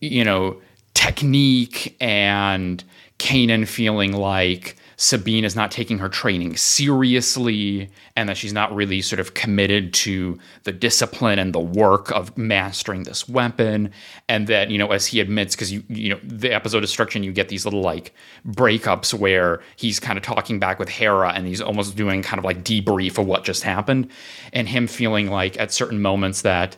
you 0.00 0.24
know, 0.24 0.60
technique 0.94 1.96
and 2.00 2.82
Kanan 3.20 3.68
feeling 3.68 4.12
like 4.12 4.76
Sabine 4.96 5.44
is 5.44 5.54
not 5.54 5.70
taking 5.70 5.98
her 5.98 6.08
training 6.08 6.56
seriously 6.56 7.90
and 8.16 8.28
that 8.28 8.36
she's 8.36 8.54
not 8.54 8.74
really 8.74 9.02
sort 9.02 9.20
of 9.20 9.34
committed 9.34 9.92
to 9.92 10.38
the 10.64 10.72
discipline 10.72 11.38
and 11.38 11.54
the 11.54 11.60
work 11.60 12.10
of 12.12 12.36
mastering 12.38 13.02
this 13.02 13.28
weapon. 13.28 13.90
And 14.28 14.46
that, 14.46 14.70
you 14.70 14.78
know, 14.78 14.92
as 14.92 15.06
he 15.06 15.20
admits, 15.20 15.54
because 15.54 15.70
you, 15.70 15.82
you 15.88 16.10
know, 16.10 16.20
the 16.22 16.50
episode 16.50 16.80
Destruction, 16.80 17.22
you 17.22 17.32
get 17.32 17.48
these 17.48 17.64
little 17.64 17.82
like 17.82 18.14
breakups 18.46 19.12
where 19.12 19.60
he's 19.76 20.00
kind 20.00 20.16
of 20.16 20.24
talking 20.24 20.58
back 20.58 20.78
with 20.78 20.88
Hera 20.88 21.32
and 21.32 21.46
he's 21.46 21.60
almost 21.60 21.96
doing 21.96 22.22
kind 22.22 22.38
of 22.38 22.44
like 22.44 22.64
debrief 22.64 23.18
of 23.18 23.26
what 23.26 23.44
just 23.44 23.64
happened. 23.64 24.10
And 24.52 24.68
him 24.68 24.86
feeling 24.86 25.28
like 25.28 25.58
at 25.60 25.72
certain 25.72 26.00
moments 26.00 26.42
that 26.42 26.76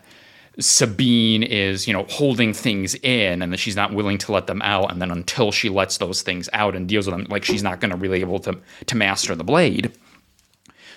Sabine 0.61 1.43
is, 1.43 1.87
you 1.87 1.93
know, 1.93 2.05
holding 2.09 2.53
things 2.53 2.95
in 2.97 3.43
and 3.43 3.53
that 3.53 3.59
she's 3.59 3.77
not 3.77 3.93
willing 3.93 4.19
to 4.19 4.33
let 4.33 4.47
them 4.47 4.61
out. 4.63 4.91
And 4.91 5.01
then 5.01 5.11
until 5.11 5.53
she 5.53 5.69
lets 5.69 5.99
those 5.99 6.23
things 6.23 6.49
out 6.53 6.75
and 6.75 6.89
deals 6.89 7.07
with 7.07 7.17
them, 7.17 7.27
like 7.31 7.45
she's 7.45 7.63
not 7.63 7.81
going 7.81 7.91
to 7.91 7.97
really 7.97 8.21
able 8.21 8.41
to 8.41 8.59
to 8.87 8.97
master 8.97 9.35
the 9.35 9.45
blade. 9.45 9.93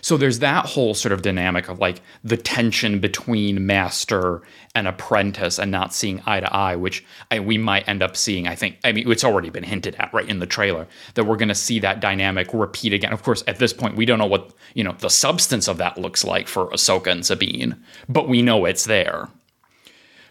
So 0.01 0.17
there's 0.17 0.39
that 0.39 0.65
whole 0.65 0.93
sort 0.93 1.11
of 1.11 1.21
dynamic 1.21 1.69
of 1.69 1.79
like 1.79 2.01
the 2.23 2.37
tension 2.37 2.99
between 2.99 3.65
master 3.65 4.41
and 4.73 4.87
apprentice 4.87 5.59
and 5.59 5.69
not 5.69 5.93
seeing 5.93 6.21
eye 6.25 6.39
to 6.39 6.53
eye, 6.53 6.75
which 6.75 7.05
I, 7.29 7.39
we 7.39 7.57
might 7.57 7.87
end 7.87 8.01
up 8.01 8.17
seeing. 8.17 8.47
I 8.47 8.55
think, 8.55 8.77
I 8.83 8.91
mean, 8.91 9.09
it's 9.11 9.23
already 9.23 9.51
been 9.51 9.63
hinted 9.63 9.95
at 9.99 10.11
right 10.13 10.27
in 10.27 10.39
the 10.39 10.47
trailer 10.47 10.87
that 11.13 11.25
we're 11.25 11.37
going 11.37 11.49
to 11.49 11.55
see 11.55 11.79
that 11.79 11.99
dynamic 11.99 12.51
repeat 12.51 12.93
again. 12.93 13.13
Of 13.13 13.21
course, 13.21 13.43
at 13.47 13.59
this 13.59 13.73
point, 13.73 13.95
we 13.95 14.05
don't 14.05 14.17
know 14.17 14.25
what, 14.25 14.51
you 14.73 14.83
know, 14.83 14.95
the 14.99 15.09
substance 15.09 15.67
of 15.67 15.77
that 15.77 15.99
looks 15.99 16.23
like 16.23 16.47
for 16.47 16.69
Ahsoka 16.71 17.11
and 17.11 17.25
Sabine, 17.25 17.75
but 18.09 18.27
we 18.27 18.41
know 18.41 18.65
it's 18.65 18.85
there. 18.85 19.29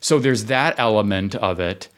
So 0.01 0.19
there's 0.19 0.47
that 0.47 0.79
element 0.79 1.35
of 1.37 1.61
it. 1.61 1.89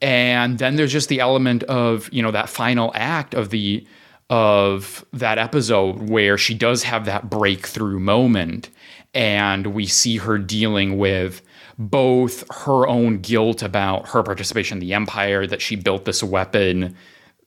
And 0.00 0.58
then 0.58 0.76
there's 0.76 0.92
just 0.92 1.08
the 1.08 1.20
element 1.20 1.62
of, 1.64 2.12
you 2.12 2.22
know, 2.22 2.32
that 2.32 2.48
final 2.48 2.92
act 2.94 3.34
of 3.34 3.50
the 3.50 3.86
of 4.30 5.04
that 5.12 5.36
episode 5.36 6.08
where 6.08 6.38
she 6.38 6.54
does 6.54 6.82
have 6.84 7.04
that 7.04 7.28
breakthrough 7.28 7.98
moment 7.98 8.70
and 9.12 9.66
we 9.68 9.84
see 9.84 10.16
her 10.16 10.38
dealing 10.38 10.96
with 10.96 11.42
both 11.78 12.44
her 12.50 12.86
own 12.86 13.18
guilt 13.18 13.62
about 13.62 14.08
her 14.08 14.22
participation 14.22 14.76
in 14.76 14.80
the 14.80 14.94
empire 14.94 15.46
that 15.46 15.60
she 15.60 15.76
built 15.76 16.06
this 16.06 16.22
weapon 16.22 16.96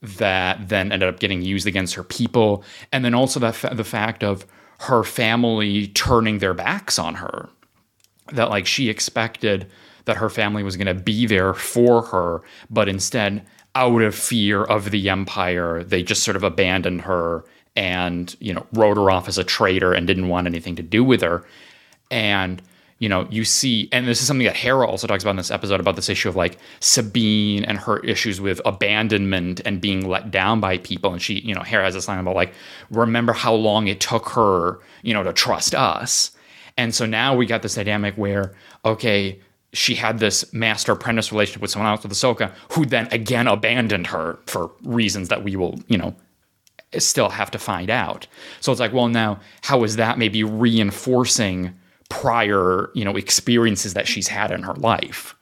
that 0.00 0.68
then 0.68 0.92
ended 0.92 1.08
up 1.08 1.18
getting 1.18 1.42
used 1.42 1.66
against 1.66 1.94
her 1.94 2.04
people 2.04 2.62
and 2.92 3.04
then 3.04 3.14
also 3.14 3.40
that 3.40 3.56
fa- 3.56 3.72
the 3.74 3.82
fact 3.82 4.22
of 4.22 4.46
her 4.80 5.02
family 5.02 5.88
turning 5.88 6.38
their 6.38 6.54
backs 6.54 6.98
on 6.98 7.14
her 7.14 7.48
that 8.32 8.50
like 8.50 8.66
she 8.66 8.88
expected 8.88 9.66
that 10.04 10.16
her 10.16 10.30
family 10.30 10.62
was 10.62 10.76
going 10.76 10.86
to 10.86 10.94
be 10.94 11.26
there 11.26 11.54
for 11.54 12.02
her, 12.02 12.42
but 12.70 12.88
instead, 12.88 13.44
out 13.74 14.00
of 14.00 14.14
fear 14.14 14.64
of 14.64 14.90
the 14.90 15.08
empire, 15.10 15.82
they 15.84 16.02
just 16.02 16.22
sort 16.22 16.36
of 16.36 16.42
abandoned 16.42 17.02
her 17.02 17.44
and 17.76 18.34
you 18.40 18.54
know 18.54 18.66
wrote 18.72 18.96
her 18.96 19.10
off 19.10 19.28
as 19.28 19.36
a 19.36 19.44
traitor 19.44 19.92
and 19.92 20.06
didn't 20.06 20.28
want 20.28 20.46
anything 20.46 20.76
to 20.76 20.82
do 20.82 21.04
with 21.04 21.20
her. 21.20 21.44
And 22.10 22.62
you 22.98 23.10
know, 23.10 23.28
you 23.30 23.44
see, 23.44 23.90
and 23.92 24.08
this 24.08 24.22
is 24.22 24.26
something 24.26 24.46
that 24.46 24.56
Hera 24.56 24.86
also 24.86 25.06
talks 25.06 25.22
about 25.22 25.32
in 25.32 25.36
this 25.36 25.50
episode 25.50 25.80
about 25.80 25.96
this 25.96 26.08
issue 26.08 26.30
of 26.30 26.36
like 26.36 26.58
Sabine 26.80 27.62
and 27.64 27.76
her 27.78 27.98
issues 27.98 28.40
with 28.40 28.58
abandonment 28.64 29.60
and 29.66 29.82
being 29.82 30.08
let 30.08 30.30
down 30.30 30.60
by 30.60 30.78
people. 30.78 31.12
And 31.12 31.20
she, 31.20 31.40
you 31.40 31.54
know, 31.54 31.60
Hera 31.60 31.84
has 31.84 31.92
this 31.92 32.08
line 32.08 32.18
about 32.18 32.34
like, 32.34 32.54
remember 32.90 33.34
how 33.34 33.52
long 33.52 33.88
it 33.88 34.00
took 34.00 34.30
her, 34.30 34.78
you 35.02 35.12
know, 35.12 35.22
to 35.22 35.34
trust 35.34 35.74
us. 35.74 36.30
And 36.76 36.94
so 36.94 37.06
now 37.06 37.34
we 37.34 37.46
got 37.46 37.62
this 37.62 37.74
dynamic 37.74 38.14
where, 38.16 38.54
okay, 38.84 39.40
she 39.72 39.94
had 39.94 40.18
this 40.18 40.52
master 40.52 40.92
apprentice 40.92 41.32
relationship 41.32 41.62
with 41.62 41.70
someone 41.70 41.90
else 41.90 42.02
with 42.02 42.12
Ahsoka, 42.12 42.52
who 42.72 42.86
then 42.86 43.08
again 43.10 43.46
abandoned 43.46 44.08
her 44.08 44.38
for 44.46 44.70
reasons 44.82 45.28
that 45.28 45.44
we 45.44 45.56
will, 45.56 45.78
you 45.88 45.98
know, 45.98 46.14
still 46.98 47.28
have 47.28 47.50
to 47.50 47.58
find 47.58 47.90
out. 47.90 48.26
So 48.60 48.72
it's 48.72 48.80
like, 48.80 48.92
well, 48.92 49.08
now 49.08 49.40
how 49.62 49.84
is 49.84 49.96
that 49.96 50.18
maybe 50.18 50.44
reinforcing 50.44 51.74
prior, 52.08 52.90
you 52.94 53.04
know, 53.04 53.16
experiences 53.16 53.94
that 53.94 54.06
she's 54.06 54.28
had 54.28 54.50
in 54.50 54.62
her 54.62 54.74
life? 54.74 55.34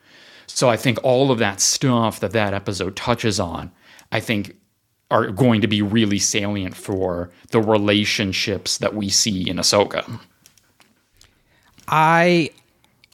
So 0.47 0.69
I 0.69 0.77
think 0.77 0.99
all 1.03 1.31
of 1.31 1.39
that 1.39 1.61
stuff 1.61 2.21
that 2.21 2.33
that 2.33 2.55
episode 2.55 2.97
touches 2.97 3.41
on, 3.41 3.71
I 4.13 4.21
think 4.21 4.57
are 5.11 5.31
going 5.31 5.61
to 5.61 5.69
be 5.69 5.83
really 5.83 6.19
salient 6.19 6.77
for 6.77 7.31
the 7.51 7.61
relationships 7.61 8.79
that 8.79 8.95
we 8.95 9.09
see 9.09 9.49
in 9.49 9.59
Ahsoka. 9.59 10.21
I 11.89 12.51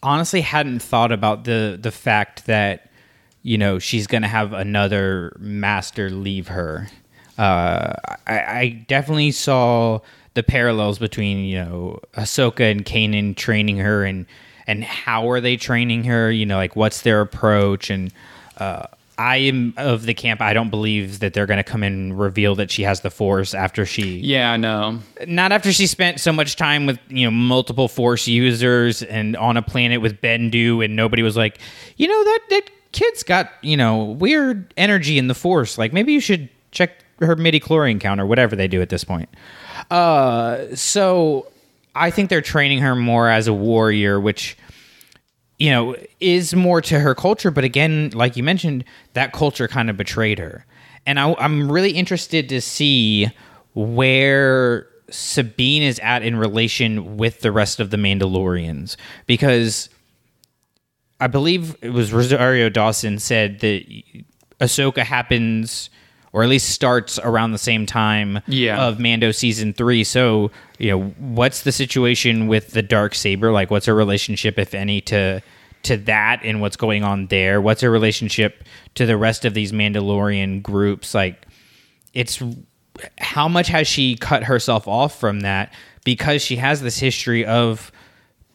honestly 0.02 0.40
hadn't 0.40 0.80
thought 0.80 1.12
about 1.12 1.44
the 1.44 1.78
the 1.80 1.90
fact 1.90 2.46
that 2.46 2.90
you 3.42 3.58
know 3.58 3.78
she's 3.78 4.06
going 4.06 4.22
to 4.22 4.28
have 4.28 4.52
another 4.52 5.36
master 5.38 6.10
leave 6.10 6.48
her. 6.48 6.88
Uh, 7.38 7.94
I, 8.26 8.38
I 8.38 8.84
definitely 8.88 9.30
saw 9.30 10.00
the 10.34 10.42
parallels 10.42 10.98
between 10.98 11.44
you 11.44 11.58
know 11.64 12.00
Ahsoka 12.14 12.70
and 12.70 12.84
Kanan 12.84 13.36
training 13.36 13.78
her 13.78 14.04
and 14.04 14.26
and 14.66 14.84
how 14.84 15.28
are 15.30 15.40
they 15.40 15.56
training 15.56 16.04
her? 16.04 16.30
You 16.30 16.46
know, 16.46 16.56
like 16.56 16.76
what's 16.76 17.02
their 17.02 17.20
approach 17.20 17.90
and. 17.90 18.12
Uh, 18.56 18.86
I 19.20 19.36
am 19.36 19.74
of 19.76 20.06
the 20.06 20.14
camp. 20.14 20.40
I 20.40 20.54
don't 20.54 20.70
believe 20.70 21.18
that 21.18 21.34
they're 21.34 21.44
going 21.44 21.58
to 21.58 21.62
come 21.62 21.82
and 21.82 22.18
reveal 22.18 22.54
that 22.54 22.70
she 22.70 22.84
has 22.84 23.02
the 23.02 23.10
Force 23.10 23.52
after 23.52 23.84
she. 23.84 24.18
Yeah, 24.20 24.52
I 24.52 24.56
know. 24.56 24.98
Not 25.26 25.52
after 25.52 25.74
she 25.74 25.86
spent 25.86 26.20
so 26.20 26.32
much 26.32 26.56
time 26.56 26.86
with 26.86 26.98
you 27.10 27.26
know 27.26 27.30
multiple 27.30 27.86
Force 27.86 28.26
users 28.26 29.02
and 29.02 29.36
on 29.36 29.58
a 29.58 29.62
planet 29.62 30.00
with 30.00 30.22
Bendu, 30.22 30.82
and 30.82 30.96
nobody 30.96 31.22
was 31.22 31.36
like, 31.36 31.58
you 31.98 32.08
know 32.08 32.24
that 32.24 32.40
that 32.48 32.70
kid's 32.92 33.22
got 33.22 33.50
you 33.60 33.76
know 33.76 34.04
weird 34.04 34.72
energy 34.78 35.18
in 35.18 35.28
the 35.28 35.34
Force. 35.34 35.76
Like 35.76 35.92
maybe 35.92 36.14
you 36.14 36.20
should 36.20 36.48
check 36.70 37.04
her 37.18 37.36
midi 37.36 37.60
chlorian 37.60 38.00
count 38.00 38.22
or 38.22 38.26
whatever 38.26 38.56
they 38.56 38.68
do 38.68 38.80
at 38.80 38.88
this 38.88 39.04
point. 39.04 39.28
Uh, 39.90 40.74
so 40.74 41.46
I 41.94 42.10
think 42.10 42.30
they're 42.30 42.40
training 42.40 42.78
her 42.78 42.96
more 42.96 43.28
as 43.28 43.48
a 43.48 43.52
warrior, 43.52 44.18
which 44.18 44.56
you 45.60 45.70
know, 45.70 45.94
is 46.18 46.54
more 46.54 46.80
to 46.80 46.98
her 46.98 47.14
culture. 47.14 47.50
But 47.50 47.64
again, 47.64 48.10
like 48.14 48.36
you 48.36 48.42
mentioned, 48.42 48.82
that 49.12 49.32
culture 49.32 49.68
kind 49.68 49.90
of 49.90 49.96
betrayed 49.96 50.38
her. 50.38 50.64
And 51.06 51.20
I, 51.20 51.34
I'm 51.38 51.70
really 51.70 51.92
interested 51.92 52.48
to 52.48 52.60
see 52.62 53.30
where 53.74 54.88
Sabine 55.10 55.82
is 55.82 55.98
at 56.00 56.22
in 56.22 56.36
relation 56.36 57.18
with 57.18 57.40
the 57.42 57.52
rest 57.52 57.78
of 57.78 57.90
the 57.90 57.98
Mandalorians 57.98 58.96
because 59.26 59.90
I 61.20 61.26
believe 61.26 61.76
it 61.82 61.90
was 61.90 62.12
Rosario 62.12 62.70
Dawson 62.70 63.18
said 63.18 63.60
that 63.60 63.84
Ahsoka 64.60 65.02
happens 65.02 65.90
or 66.32 66.42
at 66.42 66.48
least 66.48 66.68
starts 66.70 67.18
around 67.18 67.52
the 67.52 67.58
same 67.58 67.86
time 67.86 68.40
Yeah. 68.46 68.80
of 68.86 69.00
Mando 69.00 69.32
season 69.32 69.72
three. 69.72 70.04
So, 70.04 70.50
you 70.78 70.90
know, 70.90 71.00
what's 71.18 71.62
the 71.62 71.72
situation 71.72 72.46
with 72.46 72.70
the 72.70 72.82
dark 72.82 73.14
saber? 73.14 73.50
Like, 73.52 73.70
what's 73.70 73.86
her 73.86 73.94
relationship, 73.94 74.58
if 74.58 74.74
any, 74.74 75.00
to 75.02 75.40
to 75.82 75.96
that 75.96 76.40
and 76.44 76.60
what's 76.60 76.76
going 76.76 77.02
on 77.02 77.26
there? 77.28 77.58
What's 77.58 77.80
her 77.80 77.90
relationship 77.90 78.64
to 78.96 79.06
the 79.06 79.16
rest 79.16 79.46
of 79.46 79.54
these 79.54 79.72
Mandalorian 79.72 80.62
groups? 80.62 81.14
Like, 81.14 81.46
it's 82.12 82.42
how 83.18 83.48
much 83.48 83.68
has 83.68 83.88
she 83.88 84.14
cut 84.14 84.44
herself 84.44 84.86
off 84.86 85.18
from 85.18 85.40
that 85.40 85.72
because 86.04 86.42
she 86.42 86.56
has 86.56 86.82
this 86.82 86.98
history 86.98 87.46
of 87.46 87.90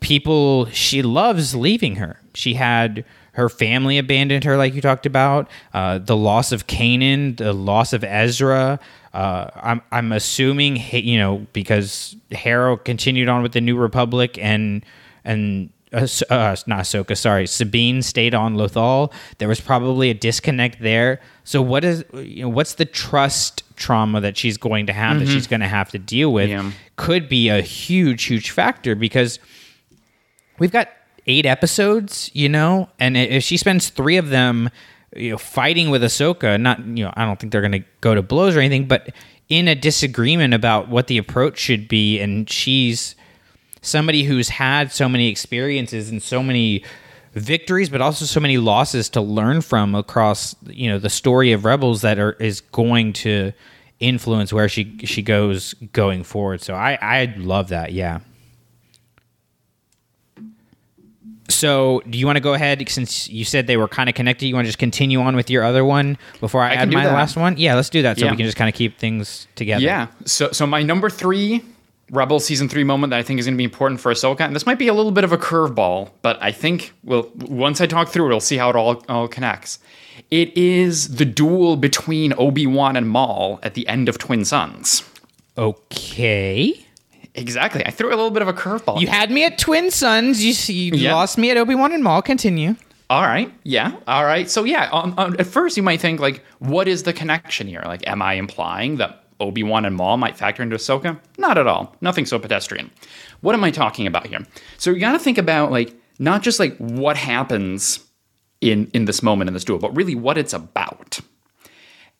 people 0.02 0.68
she 0.68 1.02
loves 1.02 1.56
leaving 1.56 1.96
her. 1.96 2.20
She 2.36 2.54
had 2.54 3.04
her 3.36 3.50
family 3.50 3.98
abandoned 3.98 4.46
her, 4.46 4.58
like 4.58 4.74
you 4.74 4.82
talked 4.82 5.06
about. 5.06 5.50
Uh, 5.74 5.98
the 5.98 6.16
loss 6.16 6.52
of 6.52 6.68
Kanan, 6.68 7.38
the 7.38 7.54
loss 7.54 7.92
of 7.92 8.04
Ezra. 8.04 8.80
Uh, 9.14 9.50
I'm 9.56 9.82
I'm 9.92 10.12
assuming 10.12 10.78
you 10.92 11.18
know 11.18 11.46
because 11.54 12.16
Hera 12.32 12.78
continued 12.78 13.30
on 13.30 13.44
with 13.44 13.52
the 13.52 13.62
New 13.62 13.78
Republic 13.78 14.38
and 14.42 14.86
and 15.26 15.70
uh, 15.94 16.08
uh, 16.30 16.56
not 16.68 16.82
Ahsoka, 16.82 17.18
sorry, 17.18 17.46
Sabine 17.48 18.02
stayed 18.02 18.34
on 18.34 18.56
Lothal. 18.56 19.14
There 19.38 19.48
was 19.48 19.62
probably 19.62 20.10
a 20.10 20.14
disconnect 20.14 20.82
there. 20.82 21.22
So 21.44 21.62
what 21.62 21.84
is 21.84 22.04
you 22.14 22.44
know 22.44 22.50
what's 22.50 22.76
the 22.76 22.86
trust 22.86 23.64
trauma 23.76 24.22
that 24.22 24.38
she's 24.38 24.58
going 24.58 24.88
to 24.88 24.94
have 24.94 25.20
that 25.20 25.28
she's 25.28 25.48
going 25.48 25.60
to 25.60 25.68
have 25.68 25.92
to 25.92 26.00
deal 26.00 26.32
with? 26.32 26.50
Yeah. 26.50 26.72
Could 26.96 27.28
be 27.28 27.50
a 27.50 27.62
huge 27.62 28.24
huge 28.24 28.52
factor 28.52 28.96
because 28.96 29.40
we've 30.58 30.72
got 30.72 30.90
eight 31.28 31.46
episodes, 31.46 32.30
you 32.34 32.50
know, 32.50 32.90
and 33.00 33.18
if 33.18 33.44
she 33.44 33.58
spends 33.58 33.90
three 33.90 34.18
of 34.18 34.30
them, 34.30 34.70
you 35.16 35.32
know, 35.32 35.38
fighting 35.38 35.90
with 35.90 36.04
Ahsoka, 36.04 36.60
not, 36.60 36.80
you 36.86 37.06
know, 37.06 37.14
I 37.16 37.26
don't 37.26 37.40
think 37.40 37.52
they're 37.52 37.62
going 37.62 37.72
to 37.72 37.84
go 38.02 38.16
to 38.16 38.22
blows 38.22 38.56
or 38.56 38.60
anything, 38.60 38.88
but 38.88 39.10
in 39.50 39.68
a 39.68 39.76
disagreement 39.76 40.54
about 40.54 40.90
what 40.90 41.08
the 41.08 41.18
approach 41.18 41.60
should 41.60 41.88
be, 41.88 42.20
and 42.20 42.50
she's 42.50 43.16
somebody 43.82 44.24
who's 44.24 44.50
had 44.50 44.92
so 44.92 45.08
many 45.08 45.30
experiences 45.30 46.10
and 46.10 46.22
so 46.22 46.42
many 46.42 46.84
victories, 47.34 47.90
but 47.90 48.02
also 48.02 48.26
so 48.26 48.40
many 48.40 48.58
losses 48.58 49.10
to 49.10 49.22
learn 49.22 49.62
from 49.62 49.94
across, 49.94 50.56
you 50.66 50.90
know, 50.90 50.98
the 50.98 51.10
story 51.10 51.52
of 51.52 51.66
Rebels 51.66 52.02
that 52.02 52.18
are 52.18 52.34
is 52.34 52.62
going 52.62 53.14
to 53.14 53.52
influence 54.00 54.52
where 54.52 54.68
she 54.68 54.98
she 55.06 55.22
goes 55.22 55.74
going 55.94 56.24
forward. 56.24 56.62
So 56.62 56.74
I 56.74 56.98
I 57.02 57.36
love 57.38 57.70
that. 57.70 57.94
Yeah. 57.94 58.20
So, 61.48 62.02
do 62.10 62.18
you 62.18 62.26
want 62.26 62.38
to 62.38 62.42
go 62.42 62.54
ahead 62.56 62.84
since 62.90 63.30
you 63.30 63.46
said 63.46 63.68
they 63.68 63.78
were 63.78 63.88
kind 63.88 64.10
of 64.10 64.16
connected? 64.16 64.48
You 64.48 64.56
want 64.56 64.66
to 64.66 64.70
just 64.70 64.80
continue 64.80 65.20
on 65.22 65.36
with 65.36 65.50
your 65.50 65.64
other 65.64 65.86
one 65.86 66.18
before 66.40 66.62
I, 66.64 66.72
I 66.72 66.74
add 66.76 66.92
my 66.92 67.06
that. 67.06 67.14
last 67.14 67.38
one? 67.38 67.56
Yeah, 67.58 67.76
let's 67.76 67.90
do 67.90 68.02
that 68.02 68.18
so 68.18 68.26
Yeah. 68.26 68.32
we 68.32 68.38
can 68.38 68.46
just 68.46 68.58
kind 68.58 68.68
of 68.68 68.74
keep 68.76 68.98
things 68.98 69.48
together. 69.56 69.84
Yeah. 69.84 70.08
So 70.26 70.52
so 70.52 70.66
my 70.66 70.82
number 70.82 71.10
three 71.10 71.62
Rebel 72.12 72.40
season 72.40 72.70
three 72.70 72.84
moment 72.84 73.12
that 73.12 73.18
I 73.18 73.24
think 73.24 73.40
is 73.40 73.46
going 73.48 73.56
to 73.56 73.58
be 73.58 73.64
important 73.64 74.00
for 74.00 74.12
Ahsoka, 74.12 74.42
and 74.42 74.56
this 74.56 74.66
might 74.68 74.78
be 74.78 74.88
a 74.88 74.94
little 74.94 75.12
bit 75.12 75.24
of 75.24 75.32
a 75.32 75.38
curveball, 75.40 76.12
but 76.22 76.38
I 76.42 76.52
think 76.52 76.94
well 77.04 77.30
once 77.36 77.80
I 77.82 77.88
talk 77.88 78.10
through 78.10 78.26
it, 78.26 78.30
we'll 78.30 78.40
see 78.40 78.58
how 78.58 78.70
it 78.70 78.76
all 78.76 79.04
all 79.10 79.28
connects. 79.28 79.80
It 80.32 80.56
is 80.58 81.18
the 81.18 81.26
duel 81.26 81.76
between 81.78 82.34
Obi 82.38 82.66
Wan 82.68 82.96
and 82.96 83.08
Maul 83.10 83.60
at 83.64 83.74
the 83.74 83.88
end 83.88 84.08
of 84.10 84.18
Twin 84.18 84.46
Suns. 84.46 85.04
Okay. 85.58 86.85
Exactly. 87.38 87.86
I 87.86 87.92
threw 87.92 88.08
a 88.10 88.16
little 88.16 88.32
bit 88.32 88.42
of 88.42 88.48
a 88.48 88.54
curveball. 88.54 89.00
You 89.02 89.08
had 89.08 89.30
me 89.30 89.44
at 89.44 89.58
Twin 89.58 89.92
Suns. 89.92 90.44
You, 90.44 90.74
you 90.76 90.92
Yeah. 90.98 91.14
lost 91.14 91.38
me 91.38 91.52
at 91.52 91.58
Obi 91.58 91.76
Wan 91.76 91.92
and 91.92 92.04
Maul. 92.04 92.22
Continue. 92.22 92.76
All 93.10 93.22
right. 93.24 93.54
Yeah. 93.64 93.92
All 94.08 94.26
right. 94.26 94.50
So 94.50 94.64
yeah, 94.64 94.90
um, 94.92 95.14
um, 95.18 95.36
at 95.38 95.46
first 95.46 95.78
you 95.78 95.84
might 95.84 96.02
think 96.02 96.20
like, 96.20 96.44
what 96.60 96.88
is 96.88 97.04
the 97.04 97.14
connection 97.14 97.68
here? 97.68 97.84
Like, 97.86 98.08
am 98.08 98.22
I 98.22 98.34
implying 98.34 98.96
that 98.98 99.26
Obi 99.40 99.64
Wan 99.64 99.86
and 99.86 99.96
Maul 99.96 100.18
might 100.18 100.38
factor 100.38 100.64
into 100.64 100.76
Ahsoka? 100.76 101.20
Not 101.38 101.58
at 101.58 101.68
all. 101.68 101.96
Nothing 102.02 102.26
so 102.26 102.40
pedestrian. 102.40 102.90
What 103.42 103.54
am 103.54 103.64
I 103.64 103.70
talking 103.70 104.08
about 104.08 104.26
here? 104.28 104.40
So 104.78 104.90
you 104.92 105.00
got 105.00 105.12
to 105.12 105.20
think 105.20 105.38
about 105.38 105.72
like 105.72 105.94
not 106.18 106.42
just 106.42 106.60
like 106.60 106.76
what 106.78 107.18
happens 107.18 108.00
in 108.62 108.90
in 108.94 109.06
this 109.06 109.22
moment 109.22 109.50
in 109.50 109.54
this 109.54 109.66
duel, 109.66 109.78
but 109.78 109.96
really 109.96 110.16
what 110.16 110.38
it's 110.38 110.54
about. 110.54 111.20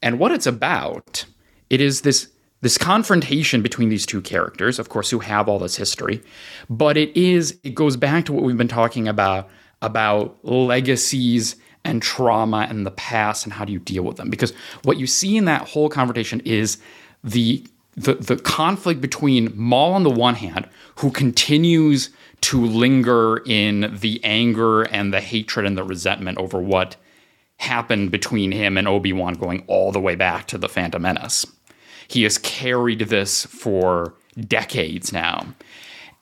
And 0.04 0.20
what 0.20 0.32
it's 0.32 0.46
about, 0.46 1.26
it 1.70 1.82
is 1.82 2.02
this 2.02 2.30
this 2.62 2.78
confrontation 2.78 3.62
between 3.62 3.90
these 3.90 4.06
two 4.06 4.22
characters, 4.22 4.80
of 4.80 4.90
course, 4.90 5.10
who 5.10 5.20
have 5.20 5.48
all 5.48 5.60
this 5.60 5.76
history, 5.76 6.22
but 6.70 6.98
it 6.98 7.16
is 7.16 7.60
it 7.64 7.76
goes 7.76 7.98
back 7.98 8.26
to 8.26 8.34
what 8.34 8.44
we've 8.44 8.58
been 8.58 8.68
talking 8.68 9.08
about 9.08 9.50
about 9.82 10.38
legacies 10.44 11.56
and 11.84 12.02
trauma 12.02 12.66
and 12.70 12.86
the 12.86 12.92
past 12.92 13.46
and 13.46 13.54
how 13.54 13.64
do 13.64 13.72
you 13.72 13.80
deal 13.80 14.04
with 14.04 14.18
them? 14.18 14.30
Because 14.30 14.52
what 14.84 14.98
you 14.98 15.06
see 15.06 15.38
in 15.38 15.46
that 15.46 15.70
whole 15.70 15.90
conversation 15.90 16.42
is 16.42 16.80
the 17.24 17.66
the, 17.98 18.16
the 18.16 18.36
conflict 18.36 19.00
between 19.00 19.54
Maul 19.56 19.94
on 19.94 20.04
the 20.04 20.10
one 20.10 20.36
hand, 20.36 20.68
who 20.96 21.12
continues 21.12 22.10
to 22.42 22.66
linger 22.66 23.38
in 23.46 23.98
the 24.00 24.20
anger 24.24 24.84
and 24.84 25.14
the 25.14 25.22
hatred 25.22 25.66
and 25.66 25.78
the 25.78 25.84
resentment 25.84 26.38
over 26.38 26.62
what 26.62 26.98
happened 27.58 28.12
between 28.12 28.52
him 28.52 28.78
and 28.78 28.88
Obi-Wan 28.88 29.36
going 29.36 29.64
all 29.68 29.92
the 29.94 30.02
way 30.02 30.16
back 30.16 30.46
to 30.48 30.58
the 30.58 30.68
Phantom 30.68 31.02
Menace. 31.02 31.46
He 32.08 32.24
has 32.24 32.38
carried 32.38 33.00
this 33.00 33.46
for 33.46 34.14
decades 34.40 35.12
now. 35.14 35.48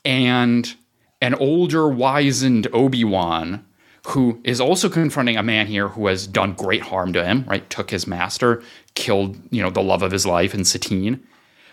And 0.05 0.73
an 1.21 1.35
older, 1.35 1.87
wizened 1.87 2.67
Obi-Wan 2.73 3.65
who 4.07 4.39
is 4.43 4.59
also 4.59 4.89
confronting 4.89 5.37
a 5.37 5.43
man 5.43 5.65
here 5.67 5.87
who 5.87 6.07
has 6.07 6.27
done 6.27 6.53
great 6.53 6.81
harm 6.81 7.13
to 7.13 7.23
him, 7.23 7.45
right? 7.47 7.69
Took 7.69 7.89
his 7.89 8.05
master, 8.05 8.61
killed, 8.95 9.37
you 9.49 9.61
know, 9.61 9.69
the 9.69 9.81
love 9.81 10.03
of 10.03 10.11
his 10.11 10.25
life 10.25 10.53
in 10.53 10.65
Satine, 10.65 11.25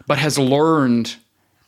but 0.06 0.18
has 0.18 0.38
learned 0.38 1.16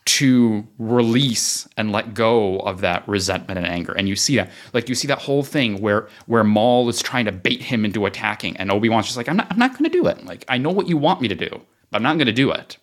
to 0.04 0.66
release 0.78 1.68
and 1.76 1.92
let 1.92 2.14
go 2.14 2.58
of 2.60 2.80
that 2.80 3.06
resentment 3.08 3.58
and 3.58 3.66
anger. 3.66 3.92
And 3.92 4.08
you 4.08 4.16
see 4.16 4.36
that, 4.36 4.50
like 4.72 4.88
you 4.88 4.94
see 4.94 5.08
that 5.08 5.18
whole 5.18 5.42
thing 5.42 5.80
where 5.80 6.08
where 6.26 6.44
Maul 6.44 6.88
is 6.88 7.02
trying 7.02 7.24
to 7.24 7.32
bait 7.32 7.62
him 7.62 7.84
into 7.84 8.06
attacking, 8.06 8.56
and 8.56 8.70
Obi 8.70 8.88
Wan's 8.88 9.06
just 9.06 9.16
like, 9.16 9.28
I'm 9.28 9.36
not, 9.36 9.50
I'm 9.50 9.58
not 9.58 9.72
going 9.72 9.84
to 9.84 9.90
do 9.90 10.06
it. 10.06 10.24
Like 10.24 10.44
I 10.48 10.58
know 10.58 10.70
what 10.70 10.88
you 10.88 10.96
want 10.96 11.20
me 11.20 11.28
to 11.28 11.36
do, 11.36 11.60
I'm 11.92 12.02
not 12.02 12.16
going 12.16 12.26
to 12.26 12.32
do 12.32 12.50
it. 12.50 12.76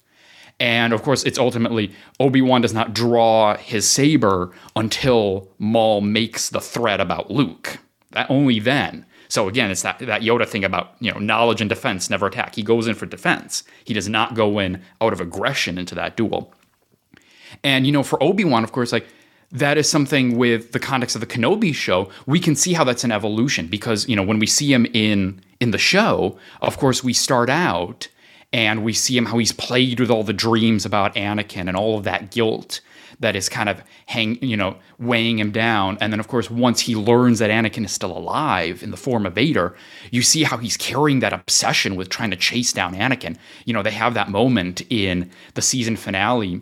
And 0.59 0.91
of 0.91 1.03
course, 1.03 1.23
it's 1.23 1.39
ultimately 1.39 1.93
Obi 2.19 2.41
Wan 2.41 2.61
does 2.61 2.73
not 2.73 2.93
draw 2.93 3.55
his 3.55 3.87
saber 3.87 4.51
until 4.75 5.47
Maul 5.57 6.01
makes 6.01 6.49
the 6.49 6.59
threat 6.59 6.99
about 6.99 7.31
Luke. 7.31 7.79
That 8.11 8.29
only 8.29 8.59
then. 8.59 9.05
So 9.29 9.47
again, 9.47 9.69
it's 9.71 9.83
that 9.83 9.99
that 9.99 10.21
Yoda 10.21 10.47
thing 10.47 10.65
about 10.65 10.95
you 10.99 11.11
know 11.11 11.19
knowledge 11.19 11.61
and 11.61 11.69
defense, 11.69 12.09
never 12.09 12.27
attack. 12.27 12.55
He 12.55 12.63
goes 12.63 12.87
in 12.87 12.95
for 12.95 13.05
defense. 13.05 13.63
He 13.85 13.93
does 13.93 14.09
not 14.09 14.33
go 14.33 14.59
in 14.59 14.81
out 14.99 15.13
of 15.13 15.21
aggression 15.21 15.77
into 15.77 15.95
that 15.95 16.17
duel. 16.17 16.53
And 17.63 17.85
you 17.85 17.91
know, 17.91 18.03
for 18.03 18.21
Obi 18.21 18.43
Wan, 18.43 18.63
of 18.63 18.71
course, 18.71 18.91
like 18.91 19.07
that 19.51 19.77
is 19.77 19.89
something 19.89 20.37
with 20.37 20.71
the 20.73 20.79
context 20.79 21.15
of 21.15 21.21
the 21.21 21.27
Kenobi 21.27 21.73
show, 21.73 22.09
we 22.25 22.39
can 22.39 22.55
see 22.55 22.73
how 22.73 22.83
that's 22.83 23.03
an 23.03 23.11
evolution 23.11 23.67
because 23.67 24.09
you 24.09 24.15
know 24.15 24.23
when 24.23 24.39
we 24.39 24.47
see 24.47 24.73
him 24.73 24.85
in 24.93 25.39
in 25.59 25.71
the 25.71 25.77
show, 25.77 26.37
of 26.61 26.77
course, 26.77 27.03
we 27.03 27.13
start 27.13 27.49
out 27.49 28.07
and 28.51 28.83
we 28.83 28.93
see 28.93 29.15
him 29.15 29.25
how 29.25 29.37
he's 29.37 29.51
plagued 29.51 29.99
with 29.99 30.09
all 30.09 30.23
the 30.23 30.33
dreams 30.33 30.85
about 30.85 31.15
Anakin 31.15 31.67
and 31.67 31.77
all 31.77 31.97
of 31.97 32.03
that 32.03 32.31
guilt 32.31 32.81
that 33.19 33.35
is 33.35 33.49
kind 33.49 33.67
of 33.69 33.81
hang 34.05 34.41
you 34.43 34.57
know 34.57 34.77
weighing 34.97 35.39
him 35.39 35.51
down. 35.51 35.97
And 36.01 36.11
then 36.11 36.19
of 36.19 36.27
course 36.27 36.49
once 36.49 36.81
he 36.81 36.95
learns 36.95 37.39
that 37.39 37.49
Anakin 37.49 37.85
is 37.85 37.91
still 37.91 38.17
alive 38.17 38.81
in 38.81 38.91
the 38.91 38.97
form 38.97 39.25
of 39.25 39.33
Vader 39.33 39.75
you 40.11 40.21
see 40.21 40.43
how 40.43 40.57
he's 40.57 40.77
carrying 40.77 41.19
that 41.19 41.33
obsession 41.33 41.95
with 41.95 42.09
trying 42.09 42.31
to 42.31 42.37
chase 42.37 42.73
down 42.73 42.95
Anakin. 42.95 43.37
You 43.65 43.73
know 43.73 43.83
they 43.83 43.91
have 43.91 44.13
that 44.13 44.29
moment 44.29 44.81
in 44.89 45.29
the 45.53 45.61
season 45.61 45.95
finale 45.95 46.61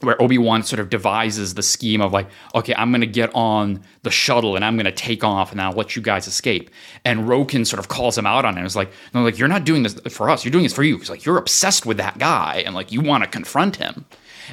where 0.00 0.20
Obi-Wan 0.20 0.62
sort 0.62 0.80
of 0.80 0.90
devises 0.90 1.54
the 1.54 1.62
scheme 1.62 2.00
of 2.00 2.12
like, 2.12 2.28
okay, 2.54 2.74
I'm 2.76 2.90
gonna 2.92 3.06
get 3.06 3.30
on 3.34 3.82
the 4.02 4.10
shuttle 4.10 4.56
and 4.56 4.64
I'm 4.64 4.76
gonna 4.76 4.92
take 4.92 5.24
off 5.24 5.52
and 5.52 5.60
I'll 5.60 5.72
let 5.72 5.96
you 5.96 6.02
guys 6.02 6.26
escape. 6.26 6.70
And 7.04 7.20
Roken 7.20 7.66
sort 7.66 7.80
of 7.80 7.88
calls 7.88 8.18
him 8.18 8.26
out 8.26 8.44
on 8.44 8.58
it. 8.58 8.64
It's 8.64 8.76
like, 8.76 8.90
no, 9.12 9.22
like 9.22 9.38
you're 9.38 9.48
not 9.48 9.64
doing 9.64 9.82
this 9.82 9.94
for 10.10 10.30
us. 10.30 10.44
You're 10.44 10.52
doing 10.52 10.64
this 10.64 10.74
for 10.74 10.82
you. 10.82 10.96
Because 10.96 11.10
like 11.10 11.24
you're 11.24 11.38
obsessed 11.38 11.86
with 11.86 11.96
that 11.98 12.18
guy 12.18 12.62
and 12.66 12.74
like 12.74 12.92
you 12.92 13.00
want 13.00 13.24
to 13.24 13.30
confront 13.30 13.76
him. 13.76 14.04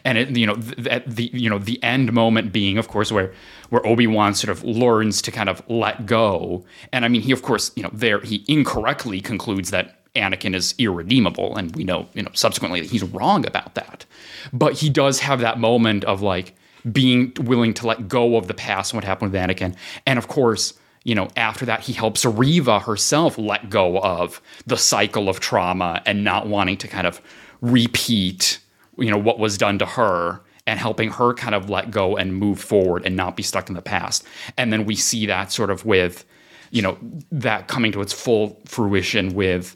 And 0.06 0.18
it, 0.18 0.38
you 0.38 0.48
know, 0.48 0.56
th- 0.56 1.04
the 1.06 1.30
you 1.34 1.50
know 1.50 1.60
the 1.60 1.82
end 1.84 2.14
moment 2.14 2.54
being, 2.54 2.78
of 2.78 2.88
course, 2.88 3.12
where 3.12 3.34
where 3.70 3.86
Obi 3.86 4.08
Wan 4.08 4.34
sort 4.34 4.50
of 4.50 4.64
learns 4.64 5.22
to 5.24 5.32
kind 5.32 5.50
of 5.50 5.62
let 5.68 6.06
go. 6.06 6.64
And 6.94 7.04
I 7.04 7.10
mean, 7.10 7.22
he 7.22 7.32
of 7.32 7.42
course, 7.42 7.72
you 7.76 7.84
know, 7.84 7.90
there 7.92 8.22
he 8.22 8.46
incorrectly 8.48 9.20
concludes 9.22 9.72
that 9.72 10.01
Anakin 10.16 10.56
is 10.56 10.76
irredeemable, 10.78 11.56
and 11.56 11.76
we 11.76 11.84
know, 11.84 12.08
you 12.14 12.24
know, 12.24 12.32
subsequently 12.34 12.86
he's 12.86 13.04
wrong 13.04 13.46
about 13.46 13.76
that. 13.76 14.06
But 14.52 14.74
he 14.74 14.90
does 14.90 15.20
have 15.20 15.40
that 15.40 15.60
moment 15.60 16.04
of 16.04 16.22
like 16.22 16.56
being 16.92 17.32
willing 17.40 17.74
to 17.76 17.88
let 17.88 18.08
go 18.08 18.38
of 18.38 18.48
the 18.48 18.54
past 18.54 18.92
and 18.92 18.98
what 18.98 19.04
happened 19.04 19.32
with 19.32 19.42
Anakin, 19.42 19.76
and 20.06 20.18
of 20.20 20.28
course, 20.28 20.74
you 21.04 21.16
know, 21.16 21.30
after 21.36 21.66
that, 21.66 21.82
he 21.82 21.94
helps 21.94 22.26
Reva 22.26 22.80
herself 22.80 23.38
let 23.38 23.70
go 23.70 24.00
of 24.00 24.42
the 24.68 24.78
cycle 24.78 25.30
of 25.30 25.40
trauma 25.40 26.02
and 26.06 26.24
not 26.24 26.48
wanting 26.48 26.78
to 26.78 26.88
kind 26.88 27.08
of 27.08 27.20
repeat, 27.62 28.60
you 28.98 29.10
know, 29.10 29.18
what 29.18 29.40
was 29.40 29.58
done 29.58 29.80
to 29.80 29.86
her 29.86 30.42
and 30.68 30.80
helping 30.80 31.10
her 31.10 31.34
kind 31.34 31.56
of 31.56 31.70
let 31.70 31.90
go 31.90 32.18
and 32.18 32.36
move 32.36 32.60
forward 32.60 33.04
and 33.06 33.16
not 33.16 33.36
be 33.36 33.42
stuck 33.42 33.68
in 33.68 33.76
the 33.76 33.82
past. 33.82 34.24
And 34.58 34.72
then 34.72 34.86
we 34.86 34.96
see 34.96 35.26
that 35.26 35.52
sort 35.52 35.72
of 35.72 35.86
with, 35.86 36.24
you 36.70 36.84
know, 36.84 36.98
that 37.32 37.68
coming 37.68 37.92
to 37.94 38.02
its 38.02 38.14
full 38.14 38.62
fruition 38.66 39.34
with 39.34 39.76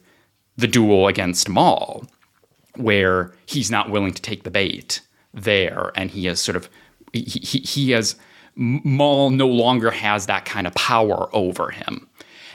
the 0.57 0.67
duel 0.67 1.07
against 1.07 1.49
Maul, 1.49 2.05
where 2.75 3.33
he's 3.45 3.71
not 3.71 3.89
willing 3.89 4.13
to 4.13 4.21
take 4.21 4.43
the 4.43 4.51
bait 4.51 5.01
there, 5.33 5.91
and 5.95 6.09
he 6.11 6.25
has 6.25 6.39
sort 6.39 6.55
of 6.55 6.69
he 7.13 7.21
he, 7.21 7.59
he 7.59 7.91
has 7.91 8.15
Maul 8.55 9.31
no 9.31 9.47
longer 9.47 9.91
has 9.91 10.27
that 10.27 10.45
kind 10.45 10.65
of 10.65 10.73
power 10.75 11.29
over 11.33 11.69
him, 11.69 12.07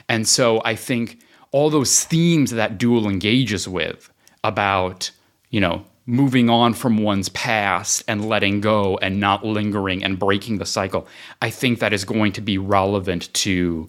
and 0.09 0.27
so 0.27 0.63
I 0.65 0.75
think 0.75 1.21
all 1.53 1.71
those 1.71 2.05
themes 2.05 2.53
that 2.53 2.79
duel 2.79 3.09
engages 3.09 3.69
with 3.69 4.11
about 4.43 5.11
you 5.51 5.61
know 5.61 5.85
moving 6.07 6.51
on 6.51 6.75
from 6.75 6.99
one's 6.99 7.29
past 7.29 8.03
and 8.09 8.29
letting 8.29 8.61
go 8.61 8.99
and 8.99 9.21
not 9.21 9.45
lingering 9.45 10.03
and 10.03 10.19
breaking 10.19 10.59
the 10.59 10.67
cycle, 10.67 11.07
I 11.41 11.51
think 11.51 11.79
that 11.79 11.93
is 11.93 12.05
going 12.05 12.33
to 12.33 12.41
be 12.41 12.59
relevant 12.59 13.33
to 13.35 13.89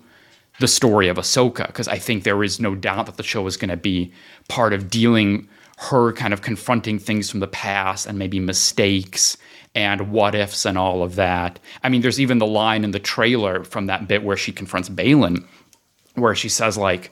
the 0.62 0.68
story 0.68 1.07
of 1.09 1.18
Ahsoka 1.18 1.68
because 1.68 1.88
I 1.88 1.97
think 1.97 2.24
there 2.24 2.43
is 2.43 2.59
no 2.59 2.76
doubt 2.76 3.07
that 3.07 3.18
the 3.18 3.24
show 3.24 3.45
is 3.47 3.57
going 3.57 3.70
to 3.70 3.78
be 3.78 4.14
part 4.47 4.74
of 4.74 4.89
dealing 4.89 5.49
her 5.78 6.14
kind 6.14 6.32
of 6.34 6.41
confronting 6.41 6.99
things 6.99 7.30
from 7.30 7.39
the 7.39 7.47
past 7.47 8.05
and 8.05 8.18
maybe 8.18 8.39
mistakes 8.39 9.36
and 9.74 10.12
what 10.12 10.36
ifs 10.36 10.66
and 10.66 10.78
all 10.78 11.01
of 11.01 11.16
that. 11.16 11.59
I 11.84 11.89
mean, 11.89 12.01
there's 12.01 12.20
even 12.20 12.38
the 12.38 12.45
line 12.45 12.84
in 12.84 12.91
the 12.91 12.99
trailer 12.99 13.64
from 13.64 13.88
that 13.88 14.07
bit 14.07 14.24
where 14.24 14.38
she 14.38 14.51
confronts 14.51 14.89
Baylan, 14.89 15.45
where 16.16 16.36
she 16.36 16.49
says 16.49 16.78
like, 16.78 17.12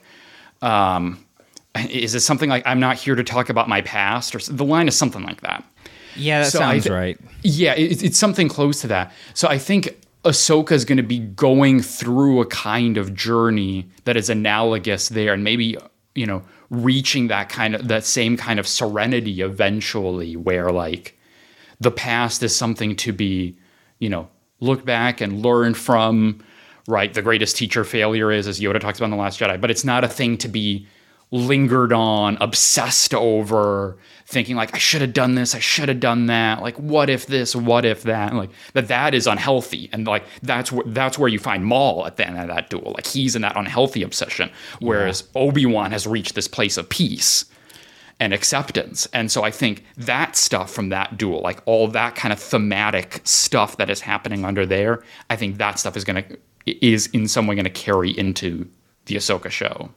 um, 0.62 1.24
"Is 1.88 2.14
it 2.14 2.20
something 2.20 2.48
like 2.48 2.62
I'm 2.66 2.80
not 2.80 2.96
here 2.96 3.14
to 3.14 3.24
talk 3.24 3.48
about 3.48 3.68
my 3.68 3.80
past?" 3.80 4.34
Or 4.34 4.38
the 4.38 4.64
line 4.64 4.88
is 4.88 4.96
something 4.96 5.22
like 5.22 5.40
that. 5.40 5.64
Yeah, 6.14 6.42
that 6.42 6.50
so 6.50 6.58
sounds 6.58 6.84
th- 6.84 6.92
right. 6.92 7.18
Yeah, 7.42 7.74
it, 7.74 8.02
it's 8.02 8.18
something 8.18 8.48
close 8.48 8.80
to 8.82 8.88
that. 8.88 9.12
So 9.34 9.48
I 9.48 9.58
think 9.58 9.99
Ahsoka 10.24 10.72
is 10.72 10.84
going 10.84 10.98
to 10.98 11.02
be 11.02 11.18
going 11.18 11.80
through 11.80 12.40
a 12.40 12.46
kind 12.46 12.98
of 12.98 13.14
journey 13.14 13.88
that 14.04 14.16
is 14.16 14.28
analogous 14.28 15.08
there, 15.08 15.32
and 15.32 15.42
maybe 15.42 15.76
you 16.14 16.26
know 16.26 16.42
reaching 16.68 17.28
that 17.28 17.48
kind 17.48 17.74
of 17.74 17.88
that 17.88 18.04
same 18.04 18.36
kind 18.36 18.60
of 18.60 18.68
serenity 18.68 19.40
eventually, 19.40 20.36
where 20.36 20.70
like 20.70 21.18
the 21.80 21.90
past 21.90 22.42
is 22.42 22.54
something 22.54 22.96
to 22.96 23.12
be 23.12 23.56
you 23.98 24.10
know 24.10 24.28
look 24.60 24.84
back 24.84 25.20
and 25.20 25.42
learn 25.42 25.74
from. 25.74 26.42
Right, 26.88 27.12
the 27.12 27.22
greatest 27.22 27.56
teacher 27.56 27.84
failure 27.84 28.32
is, 28.32 28.48
as 28.48 28.58
Yoda 28.58 28.80
talks 28.80 28.98
about 28.98 29.06
in 29.06 29.10
the 29.12 29.16
Last 29.16 29.38
Jedi, 29.38 29.60
but 29.60 29.70
it's 29.70 29.84
not 29.84 30.02
a 30.02 30.08
thing 30.08 30.36
to 30.38 30.48
be 30.48 30.88
lingered 31.30 31.92
on, 31.92 32.36
obsessed 32.40 33.14
over, 33.14 33.96
thinking 34.26 34.56
like 34.56 34.74
I 34.74 34.78
should 34.78 35.00
have 35.00 35.12
done 35.12 35.34
this, 35.34 35.54
I 35.54 35.60
should 35.60 35.88
have 35.88 36.00
done 36.00 36.26
that. 36.26 36.62
Like 36.62 36.76
what 36.76 37.08
if 37.08 37.26
this, 37.26 37.54
what 37.54 37.84
if 37.84 38.02
that? 38.04 38.34
like 38.34 38.50
that 38.72 38.88
that 38.88 39.14
is 39.14 39.26
unhealthy, 39.26 39.88
and 39.92 40.06
like 40.06 40.24
that's 40.42 40.72
where 40.72 40.84
that's 40.86 41.18
where 41.18 41.28
you 41.28 41.38
find 41.38 41.64
Maul 41.64 42.06
at 42.06 42.16
the 42.16 42.26
end 42.26 42.38
of 42.38 42.48
that 42.48 42.70
duel. 42.70 42.92
Like 42.92 43.06
he's 43.06 43.36
in 43.36 43.42
that 43.42 43.56
unhealthy 43.56 44.02
obsession, 44.02 44.50
whereas 44.80 45.24
yeah. 45.34 45.42
Obi 45.42 45.66
Wan 45.66 45.92
has 45.92 46.06
reached 46.06 46.34
this 46.34 46.48
place 46.48 46.76
of 46.76 46.88
peace 46.88 47.44
and 48.20 48.34
acceptance. 48.34 49.08
And 49.14 49.32
so 49.32 49.42
I 49.42 49.50
think 49.50 49.84
that 49.96 50.36
stuff 50.36 50.70
from 50.70 50.90
that 50.90 51.16
duel, 51.16 51.40
like 51.40 51.62
all 51.64 51.88
that 51.88 52.14
kind 52.14 52.32
of 52.32 52.38
thematic 52.38 53.22
stuff 53.24 53.78
that 53.78 53.88
is 53.88 54.00
happening 54.00 54.44
under 54.44 54.66
there, 54.66 55.02
I 55.30 55.36
think 55.36 55.56
that 55.56 55.78
stuff 55.78 55.96
is 55.96 56.04
gonna 56.04 56.24
is 56.66 57.06
in 57.08 57.26
some 57.26 57.46
way 57.46 57.56
gonna 57.56 57.70
carry 57.70 58.10
into 58.10 58.68
the 59.06 59.16
Ahsoka 59.16 59.50
show. 59.50 59.90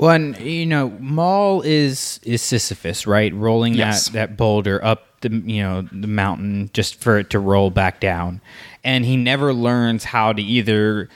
Well, 0.00 0.12
and 0.12 0.34
you 0.38 0.64
know, 0.64 0.88
Maul 0.98 1.60
is 1.60 2.20
is 2.22 2.40
Sisyphus, 2.40 3.06
right? 3.06 3.34
Rolling 3.34 3.74
yes. 3.74 4.06
that 4.06 4.12
that 4.14 4.36
boulder 4.38 4.82
up 4.82 5.20
the 5.20 5.28
you 5.28 5.62
know 5.62 5.82
the 5.92 6.06
mountain 6.06 6.70
just 6.72 6.98
for 6.98 7.18
it 7.18 7.28
to 7.30 7.38
roll 7.38 7.68
back 7.68 8.00
down, 8.00 8.40
and 8.82 9.04
he 9.04 9.18
never 9.18 9.52
learns 9.52 10.04
how 10.04 10.32
to 10.32 10.40
either 10.40 11.10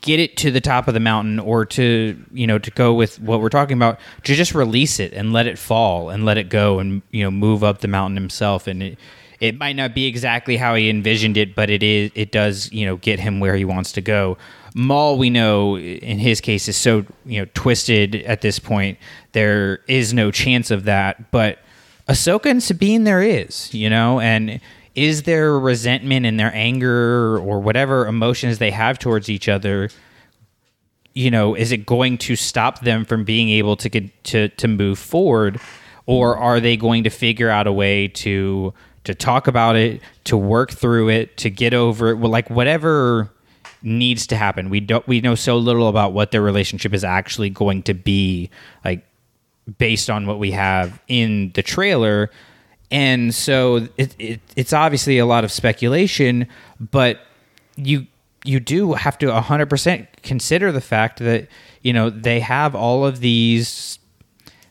get 0.00 0.18
it 0.18 0.36
to 0.38 0.50
the 0.50 0.60
top 0.60 0.88
of 0.88 0.94
the 0.94 0.98
mountain 0.98 1.38
or 1.38 1.64
to 1.66 2.20
you 2.32 2.48
know 2.48 2.58
to 2.58 2.72
go 2.72 2.92
with 2.92 3.20
what 3.20 3.40
we're 3.40 3.48
talking 3.48 3.76
about 3.76 4.00
to 4.24 4.34
just 4.34 4.56
release 4.56 4.98
it 4.98 5.12
and 5.12 5.32
let 5.32 5.46
it 5.46 5.56
fall 5.56 6.10
and 6.10 6.24
let 6.24 6.36
it 6.36 6.48
go 6.48 6.80
and 6.80 7.02
you 7.12 7.22
know 7.22 7.30
move 7.30 7.62
up 7.62 7.78
the 7.78 7.86
mountain 7.86 8.16
himself 8.16 8.66
and 8.66 8.82
it 8.82 8.98
it 9.38 9.56
might 9.56 9.76
not 9.76 9.94
be 9.94 10.06
exactly 10.06 10.56
how 10.56 10.74
he 10.74 10.90
envisioned 10.90 11.36
it 11.36 11.54
but 11.54 11.70
it 11.70 11.82
is 11.82 12.10
it 12.16 12.32
does 12.32 12.70
you 12.72 12.84
know 12.84 12.96
get 12.96 13.20
him 13.20 13.38
where 13.38 13.54
he 13.54 13.64
wants 13.64 13.92
to 13.92 14.00
go 14.00 14.36
Maul, 14.74 15.18
we 15.18 15.30
know 15.30 15.76
in 15.78 16.18
his 16.18 16.40
case 16.40 16.68
is 16.68 16.76
so 16.76 17.04
you 17.24 17.40
know 17.40 17.46
twisted 17.54 18.14
at 18.16 18.40
this 18.40 18.58
point. 18.58 18.98
There 19.32 19.80
is 19.88 20.14
no 20.14 20.30
chance 20.30 20.70
of 20.70 20.84
that, 20.84 21.30
but 21.30 21.58
Ahsoka 22.08 22.46
and 22.46 22.62
Sabine, 22.62 23.04
there 23.04 23.22
is, 23.22 23.72
you 23.72 23.88
know, 23.88 24.18
and 24.18 24.60
is 24.96 25.22
there 25.22 25.56
resentment 25.58 26.26
and 26.26 26.40
their 26.40 26.52
anger 26.54 27.38
or 27.38 27.60
whatever 27.60 28.06
emotions 28.06 28.58
they 28.58 28.72
have 28.72 28.98
towards 28.98 29.28
each 29.28 29.48
other? 29.48 29.90
You 31.14 31.30
know, 31.30 31.54
is 31.54 31.70
it 31.70 31.86
going 31.86 32.18
to 32.18 32.34
stop 32.34 32.80
them 32.80 33.04
from 33.04 33.24
being 33.24 33.48
able 33.50 33.76
to 33.76 33.88
get 33.88 34.24
to 34.24 34.48
to 34.48 34.68
move 34.68 34.98
forward, 34.98 35.60
or 36.06 36.36
are 36.36 36.60
they 36.60 36.76
going 36.76 37.04
to 37.04 37.10
figure 37.10 37.48
out 37.48 37.66
a 37.66 37.72
way 37.72 38.08
to 38.08 38.74
to 39.04 39.14
talk 39.14 39.46
about 39.46 39.76
it, 39.76 40.02
to 40.24 40.36
work 40.36 40.72
through 40.72 41.08
it, 41.10 41.36
to 41.38 41.50
get 41.50 41.74
over 41.74 42.10
it? 42.10 42.14
Well, 42.16 42.30
like 42.30 42.50
whatever 42.50 43.30
needs 43.82 44.26
to 44.28 44.36
happen. 44.36 44.70
We 44.70 44.80
don't 44.80 45.06
we 45.06 45.20
know 45.20 45.34
so 45.34 45.56
little 45.56 45.88
about 45.88 46.12
what 46.12 46.30
their 46.30 46.42
relationship 46.42 46.92
is 46.94 47.04
actually 47.04 47.50
going 47.50 47.82
to 47.84 47.94
be 47.94 48.50
like 48.84 49.04
based 49.78 50.10
on 50.10 50.26
what 50.26 50.38
we 50.38 50.50
have 50.52 51.00
in 51.08 51.52
the 51.54 51.62
trailer. 51.62 52.30
And 52.90 53.34
so 53.34 53.88
it, 53.96 54.14
it 54.18 54.40
it's 54.56 54.72
obviously 54.72 55.18
a 55.18 55.26
lot 55.26 55.44
of 55.44 55.52
speculation, 55.52 56.46
but 56.78 57.20
you 57.76 58.06
you 58.44 58.58
do 58.58 58.94
have 58.94 59.18
to 59.18 59.26
100% 59.26 60.06
consider 60.22 60.72
the 60.72 60.80
fact 60.80 61.18
that 61.18 61.48
you 61.82 61.92
know 61.92 62.10
they 62.10 62.40
have 62.40 62.74
all 62.74 63.06
of 63.06 63.20
these 63.20 63.98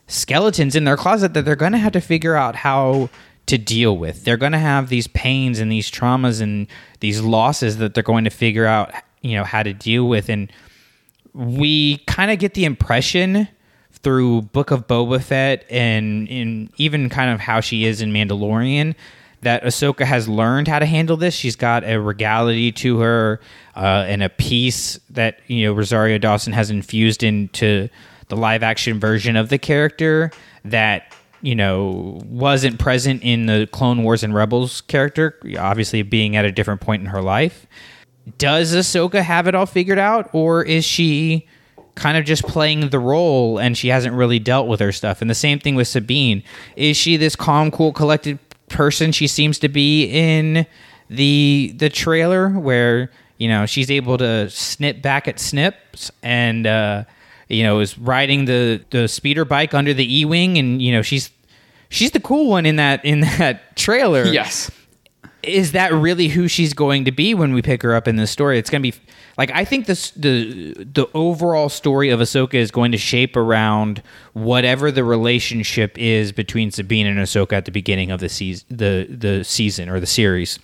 skeletons 0.07 0.76
in 0.76 0.86
their 0.86 0.97
closet 0.97 1.34
that 1.34 1.45
they're 1.45 1.55
going 1.55 1.72
to 1.72 1.78
have 1.78 1.91
to 1.93 2.01
figure 2.01 2.36
out 2.36 2.55
how 2.55 3.10
to 3.45 3.57
deal 3.57 3.97
with. 3.97 4.26
They're 4.26 4.38
going 4.38 4.51
to 4.51 4.60
have 4.60 4.89
these 4.89 5.07
pains 5.07 5.60
and 5.60 5.72
these 5.72 5.89
traumas 5.89 6.41
and 6.41 6.68
these 7.00 7.22
losses 7.22 7.78
that 7.78 7.93
they're 7.93 8.04
going 8.04 8.24
to 8.24 8.30
figure 8.30 8.66
out, 8.66 8.91
you 9.22 9.36
know, 9.36 9.43
how 9.43 9.64
to 9.64 9.74
deal 9.74 10.08
with. 10.08 10.30
And 10.30 10.52
we 11.34 11.97
kind 12.00 12.32
of 12.32 12.39
get 12.39 12.54
the 12.54 12.66
impression 12.66 13.47
through 13.91 14.43
Book 14.43 14.72
of 14.72 14.88
Boba 14.88 15.22
Fett 15.22 15.66
and 15.70 16.28
in 16.28 16.70
even 16.78 17.10
kind 17.10 17.32
of 17.32 17.39
how 17.39 17.60
she 17.60 17.86
is 17.86 18.02
in 18.02 18.12
Mandalorian 18.12 18.95
that 19.41 19.64
Ahsoka 19.64 20.06
has 20.06 20.28
learned 20.28 20.68
how 20.68 20.80
to 20.80 20.86
handle 20.86 21.18
this. 21.18 21.34
She's 21.34 21.56
got 21.56 21.84
a 21.84 21.97
regality 21.97 22.72
to 22.74 23.00
her 23.00 23.39
uh, 23.76 24.06
and 24.08 24.22
a 24.22 24.30
peace 24.30 25.00
that 25.10 25.39
you 25.47 25.66
know 25.66 25.74
Rosario 25.74 26.18
Dawson 26.18 26.54
has 26.54 26.70
infused 26.70 27.24
into 27.24 27.89
the 28.28 28.36
live 28.36 28.64
action 28.64 29.00
version 29.00 29.36
of 29.36 29.50
the 29.50 29.58
character 29.58 30.32
that 30.66 31.14
you 31.42 31.56
know 31.56 32.22
wasn't 32.26 32.80
present 32.80 33.24
in 33.24 33.46
the 33.46 33.68
Clone 33.72 34.04
Wars 34.04 34.24
and 34.24 34.34
Rebels 34.34 34.82
character. 34.82 35.40
Obviously, 35.58 36.02
being 36.02 36.36
at 36.36 36.46
a 36.46 36.52
different 36.52 36.82
point 36.82 37.02
in 37.02 37.08
her 37.08 37.22
life. 37.22 37.68
Does 38.38 38.76
Ahsoka 38.76 39.22
have 39.24 39.48
it 39.48 39.56
all 39.56 39.66
figured 39.66 40.00
out, 40.00 40.30
or 40.34 40.64
is 40.64 40.86
she? 40.86 41.48
kind 41.96 42.18
of 42.18 42.24
just 42.24 42.44
playing 42.44 42.90
the 42.90 43.00
role 43.00 43.60
and 43.60 43.78
she 43.78 43.90
hasn't 43.90 44.16
really 44.16 44.40
dealt 44.40 44.68
with 44.68 44.80
her 44.80 44.92
stuff. 44.92 45.22
And 45.22 45.30
the 45.30 45.36
same 45.36 45.60
thing 45.60 45.76
with 45.76 45.88
Sabine. 45.88 46.44
Is 46.76 46.98
she 46.98 47.18
this 47.18 47.36
calm, 47.36 47.72
cool, 47.72 47.92
collected 47.92 48.40
person 48.70 49.12
she 49.12 49.28
seems 49.28 49.60
to 49.60 49.68
be 49.68 50.06
in 50.06 50.66
the 51.10 51.74
the 51.78 51.90
trailer 51.90 52.50
where, 52.50 53.12
you 53.38 53.50
know, 53.50 53.66
she's 53.66 53.92
able 53.92 54.18
to 54.18 54.50
snip 54.50 55.02
back 55.02 55.28
at 55.28 55.40
snips 55.40 56.12
and 56.24 56.66
uh 56.66 57.04
you 57.50 57.64
know, 57.64 57.80
is 57.80 57.97
riding 57.97 58.45
the 58.45 58.84
the 58.91 59.08
speeder 59.08 59.43
bike 59.43 59.74
under 59.74 59.93
the 59.93 60.20
E-wing 60.20 60.58
and 60.58 60.82
you 60.82 60.91
know, 60.91 61.02
she's 61.02 61.32
she's 61.89 62.12
the 62.12 62.20
cool 62.20 62.50
one 62.50 62.66
in 62.66 62.78
that 62.78 63.04
in 63.04 63.20
that 63.39 63.76
trailer. 63.76 64.26
Yes. 64.26 64.72
Is 65.41 65.72
that 65.72 65.93
really 65.93 66.28
who 66.28 66.50
she's 66.50 66.74
going 66.74 67.06
to 67.06 67.12
be 67.12 67.34
when 67.34 67.54
we 67.54 67.62
pick 67.62 67.82
her 67.84 67.95
up 67.95 68.08
in 68.10 68.18
the 68.18 68.28
story? 68.28 68.60
It's 68.60 68.70
going 68.70 68.84
to 68.84 68.91
be 68.91 68.97
like 69.38 69.52
I 69.52 69.64
think 69.64 69.86
this 69.86 70.12
the 70.12 70.74
the 70.74 71.08
overall 71.14 71.70
story 71.70 72.10
of 72.10 72.20
Ahsoka 72.20 72.56
is 72.56 72.72
going 72.72 72.91
to 72.91 72.97
shape 72.97 73.38
around 73.38 74.04
whatever 74.34 74.91
the 74.91 75.04
relationship 75.04 75.97
is 75.97 76.34
between 76.34 76.72
Sabine 76.72 77.08
and 77.08 77.18
Ahsoka 77.18 77.54
at 77.54 77.64
the 77.66 77.72
beginning 77.72 78.12
of 78.12 78.20
the 78.20 78.28
season 78.28 78.68
the 78.70 79.08
the 79.10 79.43
season 79.45 79.88
or 79.88 80.02
the 80.02 80.06
series. 80.06 80.60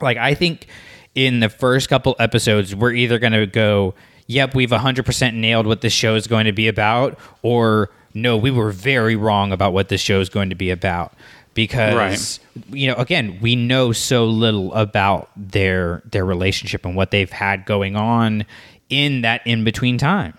Like 0.00 0.18
I 0.18 0.34
think 0.34 0.68
in 1.16 1.40
the 1.40 1.48
first 1.48 1.88
couple 1.88 2.14
episodes 2.20 2.76
we're 2.76 2.92
either 2.92 3.18
going 3.18 3.32
to 3.32 3.46
go, 3.46 3.94
"Yep, 4.26 4.54
we've 4.54 4.70
100% 4.70 5.34
nailed 5.34 5.66
what 5.66 5.80
this 5.80 5.92
show 5.92 6.14
is 6.14 6.26
going 6.26 6.46
to 6.46 6.52
be 6.52 6.68
about," 6.68 7.18
or 7.42 7.90
"No, 8.14 8.36
we 8.36 8.50
were 8.50 8.70
very 8.70 9.16
wrong 9.16 9.52
about 9.52 9.72
what 9.72 9.88
this 9.88 10.00
show 10.00 10.20
is 10.20 10.28
going 10.28 10.50
to 10.50 10.56
be 10.56 10.70
about." 10.70 11.12
because 11.56 12.38
you 12.68 12.86
know 12.86 12.94
again 12.96 13.38
we 13.40 13.56
know 13.56 13.90
so 13.90 14.26
little 14.26 14.72
about 14.74 15.30
their 15.36 16.02
their 16.04 16.24
relationship 16.24 16.84
and 16.84 16.94
what 16.94 17.10
they've 17.10 17.32
had 17.32 17.64
going 17.64 17.96
on 17.96 18.44
in 18.90 19.22
that 19.22 19.44
in 19.44 19.64
between 19.64 19.98
time. 19.98 20.34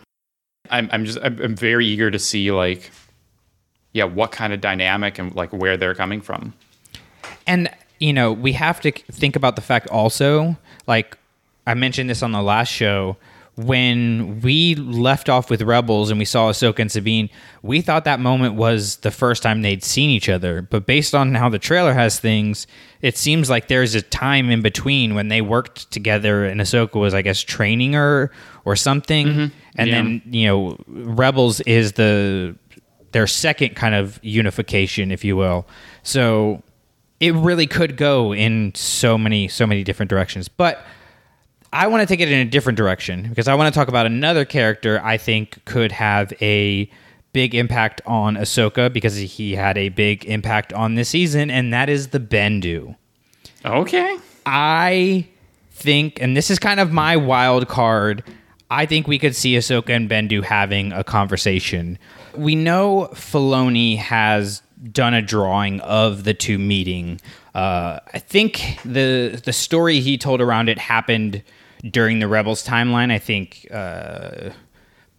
I'm, 0.70 0.88
I'm 0.92 1.06
just 1.06 1.18
I'm, 1.22 1.42
I'm 1.42 1.56
very 1.56 1.86
eager 1.86 2.12
to 2.12 2.20
see 2.20 2.52
like 2.52 2.92
yeah 3.94 4.06
what 4.06 4.32
kind 4.32 4.54
of 4.54 4.62
dynamic 4.62 5.18
and 5.18 5.36
like 5.36 5.52
where 5.52 5.76
they're 5.76 5.96
coming 5.96 6.22
from. 6.22 6.54
And 7.48 7.70
you 8.00 8.14
know 8.14 8.32
we 8.32 8.54
have 8.54 8.80
to 8.82 8.92
think 8.92 9.36
about 9.36 9.56
the 9.56 9.62
fact 9.62 9.88
also 9.88 10.56
like 10.86 11.18
i 11.66 11.74
mentioned 11.74 12.08
this 12.08 12.22
on 12.22 12.32
the 12.32 12.44
last 12.44 12.72
show 12.72 13.18
when 13.58 14.40
we 14.42 14.76
left 14.76 15.30
off 15.30 15.50
with 15.50 15.64
Rebels 15.64 16.12
and 16.12 16.20
we 16.20 16.26
saw 16.26 16.52
Ahsoka 16.52 16.78
and 16.78 16.92
Sabine, 16.92 17.28
we 17.64 17.82
thought 17.82 18.06
that 18.06 18.20
moment 18.20 18.54
was 18.54 18.98
the 18.98 19.10
first 19.10 19.42
time 19.42 19.64
they'd 19.64 19.84
seen 19.84 20.12
each 20.12 20.30
other. 20.30 20.62
But 20.62 20.86
based 20.86 21.16
on 21.16 21.34
how 21.34 21.50
the 21.50 21.58
trailer 21.58 21.94
has 21.96 22.20
things, 22.20 22.68
it 23.02 23.18
seems 23.18 23.50
like 23.50 23.68
there's 23.68 23.96
a 23.96 24.04
time 24.04 24.52
in 24.52 24.62
between 24.62 25.16
when 25.16 25.30
they 25.30 25.42
worked 25.42 25.90
together 25.92 26.46
and 26.46 26.62
Ahsoka 26.62 27.00
was, 27.00 27.16
I 27.16 27.24
guess, 27.24 27.42
training 27.42 27.94
her 27.94 28.32
or 28.64 28.76
something. 28.76 29.28
Mm-hmm. 29.28 29.58
And 29.76 29.90
yeah. 29.90 29.96
then, 29.96 30.22
you 30.26 30.48
know, 30.48 30.78
Rebels 30.88 31.60
is 31.62 31.94
the 31.94 32.56
their 33.12 33.26
second 33.26 33.76
kind 33.76 33.96
of 33.96 34.20
unification, 34.22 35.12
if 35.12 35.26
you 35.26 35.36
will. 35.36 35.66
So 36.04 36.62
it 37.20 37.34
really 37.34 37.66
could 37.66 37.98
go 37.98 38.34
in 38.34 38.76
so 38.76 39.18
many, 39.18 39.48
so 39.48 39.66
many 39.66 39.84
different 39.84 40.10
directions. 40.12 40.48
But 40.48 40.86
I 41.74 41.88
want 41.88 42.02
to 42.02 42.08
take 42.08 42.22
it 42.22 42.32
in 42.32 42.40
a 42.40 42.50
different 42.50 42.78
direction 42.78 43.28
because 43.30 43.48
I 43.48 43.56
want 43.56 43.74
to 43.74 43.78
talk 43.78 43.88
about 43.88 44.06
another 44.06 44.46
character 44.46 45.02
I 45.04 45.18
think 45.18 45.64
could 45.66 45.92
have 45.92 46.34
a 46.42 46.90
big 47.34 47.54
impact 47.54 48.02
on 48.06 48.36
Ahsoka 48.36 48.92
because 48.92 49.16
he 49.16 49.56
had 49.56 49.78
a 49.78 49.90
big 49.90 50.26
impact 50.26 50.74
on 50.74 50.96
this 50.96 51.10
season, 51.10 51.52
and 51.52 51.74
that 51.74 51.90
is 51.90 52.08
the 52.08 52.20
Bendu. 52.20 52.96
Okay. 53.66 54.18
I 54.46 55.28
think, 55.72 56.22
and 56.22 56.36
this 56.36 56.50
is 56.50 56.58
kind 56.58 56.80
of 56.80 56.92
my 56.92 57.16
wild 57.18 57.68
card. 57.68 58.24
I 58.72 58.86
think 58.86 59.08
we 59.08 59.20
could 59.20 59.36
see 59.36 59.54
Ahsoka 59.54 59.96
and 59.96 60.10
Bendu 60.10 60.44
having 60.44 60.92
a 60.94 61.04
conversation. 61.04 62.00
We 62.36 62.56
know 62.56 63.10
Filoni 63.14 63.98
has 63.98 64.62
done 64.92 65.14
a 65.14 65.22
drawing 65.22 65.80
of 65.82 66.24
the 66.24 66.34
two 66.34 66.58
meeting. 66.58 67.20
Uh, 67.54 68.00
I 68.14 68.20
think 68.20 68.80
the 68.86 69.42
the 69.44 69.54
story 69.54 70.00
he 70.00 70.18
told 70.18 70.42
around 70.42 70.70
it 70.70 70.78
happened 70.78 71.42
during 71.84 72.20
the 72.20 72.28
Rebels 72.28 72.66
timeline. 72.66 73.12
I 73.12 73.20
think, 73.20 73.68
uh, 73.72 74.52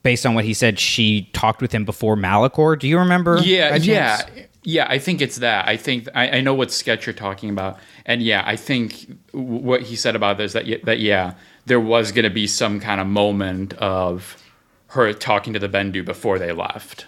based 0.03 0.27
on 0.27 0.35
what 0.35 0.45
he 0.45 0.55
said, 0.55 0.79
she 0.79 1.31
talked 1.33 1.61
with 1.61 1.73
him 1.73 1.85
before 1.85 2.17
Malachor. 2.17 2.79
Do 2.79 2.89
you 2.89 2.99
remember? 2.99 3.39
Yeah, 3.39 3.77
yeah, 3.77 4.21
yeah. 4.63 4.87
I 4.89 4.99
think 4.99 5.21
it's 5.21 5.37
that. 5.37 5.69
I 5.69 5.77
think 5.77 6.09
I, 6.15 6.39
I, 6.39 6.41
know 6.41 6.55
what 6.55 6.71
sketch 6.71 7.07
you're 7.07 7.15
talking 7.15 7.51
about, 7.51 7.79
and 8.07 8.23
yeah, 8.23 8.43
I 8.47 8.57
think 8.57 9.19
what 9.33 9.83
he 9.83 9.97
said 9.97 10.17
about 10.17 10.39
this 10.39 10.53
that 10.53 10.67
that 10.85 11.01
yeah, 11.01 11.35
there 11.67 11.81
was 11.81 12.13
going 12.13 12.25
to 12.25 12.31
be 12.31 12.47
some 12.47 12.81
kind 12.81 13.01
of 13.01 13.07
moment 13.07 13.75
of 13.75 14.43
her 14.89 15.13
talking 15.13 15.53
to 15.53 15.59
the 15.59 15.69
Bendu 15.69 16.05
before 16.05 16.39
they 16.39 16.53
left. 16.53 17.07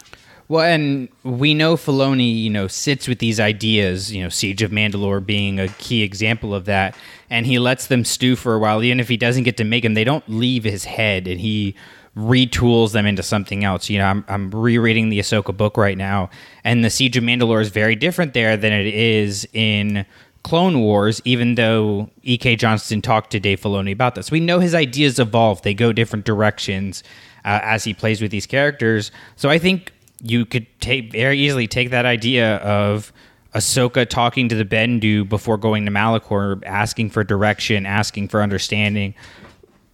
Well, 0.51 0.65
and 0.65 1.09
we 1.23 1.55
know 1.55 1.77
Filoni, 1.77 2.43
you 2.43 2.51
know, 2.51 2.67
sits 2.67 3.07
with 3.07 3.21
these 3.21 3.39
ideas, 3.39 4.13
you 4.13 4.21
know, 4.21 4.29
Siege 4.29 4.63
of 4.63 4.73
Mandalore 4.73 5.25
being 5.25 5.61
a 5.61 5.69
key 5.69 6.03
example 6.03 6.57
of 6.57 6.65
that, 6.65 6.97
and 7.31 7.47
he 7.47 7.61
lets 7.61 7.87
them 7.87 8.05
stew 8.05 8.35
for 8.35 8.57
a 8.57 8.59
while. 8.59 8.83
Even 8.83 8.99
if 8.99 9.09
he 9.09 9.17
doesn't 9.17 9.45
get 9.45 9.57
to 9.59 9.65
make 9.65 9.85
them, 9.85 9.95
they 9.95 10.03
don't 10.03 10.29
leave 10.29 10.65
his 10.65 10.83
head, 10.83 11.29
and 11.29 11.39
he 11.39 11.77
retools 12.17 12.91
them 12.91 13.07
into 13.07 13.23
something 13.23 13.63
else. 13.63 13.89
You 13.89 13.99
know, 13.99 14.07
I'm, 14.07 14.25
I'm 14.27 14.51
rereading 14.51 15.09
the 15.09 15.21
Ahsoka 15.21 15.57
book 15.57 15.77
right 15.77 15.97
now, 15.97 16.31
and 16.65 16.85
the 16.85 16.91
Siege 16.91 17.17
of 17.17 17.23
Mandalore 17.23 17.61
is 17.61 17.69
very 17.69 17.95
different 17.95 18.35
there 18.35 18.57
than 18.57 18.73
it 18.73 18.93
is 18.93 19.47
in 19.53 20.05
Clone 20.43 20.81
Wars, 20.81 21.23
even 21.25 21.55
though 21.55 22.11
E.K. 22.25 22.57
Johnston 22.57 23.03
talked 23.03 23.31
to 23.31 23.39
Dave 23.39 23.61
Filoni 23.61 23.93
about 23.93 24.17
this. 24.17 24.33
We 24.33 24.41
know 24.41 24.59
his 24.59 24.75
ideas 24.75 25.21
evolve, 25.21 25.63
they 25.63 25.75
go 25.75 25.93
different 25.93 26.25
directions 26.25 27.05
uh, 27.45 27.61
as 27.63 27.85
he 27.85 27.95
plays 27.95 28.21
with 28.21 28.33
these 28.33 28.47
characters. 28.47 29.13
So 29.37 29.49
I 29.49 29.57
think 29.57 29.93
you 30.21 30.45
could 30.45 30.67
take 30.81 31.13
very 31.13 31.39
easily 31.39 31.67
take 31.67 31.91
that 31.91 32.07
idea 32.07 32.57
of 32.57 33.13
Ahsoka 33.55 34.09
talking 34.09 34.49
to 34.49 34.55
the 34.55 34.65
Bendu 34.65 35.29
before 35.29 35.57
going 35.57 35.85
to 35.87 35.91
Malachor, 35.91 36.63
asking 36.65 37.11
for 37.11 37.25
direction, 37.25 37.85
asking 37.85 38.29
for 38.29 38.43
understanding, 38.43 39.15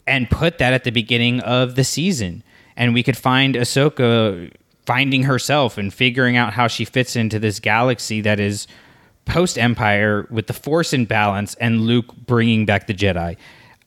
and 0.06 0.28
put 0.28 0.58
that 0.58 0.72
at 0.72 0.84
the 0.84 0.90
beginning 0.90 1.40
of 1.40 1.74
the 1.74 1.84
season. 1.84 2.42
And 2.76 2.92
we 2.92 3.02
could 3.02 3.16
find 3.16 3.54
Ahsoka 3.54 4.52
finding 4.84 5.24
herself 5.24 5.78
and 5.78 5.92
figuring 5.92 6.36
out 6.36 6.52
how 6.52 6.68
she 6.68 6.84
fits 6.84 7.16
into 7.16 7.38
this 7.38 7.58
galaxy 7.58 8.20
that 8.20 8.38
is 8.38 8.66
post 9.24 9.58
Empire 9.58 10.26
with 10.30 10.46
the 10.46 10.52
Force 10.52 10.92
in 10.92 11.06
balance 11.06 11.54
and 11.56 11.80
Luke 11.82 12.14
bringing 12.26 12.66
back 12.66 12.86
the 12.86 12.94
Jedi. 12.94 13.36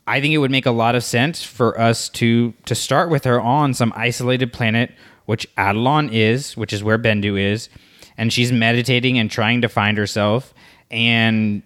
I 0.08 0.20
think 0.20 0.34
it 0.34 0.40
would 0.40 0.52
make 0.52 0.66
a 0.66 0.72
lot 0.72 0.96
of 0.96 1.04
sense 1.04 1.44
for 1.44 1.80
us 1.80 2.10
to 2.10 2.54
to 2.66 2.74
start 2.74 3.12
with 3.12 3.24
her 3.26 3.40
on 3.40 3.76
some 3.76 3.94
isolated 3.96 4.52
planet 4.52 4.92
which 5.30 5.48
Atollon 5.58 6.10
is, 6.12 6.58
which 6.58 6.74
is 6.74 6.84
where 6.84 6.98
Bendu 6.98 7.40
is, 7.40 7.70
and 8.18 8.34
she's 8.34 8.52
meditating 8.52 9.20
and 9.20 9.30
trying 9.30 9.62
to 9.62 9.70
find 9.70 9.96
herself. 9.96 10.56
And 10.90 11.62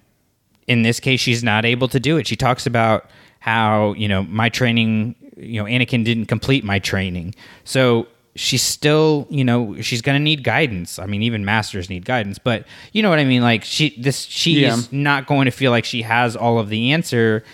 in 0.68 0.82
this 0.82 1.00
case, 1.00 1.22
she's 1.22 1.46
not 1.46 1.64
able 1.64 1.88
to 1.88 1.98
do 1.98 2.18
it. 2.18 2.28
She 2.28 2.36
talks 2.36 2.66
about 2.66 3.10
how, 3.40 3.94
you 3.94 4.10
know, 4.10 4.24
my 4.24 4.50
training, 4.50 5.16
you 5.38 5.64
know, 5.64 5.66
Anakin 5.66 6.04
didn't 6.04 6.26
complete 6.26 6.66
my 6.66 6.78
training. 6.80 7.36
So 7.64 8.08
she's 8.36 8.62
still, 8.62 9.28
you 9.30 9.46
know, 9.46 9.80
she's 9.80 10.02
going 10.02 10.20
to 10.20 10.24
need 10.24 10.44
guidance. 10.44 11.00
I 11.00 11.06
mean, 11.06 11.24
even 11.24 11.46
masters 11.46 11.90
need 11.90 12.04
guidance, 12.04 12.40
but 12.40 12.66
you 12.92 13.02
know 13.02 13.10
what 13.10 13.20
I 13.20 13.24
mean? 13.24 13.44
Like 13.44 13.64
she, 13.64 13.96
this, 13.98 14.24
she's 14.24 14.58
yeah. 14.58 14.78
not 14.92 15.26
going 15.26 15.46
to 15.46 15.52
feel 15.52 15.72
like 15.72 15.86
she 15.86 16.02
has 16.02 16.36
all 16.36 16.60
of 16.60 16.68
the 16.68 16.92
answer. 16.92 17.46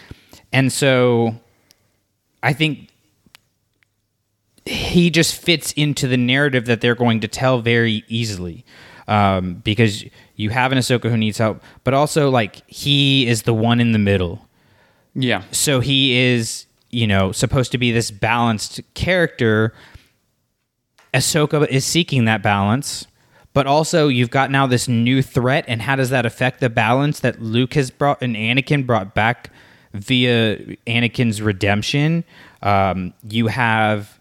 And 0.52 0.74
so 0.74 1.36
I 2.42 2.54
think 2.54 2.89
he 4.66 5.10
just 5.10 5.36
fits 5.36 5.72
into 5.74 6.08
the 6.08 6.18
narrative 6.18 6.66
that 6.66 6.82
they're 6.82 6.96
going 6.96 7.20
to 7.22 7.28
tell 7.28 7.62
very 7.62 8.04
easily. 8.08 8.66
Um, 9.08 9.56
because 9.56 10.06
you 10.36 10.52
have 10.52 10.72
an 10.72 10.78
Ahsoka 10.78 11.10
who 11.10 11.18
needs 11.18 11.40
help, 11.40 11.64
but 11.84 11.96
also 11.96 12.30
like 12.30 12.62
he 12.70 13.28
is 13.28 13.42
the 13.42 13.56
one 13.56 13.80
in 13.80 13.92
the 13.92 13.98
middle. 13.98 14.48
Yeah. 15.16 15.42
So 15.52 15.80
he 15.80 16.16
is, 16.16 16.68
you 16.92 17.08
know, 17.08 17.32
supposed 17.32 17.72
to 17.72 17.80
be 17.80 17.92
this 17.92 18.12
balanced 18.12 18.82
character. 18.94 19.74
Ahsoka 21.12 21.68
is 21.70 21.86
seeking 21.86 22.26
that 22.26 22.44
balance, 22.44 23.08
but 23.54 23.66
also 23.66 24.10
you've 24.10 24.30
got 24.30 24.52
now 24.52 24.68
this 24.68 24.88
new 24.88 25.24
threat, 25.24 25.66
and 25.68 25.82
how 25.82 25.96
does 25.96 26.12
that 26.12 26.28
affect 26.28 26.60
the 26.60 26.70
balance 26.70 27.20
that 27.22 27.42
Luke 27.42 27.74
has 27.74 27.90
brought 27.90 28.22
and 28.22 28.36
Anakin 28.36 28.86
brought 28.86 29.16
back 29.16 29.50
via 29.94 30.58
Anakin's 30.86 31.42
redemption? 31.42 32.24
Um, 32.62 33.16
you 33.28 33.48
have 33.48 34.19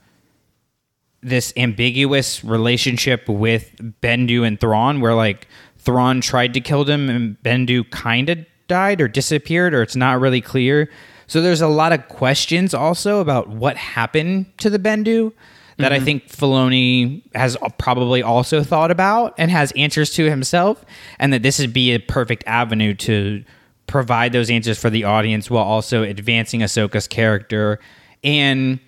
this 1.23 1.53
ambiguous 1.57 2.45
relationship 2.45 3.29
with 3.29 3.75
Bendu 4.03 4.47
and 4.47 4.61
Thrawn, 4.61 5.01
where 5.01 5.15
like 5.15 5.49
Thrawn 5.79 6.21
tried 6.21 6.55
to 6.55 6.61
kill 6.61 6.85
them 6.85 7.09
and 7.09 7.37
Bendu 7.43 7.91
kind 7.91 8.29
of 8.29 8.39
died 8.69 9.01
or 9.01 9.09
disappeared, 9.09 9.75
or 9.75 9.83
it's 9.83 9.97
not 9.97 10.21
really 10.21 10.41
clear. 10.41 10.91
So 11.27 11.43
there's 11.43 11.61
a 11.61 11.69
lot 11.69 11.93
of 11.93 12.09
questions 12.09 12.73
also 12.75 13.21
about 13.21 13.49
what 13.49 13.77
happened 13.77 14.47
to 14.59 14.71
the 14.71 14.79
Bendu 14.79 15.33
that 15.79 15.93
I 15.93 15.97
mm-hmm. 15.97 16.05
think 16.05 16.29
Filoni 16.29 17.23
has 17.35 17.57
probably 17.79 18.23
also 18.23 18.63
thought 18.63 18.91
about 18.91 19.35
and 19.39 19.51
has 19.51 19.73
answers 19.73 20.11
to 20.15 20.29
himself, 20.29 20.85
and 21.19 21.33
that 21.33 21.43
this 21.43 21.59
would 21.59 21.73
be 21.73 21.93
a 21.93 21.99
perfect 21.99 22.45
avenue 22.47 22.95
to 22.95 23.45
provide 23.87 24.33
those 24.33 24.51
answers 24.51 24.79
for 24.79 24.91
the 24.91 25.05
audience 25.05 25.51
while 25.51 25.65
also 25.65 26.03
advancing 26.03 26.61
Ahsoka's 26.61 27.07
character 27.07 27.79
and 28.23 28.81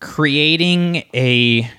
creating 0.00 1.04
a 1.14 1.70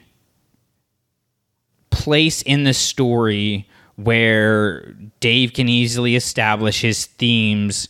place 1.89 2.41
in 2.41 2.63
the 2.63 2.73
story 2.73 3.67
where 3.95 4.93
Dave 5.19 5.53
can 5.53 5.67
easily 5.67 6.15
establish 6.15 6.81
his 6.81 7.05
themes 7.05 7.89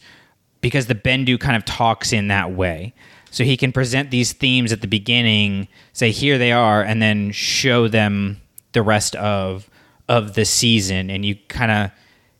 because 0.62 0.88
the 0.88 0.96
Bendu 0.96 1.40
kind 1.40 1.56
of 1.56 1.66
talks 1.66 2.12
in 2.14 2.28
that 2.28 2.52
way. 2.52 2.94
So 3.30 3.44
he 3.46 3.56
can 3.56 3.72
present 3.72 4.12
these 4.12 4.34
themes 4.34 4.74
at 4.74 4.82
the 4.82 4.88
beginning, 4.88 5.70
say 5.94 6.12
here 6.12 6.38
they 6.38 6.52
are, 6.52 6.84
and 6.84 7.02
then 7.02 7.32
show 7.32 7.88
them 7.88 8.42
the 8.74 8.82
rest 8.82 9.16
of 9.16 9.70
of 10.10 10.34
the 10.34 10.44
season. 10.44 11.10
And 11.10 11.24
you 11.24 11.36
kind 11.48 11.72
of 11.72 11.92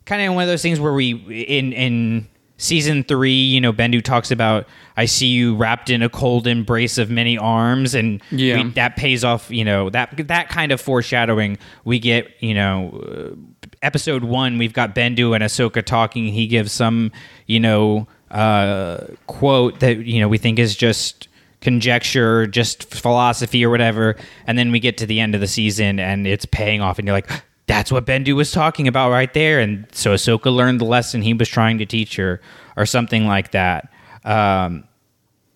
kind 0.04 0.20
of 0.22 0.34
one 0.34 0.42
of 0.42 0.48
those 0.48 0.60
things 0.60 0.78
where 0.78 0.92
we 0.92 1.12
in 1.12 1.72
in 1.72 2.28
season 2.62 3.02
three, 3.04 3.32
you 3.32 3.60
know, 3.60 3.72
Bendu 3.72 4.02
talks 4.02 4.30
about 4.30 4.66
I 4.96 5.06
see 5.06 5.26
you 5.26 5.56
wrapped 5.56 5.90
in 5.90 6.02
a 6.02 6.08
cold 6.08 6.46
embrace 6.46 6.96
of 6.98 7.10
many 7.10 7.36
arms, 7.36 7.94
and 7.94 8.22
Yeah. 8.30 8.62
we, 8.62 8.70
that 8.72 8.96
pays 8.96 9.24
off. 9.24 9.50
You 9.50 9.64
know 9.64 9.90
that 9.90 10.28
that 10.28 10.48
kind 10.48 10.70
of 10.72 10.80
foreshadowing 10.80 11.58
we 11.84 11.98
get. 11.98 12.28
You 12.40 12.54
know, 12.54 13.34
uh, 13.34 13.66
episode 13.82 14.22
one, 14.24 14.58
we've 14.58 14.72
got 14.72 14.94
Bendu 14.94 15.34
and 15.34 15.42
Ahsoka 15.42 15.82
talking. 15.84 16.26
He 16.28 16.46
gives 16.46 16.72
some, 16.72 17.10
you 17.46 17.58
know, 17.60 18.06
uh, 18.30 19.06
quote 19.26 19.80
that 19.80 20.04
you 20.06 20.20
know 20.20 20.28
we 20.28 20.38
think 20.38 20.58
is 20.58 20.76
just 20.76 21.28
conjecture, 21.62 22.46
just 22.46 22.92
philosophy 22.94 23.64
or 23.64 23.70
whatever, 23.70 24.16
and 24.46 24.58
then 24.58 24.70
we 24.72 24.78
get 24.80 24.98
to 24.98 25.06
the 25.06 25.20
end 25.20 25.34
of 25.34 25.40
the 25.40 25.46
season 25.46 25.98
and 25.98 26.26
it's 26.26 26.44
paying 26.44 26.80
off, 26.80 26.98
and 26.98 27.06
you're 27.06 27.16
like. 27.16 27.30
That's 27.66 27.92
what 27.92 28.04
Bendu 28.04 28.34
was 28.34 28.50
talking 28.50 28.88
about 28.88 29.10
right 29.10 29.32
there, 29.32 29.60
and 29.60 29.86
so 29.92 30.14
Ahsoka 30.14 30.54
learned 30.54 30.80
the 30.80 30.84
lesson 30.84 31.22
he 31.22 31.32
was 31.32 31.48
trying 31.48 31.78
to 31.78 31.86
teach 31.86 32.16
her, 32.16 32.40
or 32.76 32.86
something 32.86 33.26
like 33.26 33.52
that. 33.52 33.92
Um, 34.24 34.84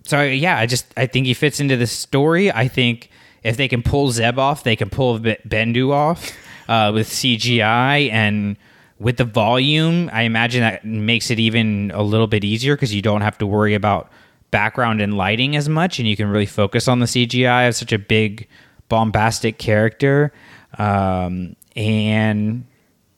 so 0.05 0.23
yeah, 0.23 0.57
I 0.59 0.67
just 0.67 0.87
I 0.97 1.07
think 1.07 1.27
he 1.27 1.35
fits 1.35 1.61
into 1.61 1.77
the 1.77 1.87
story. 1.87 2.51
I 2.53 2.69
think 2.69 3.11
if 3.43 3.57
they 3.57 3.69
can 3.69 3.83
pull 3.83 4.11
Zeb 4.11 4.39
off, 4.39 4.65
they 4.65 4.77
can 4.77 4.89
pull 4.89 5.19
Bendu 5.19 5.91
off 5.91 6.33
uh, 6.69 6.93
with 6.95 7.09
CGI 7.09 8.11
and 8.11 8.57
with 8.99 9.17
the 9.19 9.25
volume. 9.25 10.09
I 10.13 10.23
imagine 10.23 10.61
that 10.61 10.85
makes 10.85 11.31
it 11.31 11.39
even 11.39 11.91
a 11.95 12.03
little 12.03 12.27
bit 12.27 12.45
easier 12.45 12.77
because 12.77 12.95
you 12.95 13.03
don't 13.03 13.21
have 13.21 13.39
to 13.39 13.47
worry 13.47 13.75
about 13.75 14.11
background 14.51 15.01
and 15.01 15.17
lighting 15.17 15.57
as 15.57 15.69
much, 15.69 15.99
and 15.99 16.09
you 16.09 16.17
can 16.17 16.29
really 16.29 16.47
focus 16.47 16.89
on 16.89 17.01
the 17.01 17.07
CGI 17.07 17.69
of 17.69 17.75
such 17.75 17.93
a 17.93 17.99
big, 17.99 18.49
bombastic 18.89 19.59
character. 19.59 20.33
Um, 20.79 21.57
and 21.77 22.65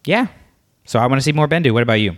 yeah, 0.05 0.27
so 0.85 0.99
I 0.99 1.07
want 1.07 1.21
to 1.21 1.23
see 1.23 1.33
more 1.33 1.49
Bendu. 1.49 1.73
What 1.73 1.83
about 1.83 1.95
you? 1.95 2.17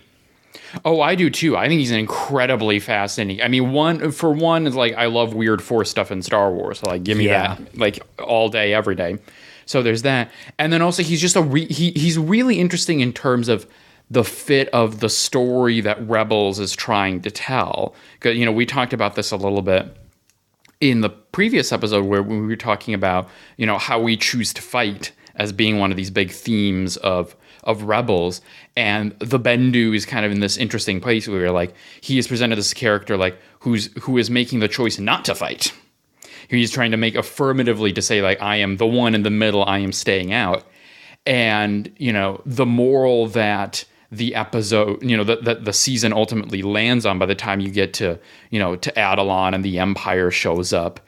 Oh, 0.84 1.00
I 1.00 1.14
do 1.14 1.30
too. 1.30 1.56
I 1.56 1.68
think 1.68 1.78
he's 1.78 1.90
incredibly 1.90 2.80
fascinating. 2.80 3.42
I 3.44 3.48
mean, 3.48 3.72
one 3.72 4.10
for 4.12 4.32
one 4.32 4.66
is 4.66 4.74
like 4.74 4.94
I 4.94 5.06
love 5.06 5.34
weird 5.34 5.62
force 5.62 5.90
stuff 5.90 6.10
in 6.10 6.22
Star 6.22 6.50
Wars. 6.52 6.80
So 6.80 6.88
like, 6.88 7.04
give 7.04 7.18
me 7.18 7.26
Yeah. 7.26 7.54
that 7.56 7.78
like 7.78 8.00
all 8.20 8.48
day, 8.48 8.72
every 8.74 8.94
day. 8.94 9.18
So 9.66 9.82
there's 9.82 10.02
that, 10.02 10.30
and 10.58 10.72
then 10.72 10.82
also 10.82 11.02
he's 11.02 11.20
just 11.20 11.36
a 11.36 11.42
re- 11.42 11.72
he 11.72 11.92
he's 11.92 12.18
really 12.18 12.58
interesting 12.58 13.00
in 13.00 13.12
terms 13.12 13.48
of 13.48 13.66
the 14.10 14.24
fit 14.24 14.68
of 14.70 14.98
the 14.98 15.08
story 15.08 15.80
that 15.82 16.08
Rebels 16.08 16.58
is 16.58 16.72
trying 16.72 17.20
to 17.22 17.30
tell. 17.30 17.94
Because 18.14 18.36
you 18.36 18.44
know 18.44 18.50
we 18.52 18.66
talked 18.66 18.92
about 18.92 19.14
this 19.14 19.30
a 19.30 19.36
little 19.36 19.62
bit 19.62 19.96
in 20.80 21.02
the 21.02 21.10
previous 21.10 21.70
episode 21.72 22.04
where 22.06 22.22
we 22.22 22.40
were 22.40 22.56
talking 22.56 22.94
about 22.94 23.28
you 23.56 23.66
know 23.66 23.78
how 23.78 24.00
we 24.00 24.16
choose 24.16 24.52
to 24.54 24.62
fight 24.62 25.12
as 25.40 25.52
being 25.52 25.78
one 25.78 25.90
of 25.90 25.96
these 25.96 26.10
big 26.10 26.30
themes 26.30 26.98
of 26.98 27.34
of 27.64 27.82
rebels. 27.84 28.40
And 28.76 29.18
the 29.18 29.40
bendu 29.40 29.96
is 29.96 30.06
kind 30.06 30.24
of 30.24 30.32
in 30.32 30.40
this 30.40 30.56
interesting 30.56 31.00
place 31.00 31.26
where 31.26 31.50
like 31.50 31.74
he 32.00 32.18
is 32.18 32.28
presented 32.28 32.58
as 32.58 32.70
a 32.70 32.74
character 32.74 33.16
like 33.16 33.38
who's 33.60 33.86
who 34.02 34.18
is 34.18 34.30
making 34.30 34.60
the 34.60 34.68
choice 34.68 34.98
not 34.98 35.24
to 35.24 35.34
fight. 35.34 35.72
He's 36.48 36.70
trying 36.70 36.90
to 36.90 36.96
make 36.96 37.14
affirmatively 37.14 37.92
to 37.94 38.02
say 38.02 38.20
like 38.22 38.40
i 38.42 38.56
am 38.56 38.76
the 38.76 38.86
one 38.86 39.14
in 39.14 39.22
the 39.22 39.30
middle 39.30 39.64
i 39.64 39.78
am 39.78 39.92
staying 39.92 40.32
out. 40.32 40.64
And 41.24 41.90
you 41.96 42.12
know 42.12 42.42
the 42.44 42.66
moral 42.66 43.26
that 43.28 43.84
the 44.12 44.34
episode 44.34 45.02
you 45.02 45.16
know 45.16 45.24
that 45.24 45.44
the, 45.44 45.54
the 45.54 45.72
season 45.72 46.12
ultimately 46.12 46.60
lands 46.60 47.06
on 47.06 47.18
by 47.18 47.26
the 47.26 47.34
time 47.34 47.60
you 47.60 47.70
get 47.70 47.94
to 47.94 48.18
you 48.50 48.58
know 48.58 48.76
to 48.76 48.98
Atollon 48.98 49.54
and 49.54 49.64
the 49.64 49.78
empire 49.78 50.30
shows 50.30 50.74
up 50.74 51.00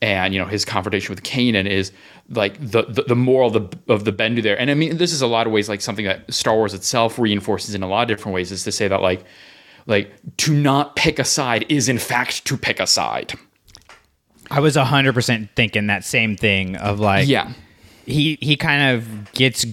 and 0.00 0.32
you 0.32 0.40
know 0.40 0.46
his 0.46 0.64
confrontation 0.64 1.12
with 1.12 1.22
Kanan 1.22 1.66
is 1.66 1.92
like 2.30 2.58
the 2.60 2.82
the, 2.82 3.02
the 3.02 3.16
moral 3.16 3.56
of 3.56 3.70
the, 3.70 3.92
of 3.92 4.04
the 4.04 4.12
Bendu 4.12 4.42
there. 4.42 4.58
And 4.58 4.70
I 4.70 4.74
mean 4.74 4.96
this 4.96 5.12
is 5.12 5.22
a 5.22 5.26
lot 5.26 5.46
of 5.46 5.52
ways 5.52 5.68
like 5.68 5.80
something 5.80 6.04
that 6.04 6.32
Star 6.32 6.54
Wars 6.54 6.74
itself 6.74 7.18
reinforces 7.18 7.74
in 7.74 7.82
a 7.82 7.88
lot 7.88 8.02
of 8.02 8.16
different 8.16 8.34
ways 8.34 8.52
is 8.52 8.64
to 8.64 8.72
say 8.72 8.88
that 8.88 9.00
like 9.00 9.24
like 9.86 10.12
to 10.38 10.52
not 10.52 10.96
pick 10.96 11.18
a 11.18 11.24
side 11.24 11.64
is 11.68 11.88
in 11.88 11.98
fact 11.98 12.44
to 12.46 12.56
pick 12.56 12.80
a 12.80 12.86
side. 12.86 13.34
I 14.50 14.60
was 14.60 14.76
hundred 14.76 15.14
percent 15.14 15.50
thinking 15.56 15.88
that 15.88 16.04
same 16.04 16.36
thing 16.36 16.76
of 16.76 17.00
like 17.00 17.28
yeah. 17.28 17.52
he 18.06 18.38
he 18.40 18.56
kind 18.56 18.96
of 18.96 19.32
gets 19.32 19.66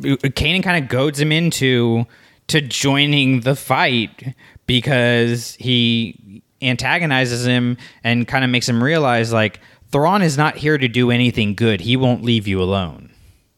Kanan 0.00 0.62
kind 0.62 0.82
of 0.82 0.90
goads 0.90 1.20
him 1.20 1.30
into 1.30 2.06
to 2.48 2.60
joining 2.60 3.40
the 3.40 3.54
fight 3.54 4.34
because 4.66 5.54
he 5.60 6.42
antagonizes 6.62 7.46
him 7.46 7.76
and 8.04 8.26
kind 8.26 8.44
of 8.44 8.50
makes 8.50 8.68
him 8.68 8.82
realize 8.82 9.32
like 9.32 9.60
Thrawn 9.90 10.22
is 10.22 10.38
not 10.38 10.56
here 10.56 10.78
to 10.78 10.88
do 10.88 11.10
anything 11.10 11.54
good. 11.54 11.80
He 11.80 11.96
won't 11.96 12.22
leave 12.22 12.48
you 12.48 12.62
alone. 12.62 13.12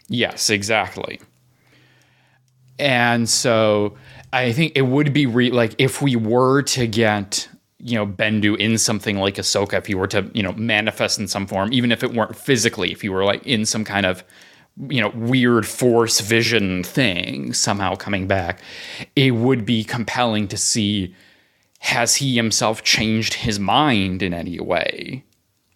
Yes, 0.08 0.50
exactly. 0.50 1.20
And 2.78 3.28
so 3.28 3.96
I 4.32 4.52
think 4.52 4.72
it 4.74 4.82
would 4.82 5.12
be 5.12 5.26
re- 5.26 5.50
like 5.50 5.74
if 5.78 6.02
we 6.02 6.16
were 6.16 6.62
to 6.62 6.86
get 6.86 7.48
you 7.78 7.96
know 7.96 8.06
Bendu 8.06 8.56
in 8.56 8.78
something 8.78 9.18
like 9.18 9.36
Ahsoka, 9.36 9.74
if 9.74 9.86
he 9.86 9.94
were 9.94 10.08
to 10.08 10.28
you 10.34 10.42
know 10.42 10.52
manifest 10.52 11.18
in 11.18 11.28
some 11.28 11.46
form, 11.46 11.72
even 11.72 11.92
if 11.92 12.02
it 12.02 12.12
weren't 12.12 12.34
physically, 12.34 12.90
if 12.90 13.02
he 13.02 13.08
were 13.08 13.24
like 13.24 13.46
in 13.46 13.64
some 13.64 13.84
kind 13.84 14.06
of 14.06 14.24
you 14.88 15.00
know 15.00 15.10
weird 15.10 15.66
force 15.66 16.20
vision 16.20 16.82
thing 16.82 17.52
somehow 17.52 17.94
coming 17.94 18.26
back, 18.26 18.60
it 19.14 19.32
would 19.32 19.64
be 19.64 19.84
compelling 19.84 20.48
to 20.48 20.56
see 20.56 21.14
has 21.84 22.16
he 22.16 22.34
himself 22.34 22.82
changed 22.82 23.34
his 23.34 23.60
mind 23.60 24.22
in 24.22 24.32
any 24.32 24.58
way 24.58 25.22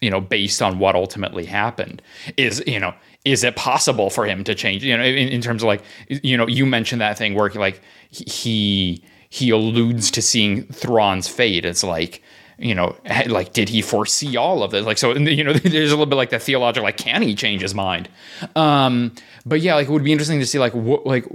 you 0.00 0.10
know 0.10 0.22
based 0.22 0.62
on 0.62 0.78
what 0.78 0.94
ultimately 0.94 1.44
happened? 1.44 2.00
Is 2.36 2.62
you 2.66 2.80
know 2.80 2.94
is 3.24 3.44
it 3.44 3.56
possible 3.56 4.08
for 4.08 4.24
him 4.26 4.42
to 4.44 4.54
change 4.54 4.84
you 4.84 4.96
know 4.96 5.02
in, 5.02 5.28
in 5.28 5.40
terms 5.42 5.62
of 5.62 5.66
like 5.66 5.82
you 6.08 6.36
know 6.36 6.46
you 6.46 6.64
mentioned 6.64 7.00
that 7.00 7.18
thing 7.18 7.34
where 7.34 7.50
like 7.50 7.82
he 8.10 9.02
he 9.28 9.50
alludes 9.50 10.10
to 10.12 10.22
seeing 10.22 10.64
Thrawn's 10.68 11.28
fate 11.28 11.66
it's 11.66 11.84
like 11.84 12.22
you 12.58 12.74
know 12.74 12.96
like 13.26 13.52
did 13.52 13.68
he 13.68 13.82
foresee 13.82 14.36
all 14.36 14.62
of 14.62 14.70
this? 14.70 14.86
Like 14.86 14.98
so 14.98 15.14
you 15.16 15.44
know 15.44 15.52
there's 15.54 15.90
a 15.90 15.94
little 15.94 16.06
bit 16.06 16.16
like 16.16 16.30
the 16.30 16.38
theological 16.38 16.84
like 16.84 16.96
can 16.96 17.20
he 17.22 17.34
change 17.34 17.60
his 17.60 17.74
mind? 17.74 18.08
Um 18.56 19.12
but 19.44 19.60
yeah 19.60 19.74
like 19.74 19.88
it 19.88 19.90
would 19.90 20.04
be 20.04 20.12
interesting 20.12 20.40
to 20.40 20.46
see 20.46 20.58
like 20.58 20.74
what 20.74 21.06
like 21.06 21.26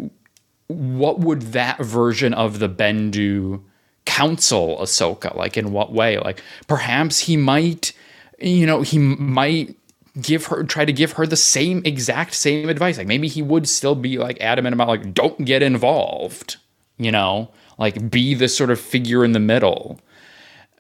what 0.68 1.20
would 1.20 1.42
that 1.54 1.78
version 1.80 2.34
of 2.34 2.60
the 2.60 2.70
Bendu 2.70 3.62
counsel 4.06 4.78
Ahsoka? 4.80 5.36
Like 5.36 5.58
in 5.58 5.72
what 5.72 5.92
way? 5.92 6.18
Like 6.20 6.42
perhaps 6.68 7.20
he 7.20 7.38
might, 7.38 7.94
you 8.40 8.66
know, 8.66 8.82
he 8.82 8.98
might 8.98 9.76
give 10.22 10.46
her 10.46 10.64
try 10.64 10.86
to 10.86 10.94
give 10.94 11.14
her 11.14 11.26
the 11.26 11.36
same 11.36 11.82
exact 11.86 12.34
same 12.34 12.70
advice. 12.70 12.98
Like 12.98 13.08
maybe 13.08 13.28
he 13.28 13.42
would 13.42 13.68
still 13.68 13.96
be 13.96 14.18
like 14.18 14.40
adamant 14.42 14.74
about 14.74 14.88
like 14.88 15.14
don't 15.14 15.46
get 15.46 15.64
involved, 15.64 16.58
you 16.98 17.12
know, 17.12 17.50
like 17.78 18.12
be 18.12 18.34
this 18.36 18.56
sort 18.56 18.70
of 18.70 18.80
figure 18.80 19.26
in 19.26 19.32
the 19.32 19.40
middle. 19.40 20.00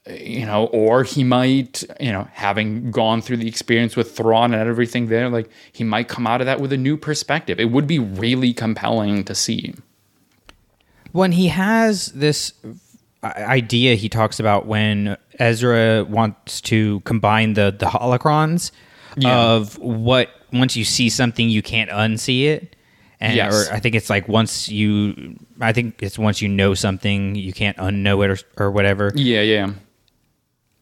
You 0.05 0.45
know, 0.45 0.65
or 0.65 1.03
he 1.03 1.23
might, 1.23 1.81
you 1.97 2.11
know, 2.11 2.27
having 2.33 2.91
gone 2.91 3.21
through 3.21 3.37
the 3.37 3.47
experience 3.47 3.95
with 3.95 4.11
Thrawn 4.11 4.53
and 4.53 4.69
everything 4.69 5.07
there, 5.07 5.29
like 5.29 5.49
he 5.71 5.85
might 5.85 6.09
come 6.09 6.27
out 6.27 6.41
of 6.41 6.45
that 6.45 6.59
with 6.59 6.73
a 6.73 6.77
new 6.77 6.97
perspective. 6.97 7.57
It 7.57 7.71
would 7.71 7.87
be 7.87 7.99
really 7.99 8.53
compelling 8.53 9.23
to 9.23 9.33
see. 9.33 9.73
when 11.13 11.31
he 11.31 11.47
has 11.47 12.07
this 12.07 12.53
idea 13.23 13.95
he 13.95 14.09
talks 14.09 14.39
about 14.39 14.65
when 14.65 15.17
Ezra 15.39 16.03
wants 16.03 16.61
to 16.61 16.99
combine 17.01 17.53
the 17.53 17.75
the 17.77 17.85
holocrons 17.85 18.71
Yeah. 19.17 19.37
of 19.37 19.77
what 19.77 20.29
once 20.51 20.75
you 20.75 20.83
see 20.83 21.09
something 21.09 21.49
you 21.49 21.61
can't 21.61 21.89
unsee 21.89 22.45
it 22.45 22.75
and 23.19 23.35
Yes. 23.35 23.69
or 23.69 23.73
I 23.73 23.79
think 23.79 23.95
it's 23.95 24.09
like 24.09 24.27
once 24.27 24.67
you 24.69 25.37
I 25.61 25.71
think 25.71 26.03
it's 26.03 26.19
once 26.19 26.41
you 26.41 26.49
know 26.49 26.73
something 26.73 27.35
you 27.35 27.53
can't 27.53 27.77
unknow 27.77 28.23
it 28.25 28.45
or, 28.57 28.65
or 28.65 28.71
whatever 28.71 29.11
Yeah, 29.15 29.41
yeah. 29.41 29.71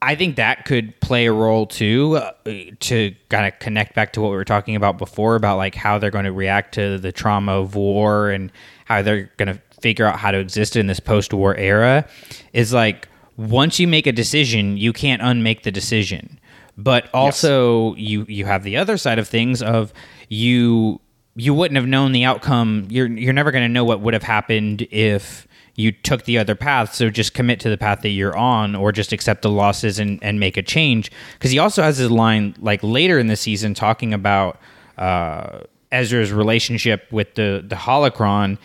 I 0.04 0.16
think 0.16 0.38
that 0.38 0.66
could 0.66 1.00
play 1.00 1.28
a 1.28 1.32
role 1.32 1.68
too 1.68 2.16
uh, 2.18 2.32
to 2.80 3.14
kind 3.30 3.46
of 3.46 3.60
connect 3.60 3.94
back 3.94 4.14
to 4.14 4.22
what 4.22 4.30
we 4.32 4.36
were 4.36 4.44
talking 4.46 4.76
about 4.76 4.98
before 4.98 5.36
about 5.36 5.58
like 5.58 5.76
how 5.76 6.00
they're 6.00 6.10
going 6.10 6.26
to 6.26 6.32
react 6.32 6.74
to 6.74 6.98
the 6.98 7.12
trauma 7.12 7.52
of 7.60 7.76
war 7.76 8.32
and 8.32 8.52
how 8.86 9.04
they're 9.04 9.30
going 9.38 9.48
to 9.56 9.62
figure 9.82 10.05
out 10.05 10.19
how 10.19 10.32
to 10.32 10.38
exist 10.38 10.75
in 10.75 10.88
this 10.88 10.99
post-war 10.99 11.55
era 11.55 12.07
is 12.53 12.73
like 12.73 13.07
once 13.38 13.79
you 13.79 13.88
make 13.88 14.07
a 14.07 14.11
decision, 14.11 14.77
you 14.77 14.93
can't 14.93 15.21
unmake 15.21 15.63
the 15.63 15.71
decision. 15.71 16.39
But 16.77 17.09
also 17.13 17.95
you 17.95 18.25
you 18.27 18.45
have 18.45 18.63
the 18.63 18.77
other 18.77 18.97
side 18.97 19.19
of 19.19 19.27
things 19.27 19.61
of 19.61 19.93
you 20.29 20.99
you 21.36 21.53
wouldn't 21.53 21.75
have 21.77 21.88
known 21.88 22.11
the 22.11 22.23
outcome. 22.23 22.88
You're 22.89 23.07
you're 23.07 23.34
never 23.34 23.51
going 23.51 23.63
to 23.63 23.69
know 23.69 23.84
what 23.84 24.01
would 24.01 24.13
have 24.13 24.23
happened 24.23 24.88
if 24.91 25.47
you 25.75 25.91
took 25.91 26.25
the 26.25 26.38
other 26.38 26.55
path. 26.55 26.93
So 26.93 27.09
just 27.09 27.34
commit 27.34 27.59
to 27.61 27.69
the 27.69 27.77
path 27.77 28.01
that 28.01 28.09
you're 28.09 28.36
on, 28.36 28.75
or 28.75 28.91
just 28.91 29.13
accept 29.13 29.41
the 29.41 29.49
losses 29.49 29.99
and, 29.99 30.21
and 30.23 30.39
make 30.39 30.57
a 30.57 30.61
change. 30.61 31.11
Because 31.34 31.51
he 31.51 31.59
also 31.59 31.82
has 31.82 31.97
his 31.97 32.11
line 32.11 32.55
like 32.59 32.82
later 32.84 33.19
in 33.19 33.27
the 33.27 33.36
season 33.36 33.73
talking 33.73 34.13
about 34.13 34.59
uh, 34.97 35.61
Ezra's 35.91 36.32
relationship 36.32 37.07
with 37.11 37.36
the 37.36 37.63
the 37.65 37.75
holocron, 37.75 38.57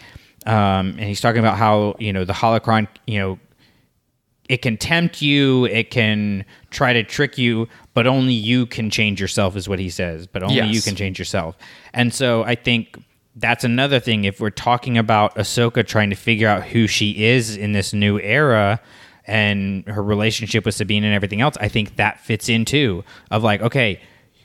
um, 0.47 0.91
and 0.91 1.01
he's 1.01 1.21
talking 1.21 1.41
about 1.41 1.57
how 1.59 1.97
you 1.99 2.13
know 2.13 2.25
the 2.25 2.33
holocron 2.33 2.87
you 3.07 3.19
know 3.19 3.39
it 4.49 4.63
can 4.63 4.77
tempt 4.77 5.21
you, 5.21 5.65
it 5.65 5.91
can 5.91 6.45
try 6.71 6.93
to 6.93 7.03
trick 7.03 7.37
you, 7.37 7.67
but 7.95 8.07
only 8.07 8.33
you 8.33 8.65
can 8.65 8.91
change 8.91 9.21
yourself, 9.21 9.57
is 9.57 9.69
what 9.69 9.81
he 9.81 9.91
says. 9.91 10.29
But 10.29 10.45
only 10.45 10.55
Yes. 10.57 10.73
you 10.73 10.83
can 10.83 10.95
change 10.95 11.19
yourself. 11.19 11.57
And 11.93 12.15
so 12.15 12.45
I 12.45 12.55
think 12.55 12.97
that's 13.35 13.65
another 13.65 13.99
thing. 13.99 14.23
If 14.25 14.39
we're 14.41 14.51
talking 14.51 14.97
about 14.97 15.35
Ahsoka 15.35 15.85
trying 15.85 16.11
to 16.11 16.17
figure 16.17 16.47
out 16.49 16.63
who 16.63 16.87
she 16.87 17.25
is 17.25 17.57
in 17.57 17.73
this 17.73 17.93
new 17.93 18.21
era 18.21 18.81
and 19.27 19.85
her 19.89 20.01
relationship 20.03 20.65
with 20.65 20.77
Sabine 20.77 21.03
and 21.03 21.13
everything 21.13 21.41
else, 21.41 21.57
I 21.61 21.67
think 21.67 21.97
that 21.97 22.21
fits 22.21 22.49
in 22.49 22.65
too. 22.65 23.03
Of 23.33 23.43
like, 23.43 23.63
okay, 23.63 24.01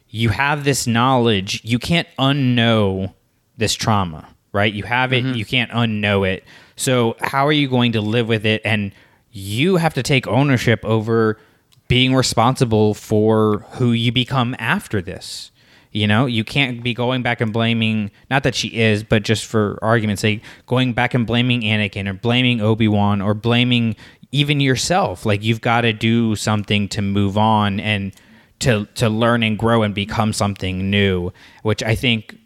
you 0.09 0.29
have 0.29 0.63
this 0.63 0.87
knowledge, 0.87 1.61
you 1.63 1.77
can't 1.77 2.07
unknow 2.17 3.13
this 3.55 3.75
trauma, 3.75 4.27
right? 4.53 4.73
You 4.73 4.83
have 4.83 5.13
it, 5.13 5.23
mm-hmm. 5.23 5.35
you 5.35 5.45
can't 5.45 5.71
unknow 5.71 6.27
it. 6.27 6.43
So 6.75 7.15
how 7.21 7.45
are 7.47 7.51
you 7.51 7.67
going 7.69 7.91
to 7.93 8.01
live 8.01 8.27
with 8.27 8.45
it? 8.45 8.61
And 8.65 8.91
you 9.31 9.77
have 9.77 9.93
to 9.93 10.03
take 10.03 10.27
ownership 10.27 10.83
over 10.83 11.37
being 11.87 12.15
responsible 12.15 12.93
for 12.93 13.59
who 13.71 13.91
you 13.91 14.11
become 14.11 14.55
after 14.59 15.01
this. 15.01 15.51
You 15.91 16.07
know, 16.07 16.25
you 16.25 16.45
can't 16.45 16.81
be 16.81 16.93
going 16.93 17.21
back 17.21 17.41
and 17.41 17.51
blaming, 17.51 18.11
not 18.29 18.43
that 18.43 18.55
she 18.55 18.69
is, 18.69 19.03
but 19.03 19.23
just 19.23 19.45
for 19.45 19.77
argument's 19.81 20.21
sake, 20.21 20.41
going 20.65 20.93
back 20.93 21.13
and 21.13 21.27
blaming 21.27 21.61
Anakin 21.61 22.07
or 22.07 22.13
blaming 22.13 22.61
Obi 22.61 22.87
Wan 22.87 23.21
or 23.21 23.33
blaming 23.33 23.97
even 24.31 24.61
yourself. 24.61 25.25
Like, 25.25 25.43
you've 25.43 25.59
got 25.59 25.81
to 25.81 25.91
do 25.91 26.37
something 26.37 26.87
to 26.89 27.01
move 27.01 27.37
on 27.37 27.81
and 27.81 28.13
to, 28.59 28.85
to 28.95 29.09
learn 29.09 29.43
and 29.43 29.59
grow 29.59 29.83
and 29.83 29.93
become 29.93 30.31
something 30.31 30.89
new, 30.89 31.33
which 31.63 31.83
I 31.83 31.95
think 31.95 32.37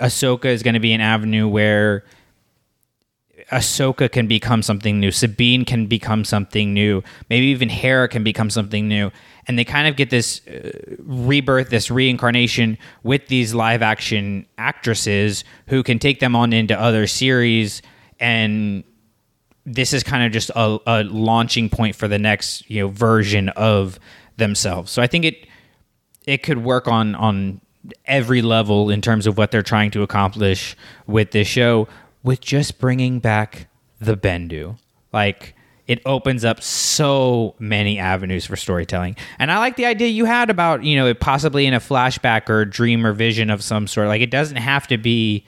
Ahsoka 0.00 0.46
is 0.46 0.62
going 0.62 0.74
to 0.74 0.80
be 0.80 0.92
an 0.92 1.00
avenue 1.00 1.48
where 1.48 2.04
Ahsoka 3.52 4.10
can 4.10 4.26
become 4.26 4.62
something 4.62 4.98
new. 4.98 5.10
Sabine 5.10 5.64
can 5.64 5.86
become 5.86 6.24
something 6.24 6.72
new. 6.72 7.02
Maybe 7.28 7.46
even 7.46 7.68
Hera 7.68 8.08
can 8.08 8.24
become 8.24 8.50
something 8.50 8.88
new. 8.88 9.10
And 9.46 9.58
they 9.58 9.64
kind 9.64 9.86
of 9.86 9.96
get 9.96 10.10
this 10.10 10.40
uh, 10.46 10.96
rebirth, 11.00 11.68
this 11.68 11.90
reincarnation 11.90 12.78
with 13.02 13.26
these 13.28 13.52
live 13.52 13.82
action 13.82 14.46
actresses 14.56 15.44
who 15.68 15.82
can 15.82 15.98
take 15.98 16.20
them 16.20 16.34
on 16.34 16.52
into 16.52 16.78
other 16.78 17.06
series. 17.06 17.82
And 18.18 18.84
this 19.66 19.92
is 19.92 20.02
kind 20.02 20.24
of 20.24 20.32
just 20.32 20.50
a, 20.50 20.78
a 20.86 21.04
launching 21.04 21.68
point 21.68 21.96
for 21.96 22.08
the 22.08 22.18
next 22.18 22.68
you 22.70 22.82
know 22.82 22.88
version 22.88 23.50
of 23.50 23.98
themselves. 24.36 24.90
So 24.90 25.02
I 25.02 25.06
think 25.06 25.24
it 25.24 25.46
it 26.26 26.42
could 26.42 26.64
work 26.64 26.88
on 26.88 27.14
on 27.14 27.60
every 28.06 28.42
level 28.42 28.90
in 28.90 29.00
terms 29.00 29.26
of 29.26 29.36
what 29.36 29.50
they're 29.50 29.62
trying 29.62 29.90
to 29.92 30.02
accomplish 30.02 30.76
with 31.06 31.30
this 31.32 31.48
show 31.48 31.88
with 32.22 32.40
just 32.40 32.78
bringing 32.78 33.18
back 33.18 33.68
the 34.00 34.16
Bendu. 34.16 34.78
Like 35.12 35.54
it 35.86 36.00
opens 36.06 36.44
up 36.44 36.62
so 36.62 37.54
many 37.58 37.98
avenues 37.98 38.46
for 38.46 38.56
storytelling. 38.56 39.16
And 39.38 39.52
I 39.52 39.58
like 39.58 39.76
the 39.76 39.84
idea 39.84 40.08
you 40.08 40.24
had 40.24 40.48
about, 40.48 40.82
you 40.82 40.96
know, 40.96 41.06
it 41.06 41.20
possibly 41.20 41.66
in 41.66 41.74
a 41.74 41.80
flashback 41.80 42.48
or 42.48 42.64
dream 42.64 43.04
or 43.04 43.12
vision 43.12 43.50
of 43.50 43.62
some 43.62 43.86
sort. 43.86 44.08
Like 44.08 44.22
it 44.22 44.30
doesn't 44.30 44.56
have 44.56 44.86
to 44.88 44.96
be 44.96 45.44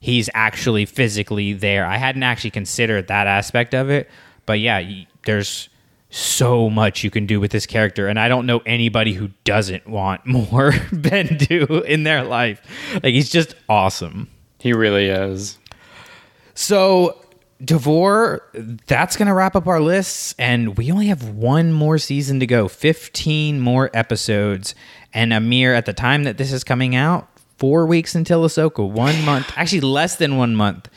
he's 0.00 0.30
actually 0.34 0.86
physically 0.86 1.52
there. 1.52 1.86
I 1.86 1.96
hadn't 1.98 2.22
actually 2.22 2.50
considered 2.50 3.08
that 3.08 3.26
aspect 3.26 3.74
of 3.74 3.90
it, 3.90 4.10
but 4.46 4.60
yeah, 4.60 4.82
there's 5.24 5.68
so 6.14 6.70
much 6.70 7.02
you 7.02 7.10
can 7.10 7.26
do 7.26 7.40
with 7.40 7.50
this 7.50 7.66
character 7.66 8.06
and 8.06 8.20
I 8.20 8.28
don't 8.28 8.46
know 8.46 8.62
anybody 8.64 9.14
who 9.14 9.30
doesn't 9.42 9.88
want 9.88 10.24
more 10.26 10.70
Bendu 10.70 11.84
in 11.84 12.04
their 12.04 12.22
life. 12.22 12.62
Like 12.94 13.14
he's 13.14 13.30
just 13.30 13.54
awesome. 13.68 14.30
He 14.60 14.72
really 14.72 15.08
is. 15.08 15.58
So, 16.54 17.20
Davor, 17.62 18.42
that's 18.86 19.16
going 19.16 19.26
to 19.26 19.34
wrap 19.34 19.56
up 19.56 19.66
our 19.66 19.80
lists. 19.80 20.34
And 20.38 20.78
we 20.78 20.90
only 20.90 21.08
have 21.08 21.28
one 21.28 21.72
more 21.72 21.98
season 21.98 22.40
to 22.40 22.46
go 22.46 22.68
15 22.68 23.60
more 23.60 23.90
episodes. 23.92 24.74
And 25.12 25.32
amir 25.32 25.74
at 25.74 25.84
the 25.84 25.92
time 25.92 26.24
that 26.24 26.38
this 26.38 26.52
is 26.52 26.64
coming 26.64 26.94
out, 26.94 27.28
four 27.58 27.86
weeks 27.86 28.14
until 28.14 28.44
Ahsoka, 28.44 28.88
one 28.88 29.22
month, 29.24 29.52
actually 29.56 29.80
less 29.80 30.16
than 30.16 30.36
one 30.36 30.54
month. 30.54 30.88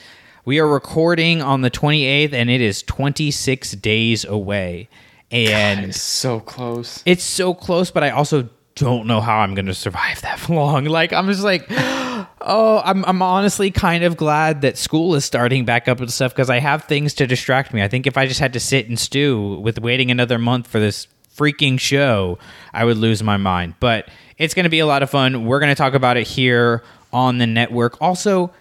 We 0.45 0.59
are 0.59 0.67
recording 0.67 1.41
on 1.41 1.61
the 1.61 1.69
28th, 1.69 2.31
and 2.31 2.49
it 2.49 2.61
is 2.61 2.81
26 2.83 3.71
days 3.71 4.23
away. 4.23 4.87
And 5.31 5.85
It's 5.85 6.01
so 6.01 6.39
close. 6.39 7.03
it's 7.05 7.23
so 7.23 7.53
close, 7.53 7.91
but 7.91 8.03
I 8.03 8.11
also 8.11 8.49
don't 8.75 9.07
know 9.07 9.19
how 9.21 9.39
I'm 9.39 9.55
going 9.55 9.65
to 9.65 9.73
survive 9.73 10.21
that 10.21 10.47
long. 10.49 10.85
Like 10.85 11.11
I'm 11.11 11.27
just 11.27 11.43
like, 11.43 11.65
oh, 11.69 12.81
I'm 12.85 13.03
I'm 13.05 13.21
honestly 13.21 13.71
kind 13.71 14.03
of 14.03 14.15
glad 14.17 14.61
that 14.61 14.77
school 14.77 15.15
is 15.15 15.25
starting 15.25 15.65
back 15.65 15.87
up 15.87 15.99
and 15.99 16.11
stuff 16.11 16.33
because 16.33 16.49
I 16.49 16.59
have 16.59 16.83
things 16.85 17.13
to 17.15 17.27
distract 17.27 17.73
me. 17.73 17.81
I 17.81 17.87
think 17.87 18.07
if 18.07 18.17
I 18.17 18.25
just 18.27 18.39
had 18.39 18.53
to 18.53 18.59
sit 18.59 18.87
and 18.87 18.97
stew 18.97 19.59
with 19.59 19.79
waiting 19.79 20.11
another 20.11 20.37
month 20.37 20.67
for 20.67 20.79
this 20.79 21.07
freaking 21.35 21.79
show, 21.79 22.39
I 22.73 22.85
would 22.85 22.97
lose 22.97 23.21
my 23.21 23.37
mind. 23.37 23.75
But 23.79 24.09
it's 24.37 24.53
going 24.53 24.63
to 24.63 24.69
be 24.69 24.79
a 24.79 24.85
lot 24.85 25.03
of 25.03 25.09
fun. 25.09 25.45
We're 25.45 25.59
going 25.59 25.71
to 25.71 25.75
talk 25.75 25.93
about 25.93 26.15
it 26.17 26.25
here 26.27 26.83
on 27.11 27.37
the 27.37 27.47
network. 27.47 28.01
Also, 28.01 28.51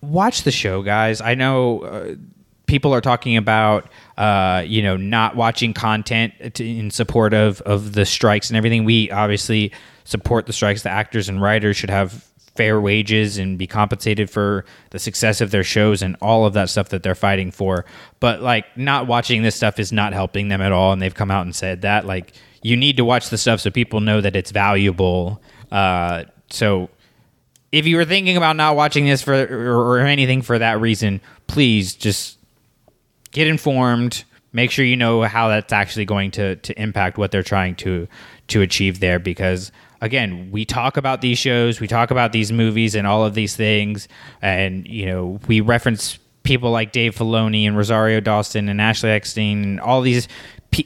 watch 0.00 0.42
the 0.42 0.50
show, 0.52 0.82
guys. 0.82 1.20
I 1.20 1.34
know 1.34 1.80
uh, 1.80 2.14
people 2.66 2.92
are 2.94 3.00
talking 3.00 3.36
about, 3.36 3.88
uh, 4.18 4.64
you 4.66 4.82
know, 4.82 4.96
not 4.96 5.36
watching 5.36 5.72
content 5.72 6.34
to, 6.54 6.68
in 6.68 6.90
support 6.90 7.32
of 7.32 7.60
of 7.62 7.92
the 7.92 8.04
strikes 8.04 8.50
and 8.50 8.56
everything. 8.56 8.84
We 8.84 9.10
obviously 9.12 9.72
support 10.04 10.46
the 10.46 10.52
strikes. 10.52 10.82
The 10.82 10.90
actors 10.90 11.28
and 11.28 11.40
writers 11.40 11.76
should 11.76 11.88
have 11.88 12.24
fair 12.56 12.80
wages 12.80 13.38
and 13.38 13.56
be 13.56 13.68
compensated 13.68 14.28
for 14.28 14.64
the 14.90 14.98
success 14.98 15.40
of 15.40 15.52
their 15.52 15.62
shows 15.62 16.02
and 16.02 16.16
all 16.20 16.44
of 16.44 16.54
that 16.54 16.68
stuff 16.68 16.88
that 16.88 17.04
they're 17.04 17.14
fighting 17.14 17.52
for. 17.52 17.84
But 18.18 18.42
like 18.42 18.64
not 18.76 19.06
watching 19.06 19.44
this 19.44 19.54
stuff 19.54 19.78
is 19.78 19.92
not 19.92 20.12
helping 20.12 20.48
them 20.48 20.60
at 20.60 20.72
all 20.72 20.92
and 20.92 21.00
they've 21.00 21.14
come 21.14 21.30
out 21.30 21.46
and 21.46 21.54
said 21.54 21.82
that 21.82 22.04
like 22.04 22.32
you 22.60 22.76
need 22.76 22.96
to 22.96 23.04
watch 23.04 23.30
the 23.30 23.38
stuff 23.38 23.60
so 23.60 23.70
people 23.70 24.00
know 24.00 24.20
that 24.20 24.34
it's 24.34 24.50
valuable. 24.50 25.40
Uh, 25.70 26.24
so 26.50 26.90
if 27.70 27.86
you 27.86 27.96
were 27.96 28.04
thinking 28.04 28.36
about 28.36 28.56
not 28.56 28.74
watching 28.74 29.06
this 29.06 29.22
for 29.22 29.34
or, 29.34 29.76
or 29.76 29.98
anything 30.00 30.42
for 30.42 30.58
that 30.58 30.80
reason, 30.80 31.20
please 31.46 31.94
just 31.94 32.37
get 33.30 33.46
informed. 33.46 34.24
Make 34.52 34.70
sure 34.70 34.84
you 34.84 34.96
know 34.96 35.22
how 35.22 35.48
that's 35.48 35.72
actually 35.72 36.06
going 36.06 36.30
to 36.32 36.56
to 36.56 36.80
impact 36.80 37.18
what 37.18 37.30
they're 37.30 37.42
trying 37.42 37.76
to 37.76 38.08
to 38.48 38.62
achieve 38.62 39.00
there. 39.00 39.18
Because 39.18 39.70
again, 40.00 40.50
we 40.50 40.64
talk 40.64 40.96
about 40.96 41.20
these 41.20 41.38
shows, 41.38 41.80
we 41.80 41.86
talk 41.86 42.10
about 42.10 42.32
these 42.32 42.52
movies, 42.52 42.94
and 42.94 43.06
all 43.06 43.24
of 43.24 43.34
these 43.34 43.56
things, 43.56 44.08
and 44.40 44.86
you 44.86 45.06
know, 45.06 45.40
we 45.46 45.60
reference 45.60 46.18
people 46.42 46.70
like 46.70 46.92
Dave 46.92 47.14
Filoni 47.14 47.66
and 47.66 47.76
Rosario 47.76 48.20
Dawson 48.20 48.68
and 48.68 48.80
Ashley 48.80 49.10
Eckstein 49.10 49.62
and 49.62 49.80
all 49.80 50.00
these. 50.00 50.28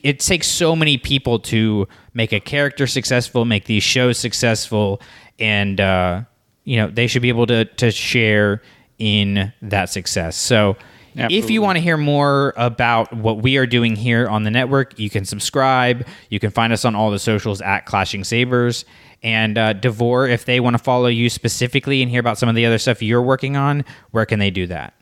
It 0.02 0.20
takes 0.20 0.46
so 0.46 0.76
many 0.76 0.96
people 0.96 1.38
to 1.40 1.88
make 2.14 2.32
a 2.32 2.40
character 2.40 2.86
successful, 2.86 3.44
make 3.44 3.64
these 3.64 3.82
shows 3.82 4.18
successful, 4.18 5.00
and 5.38 5.80
uh, 5.80 6.22
you 6.64 6.76
know 6.76 6.88
they 6.88 7.06
should 7.06 7.22
be 7.22 7.28
able 7.28 7.46
to 7.46 7.64
to 7.64 7.90
share 7.90 8.62
in 8.98 9.52
that 9.62 9.90
success. 9.90 10.36
So. 10.36 10.76
If 11.14 11.50
you 11.50 11.62
want 11.62 11.76
to 11.76 11.80
hear 11.80 11.96
more 11.96 12.54
about 12.56 13.12
what 13.12 13.42
we 13.42 13.56
are 13.58 13.66
doing 13.66 13.96
here 13.96 14.28
on 14.28 14.44
the 14.44 14.50
network, 14.50 14.98
you 14.98 15.10
can 15.10 15.24
subscribe. 15.24 16.06
You 16.30 16.40
can 16.40 16.50
find 16.50 16.72
us 16.72 16.84
on 16.84 16.94
all 16.94 17.10
the 17.10 17.18
socials 17.18 17.60
at 17.60 17.86
Clashing 17.86 18.24
Sabers. 18.24 18.84
And 19.22 19.56
uh, 19.56 19.74
Davor, 19.74 20.26
if 20.26 20.44
they 20.46 20.58
want 20.58 20.74
to 20.74 20.82
follow 20.82 21.06
you 21.06 21.28
specifically 21.30 22.02
and 22.02 22.10
hear 22.10 22.20
about 22.20 22.38
some 22.38 22.48
of 22.48 22.54
the 22.54 22.66
other 22.66 22.78
stuff 22.78 23.02
you're 23.02 23.22
working 23.22 23.56
on, 23.56 23.84
where 24.10 24.26
can 24.26 24.38
they 24.38 24.50
do 24.50 24.66
that? 24.66 24.94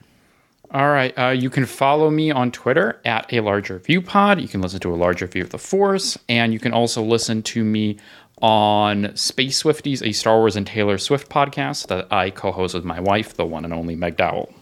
All 0.73 0.89
right. 0.89 1.17
Uh, 1.19 1.31
you 1.31 1.51
can 1.51 1.67
follow 1.67 2.11
me 2.11 2.31
on 2.31 2.53
Twitter 2.53 3.01
at 3.05 3.33
a 3.33 3.41
larger 3.41 3.79
view 3.79 4.01
pod. 4.01 4.41
You 4.41 4.47
can 4.47 4.61
listen 4.61 4.79
to 4.81 4.95
a 4.95 4.97
larger 4.97 5.27
view 5.27 5.43
of 5.43 5.51
the 5.51 5.59
Force, 5.59 6.17
and 6.29 6.53
you 6.53 6.61
can 6.61 6.73
also 6.73 7.03
listen 7.03 7.43
to 7.43 7.65
me 7.65 7.99
on 8.41 9.15
Space 9.17 9.63
Swifties, 9.63 10.07
a 10.07 10.13
Star 10.13 10.39
Wars 10.39 10.57
and 10.57 10.67
Taylor 10.67 10.97
Swift 10.97 11.29
podcast 11.29 11.89
that 11.89 12.11
I 12.13 12.31
co-host 12.31 12.75
with 12.75 12.85
my 12.85 13.01
wife, 13.01 13.35
the 13.35 13.45
one 13.45 13.65
and 13.65 13.75
only 13.75 13.97
Meg 13.97 14.17
Dowell. 14.17 14.53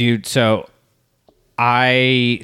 Dude 0.00 0.24
so 0.24 0.66
i 1.58 2.40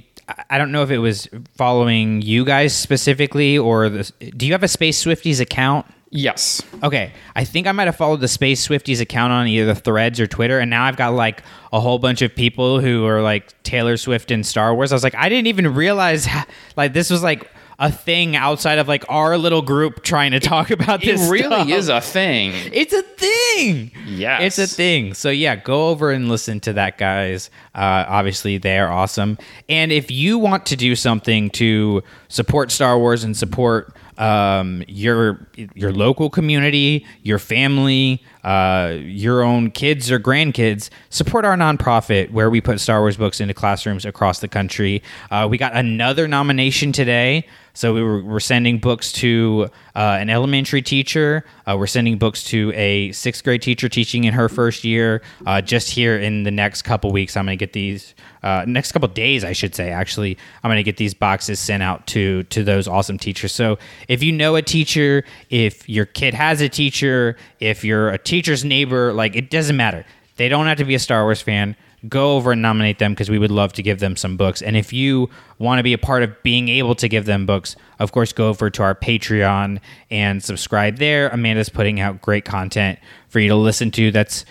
I- 0.50 0.58
don't 0.58 0.72
know 0.72 0.82
if 0.82 0.90
it 0.90 0.98
was 0.98 1.28
following 1.54 2.20
you 2.20 2.44
guys 2.44 2.76
specifically 2.76 3.56
or 3.56 3.88
the, 3.88 4.12
do 4.36 4.44
you 4.46 4.52
have 4.52 4.62
a 4.64 4.68
Space 4.68 5.02
Swifties 5.04 5.40
account? 5.40 5.86
Yes. 6.10 6.62
Okay, 6.82 7.12
I 7.36 7.44
think 7.44 7.68
I 7.68 7.72
might 7.72 7.86
have 7.86 7.94
followed 7.94 8.20
the 8.20 8.26
Space 8.28 8.66
Swifties 8.66 9.00
account 9.00 9.32
on 9.32 9.46
either 9.46 9.66
the 9.72 9.80
Threads 9.80 10.18
or 10.18 10.26
Twitter, 10.26 10.58
and 10.58 10.68
now 10.68 10.82
I've 10.84 10.96
got 10.96 11.14
like 11.14 11.42
a 11.72 11.78
whole 11.78 12.00
bunch 12.00 12.22
of 12.22 12.34
people 12.34 12.80
who 12.80 13.06
are 13.06 13.22
like 13.22 13.60
Taylor 13.62 13.96
Swift 13.96 14.32
and 14.32 14.44
Star 14.44 14.74
Wars. 14.74 14.90
I 14.90 14.96
was 14.96 15.04
like, 15.04 15.14
I 15.14 15.28
didn't 15.28 15.46
even 15.46 15.72
realize 15.74 16.26
like 16.76 16.92
this 16.92 17.08
was 17.08 17.22
like 17.22 17.48
a 17.78 17.92
thing 17.92 18.34
outside 18.36 18.78
of 18.78 18.88
like 18.88 19.04
our 19.08 19.36
little 19.36 19.60
group 19.62 20.02
trying 20.02 20.32
to 20.32 20.40
talk 20.40 20.70
about 20.70 21.02
It 21.02 21.16
this. 21.18 21.28
really 21.30 21.46
stuff. 21.46 21.68
is 21.68 21.88
a 21.90 22.00
thing. 22.00 22.52
It's 22.72 22.92
a 22.94 23.02
thing. 23.02 23.90
Yes. 24.06 24.58
It's 24.58 24.72
a 24.72 24.74
thing. 24.74 25.12
So 25.14 25.28
yeah, 25.30 25.56
go 25.56 25.88
over 25.88 26.10
and 26.10 26.28
listen 26.28 26.60
to 26.60 26.72
that, 26.74 26.96
guys. 26.96 27.50
Uh, 27.74 28.04
obviously, 28.08 28.56
they 28.58 28.78
are 28.78 28.90
awesome. 28.90 29.36
And 29.68 29.92
if 29.92 30.10
you 30.10 30.38
want 30.38 30.64
to 30.66 30.76
do 30.76 30.96
something 30.96 31.50
to 31.50 32.02
support 32.28 32.70
Star 32.70 32.98
Wars 32.98 33.24
and 33.24 33.36
support 33.36 33.94
um, 34.18 34.82
your 34.88 35.46
your 35.74 35.92
local 35.92 36.30
community, 36.30 37.04
your 37.22 37.38
family, 37.38 38.22
uh, 38.44 38.94
your 38.98 39.42
own 39.42 39.70
kids 39.70 40.10
or 40.10 40.18
grandkids, 40.18 40.88
support 41.10 41.44
our 41.44 41.54
nonprofit 41.56 42.30
where 42.30 42.48
we 42.48 42.62
put 42.62 42.80
Star 42.80 43.00
Wars 43.00 43.18
books 43.18 43.42
into 43.42 43.52
classrooms 43.52 44.06
across 44.06 44.40
the 44.40 44.48
country. 44.48 45.02
Uh, 45.30 45.46
we 45.50 45.58
got 45.58 45.74
another 45.74 46.26
nomination 46.26 46.92
today. 46.92 47.46
So 47.76 47.92
we 47.92 48.02
were, 48.02 48.22
we're 48.22 48.40
sending 48.40 48.78
books 48.78 49.12
to 49.12 49.68
uh, 49.94 50.16
an 50.18 50.30
elementary 50.30 50.80
teacher. 50.80 51.44
Uh, 51.66 51.76
we're 51.78 51.86
sending 51.86 52.16
books 52.16 52.42
to 52.44 52.72
a 52.74 53.12
sixth 53.12 53.44
grade 53.44 53.60
teacher 53.60 53.86
teaching 53.90 54.24
in 54.24 54.32
her 54.32 54.48
first 54.48 54.82
year. 54.82 55.20
Uh, 55.44 55.60
just 55.60 55.90
here 55.90 56.18
in 56.18 56.44
the 56.44 56.50
next 56.50 56.82
couple 56.82 57.12
weeks, 57.12 57.36
I'm 57.36 57.44
going 57.44 57.58
to 57.58 57.62
get 57.62 57.74
these. 57.74 58.14
Uh, 58.42 58.64
next 58.66 58.92
couple 58.92 59.08
days, 59.08 59.44
I 59.44 59.52
should 59.52 59.74
say. 59.74 59.90
Actually, 59.90 60.38
I'm 60.64 60.68
going 60.68 60.78
to 60.78 60.82
get 60.82 60.96
these 60.96 61.12
boxes 61.12 61.60
sent 61.60 61.82
out 61.82 62.06
to 62.08 62.44
to 62.44 62.64
those 62.64 62.88
awesome 62.88 63.18
teachers. 63.18 63.52
So 63.52 63.76
if 64.08 64.22
you 64.22 64.32
know 64.32 64.56
a 64.56 64.62
teacher, 64.62 65.24
if 65.50 65.86
your 65.86 66.06
kid 66.06 66.32
has 66.32 66.62
a 66.62 66.70
teacher, 66.70 67.36
if 67.60 67.84
you're 67.84 68.08
a 68.08 68.16
teacher's 68.16 68.64
neighbor, 68.64 69.12
like 69.12 69.36
it 69.36 69.50
doesn't 69.50 69.76
matter. 69.76 70.06
They 70.36 70.48
don't 70.48 70.66
have 70.66 70.78
to 70.78 70.84
be 70.86 70.94
a 70.94 70.98
Star 70.98 71.24
Wars 71.24 71.42
fan 71.42 71.76
go 72.08 72.36
over 72.36 72.52
and 72.52 72.62
nominate 72.62 72.98
them 72.98 73.12
because 73.12 73.30
we 73.30 73.38
would 73.38 73.50
love 73.50 73.72
to 73.74 73.82
give 73.82 73.98
them 73.98 74.16
some 74.16 74.36
books. 74.36 74.62
And 74.62 74.76
if 74.76 74.92
you 74.92 75.30
want 75.58 75.78
to 75.78 75.82
be 75.82 75.92
a 75.92 75.98
part 75.98 76.22
of 76.22 76.42
being 76.42 76.68
able 76.68 76.94
to 76.96 77.08
give 77.08 77.24
them 77.24 77.46
books, 77.46 77.76
of 77.98 78.12
course, 78.12 78.32
go 78.32 78.48
over 78.48 78.70
to 78.70 78.82
our 78.82 78.94
Patreon 78.94 79.80
and 80.10 80.42
subscribe 80.42 80.98
there. 80.98 81.28
Amanda's 81.30 81.68
putting 81.68 82.00
out 82.00 82.20
great 82.20 82.44
content 82.44 82.98
for 83.28 83.40
you 83.40 83.48
to 83.48 83.56
listen 83.56 83.90
to 83.92 84.10
that's 84.10 84.44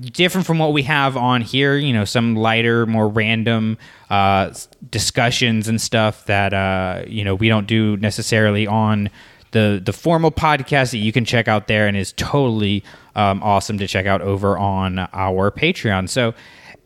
different 0.00 0.46
from 0.46 0.58
what 0.58 0.72
we 0.72 0.82
have 0.82 1.16
on 1.16 1.40
here. 1.40 1.76
You 1.76 1.92
know, 1.92 2.04
some 2.04 2.36
lighter, 2.36 2.86
more 2.86 3.08
random 3.08 3.78
uh, 4.10 4.52
discussions 4.90 5.68
and 5.68 5.80
stuff 5.80 6.26
that, 6.26 6.52
uh, 6.52 7.04
you 7.06 7.24
know, 7.24 7.34
we 7.34 7.48
don't 7.48 7.66
do 7.66 7.96
necessarily 7.96 8.66
on 8.66 9.10
the 9.52 9.80
the 9.84 9.92
formal 9.92 10.30
podcast 10.30 10.90
that 10.90 10.98
you 10.98 11.12
can 11.12 11.24
check 11.24 11.48
out 11.48 11.66
there 11.66 11.86
and 11.86 11.96
is 11.96 12.12
totally 12.12 12.84
um, 13.14 13.42
awesome 13.42 13.78
to 13.78 13.86
check 13.86 14.06
out 14.06 14.20
over 14.20 14.58
on 14.58 14.98
our 15.12 15.50
Patreon. 15.50 16.08
So 16.08 16.34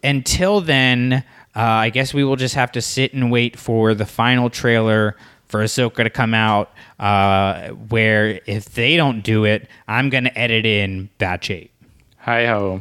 until 0.02 0.60
then, 0.60 1.24
uh, 1.54 1.60
I 1.60 1.90
guess 1.90 2.14
we 2.14 2.24
will 2.24 2.36
just 2.36 2.54
have 2.54 2.72
to 2.72 2.80
sit 2.80 3.12
and 3.12 3.30
wait 3.30 3.58
for 3.58 3.94
the 3.94 4.06
final 4.06 4.50
trailer 4.50 5.16
for 5.46 5.62
Ahsoka 5.62 6.02
to 6.02 6.10
come 6.10 6.34
out. 6.34 6.72
Uh, 6.98 7.68
where 7.70 8.40
if 8.46 8.72
they 8.74 8.96
don't 8.96 9.22
do 9.22 9.44
it, 9.44 9.68
I'm 9.88 10.08
gonna 10.08 10.32
edit 10.34 10.64
in 10.66 11.10
batch 11.18 11.50
eight. 11.50 11.70
Hi 12.18 12.46
ho. 12.46 12.80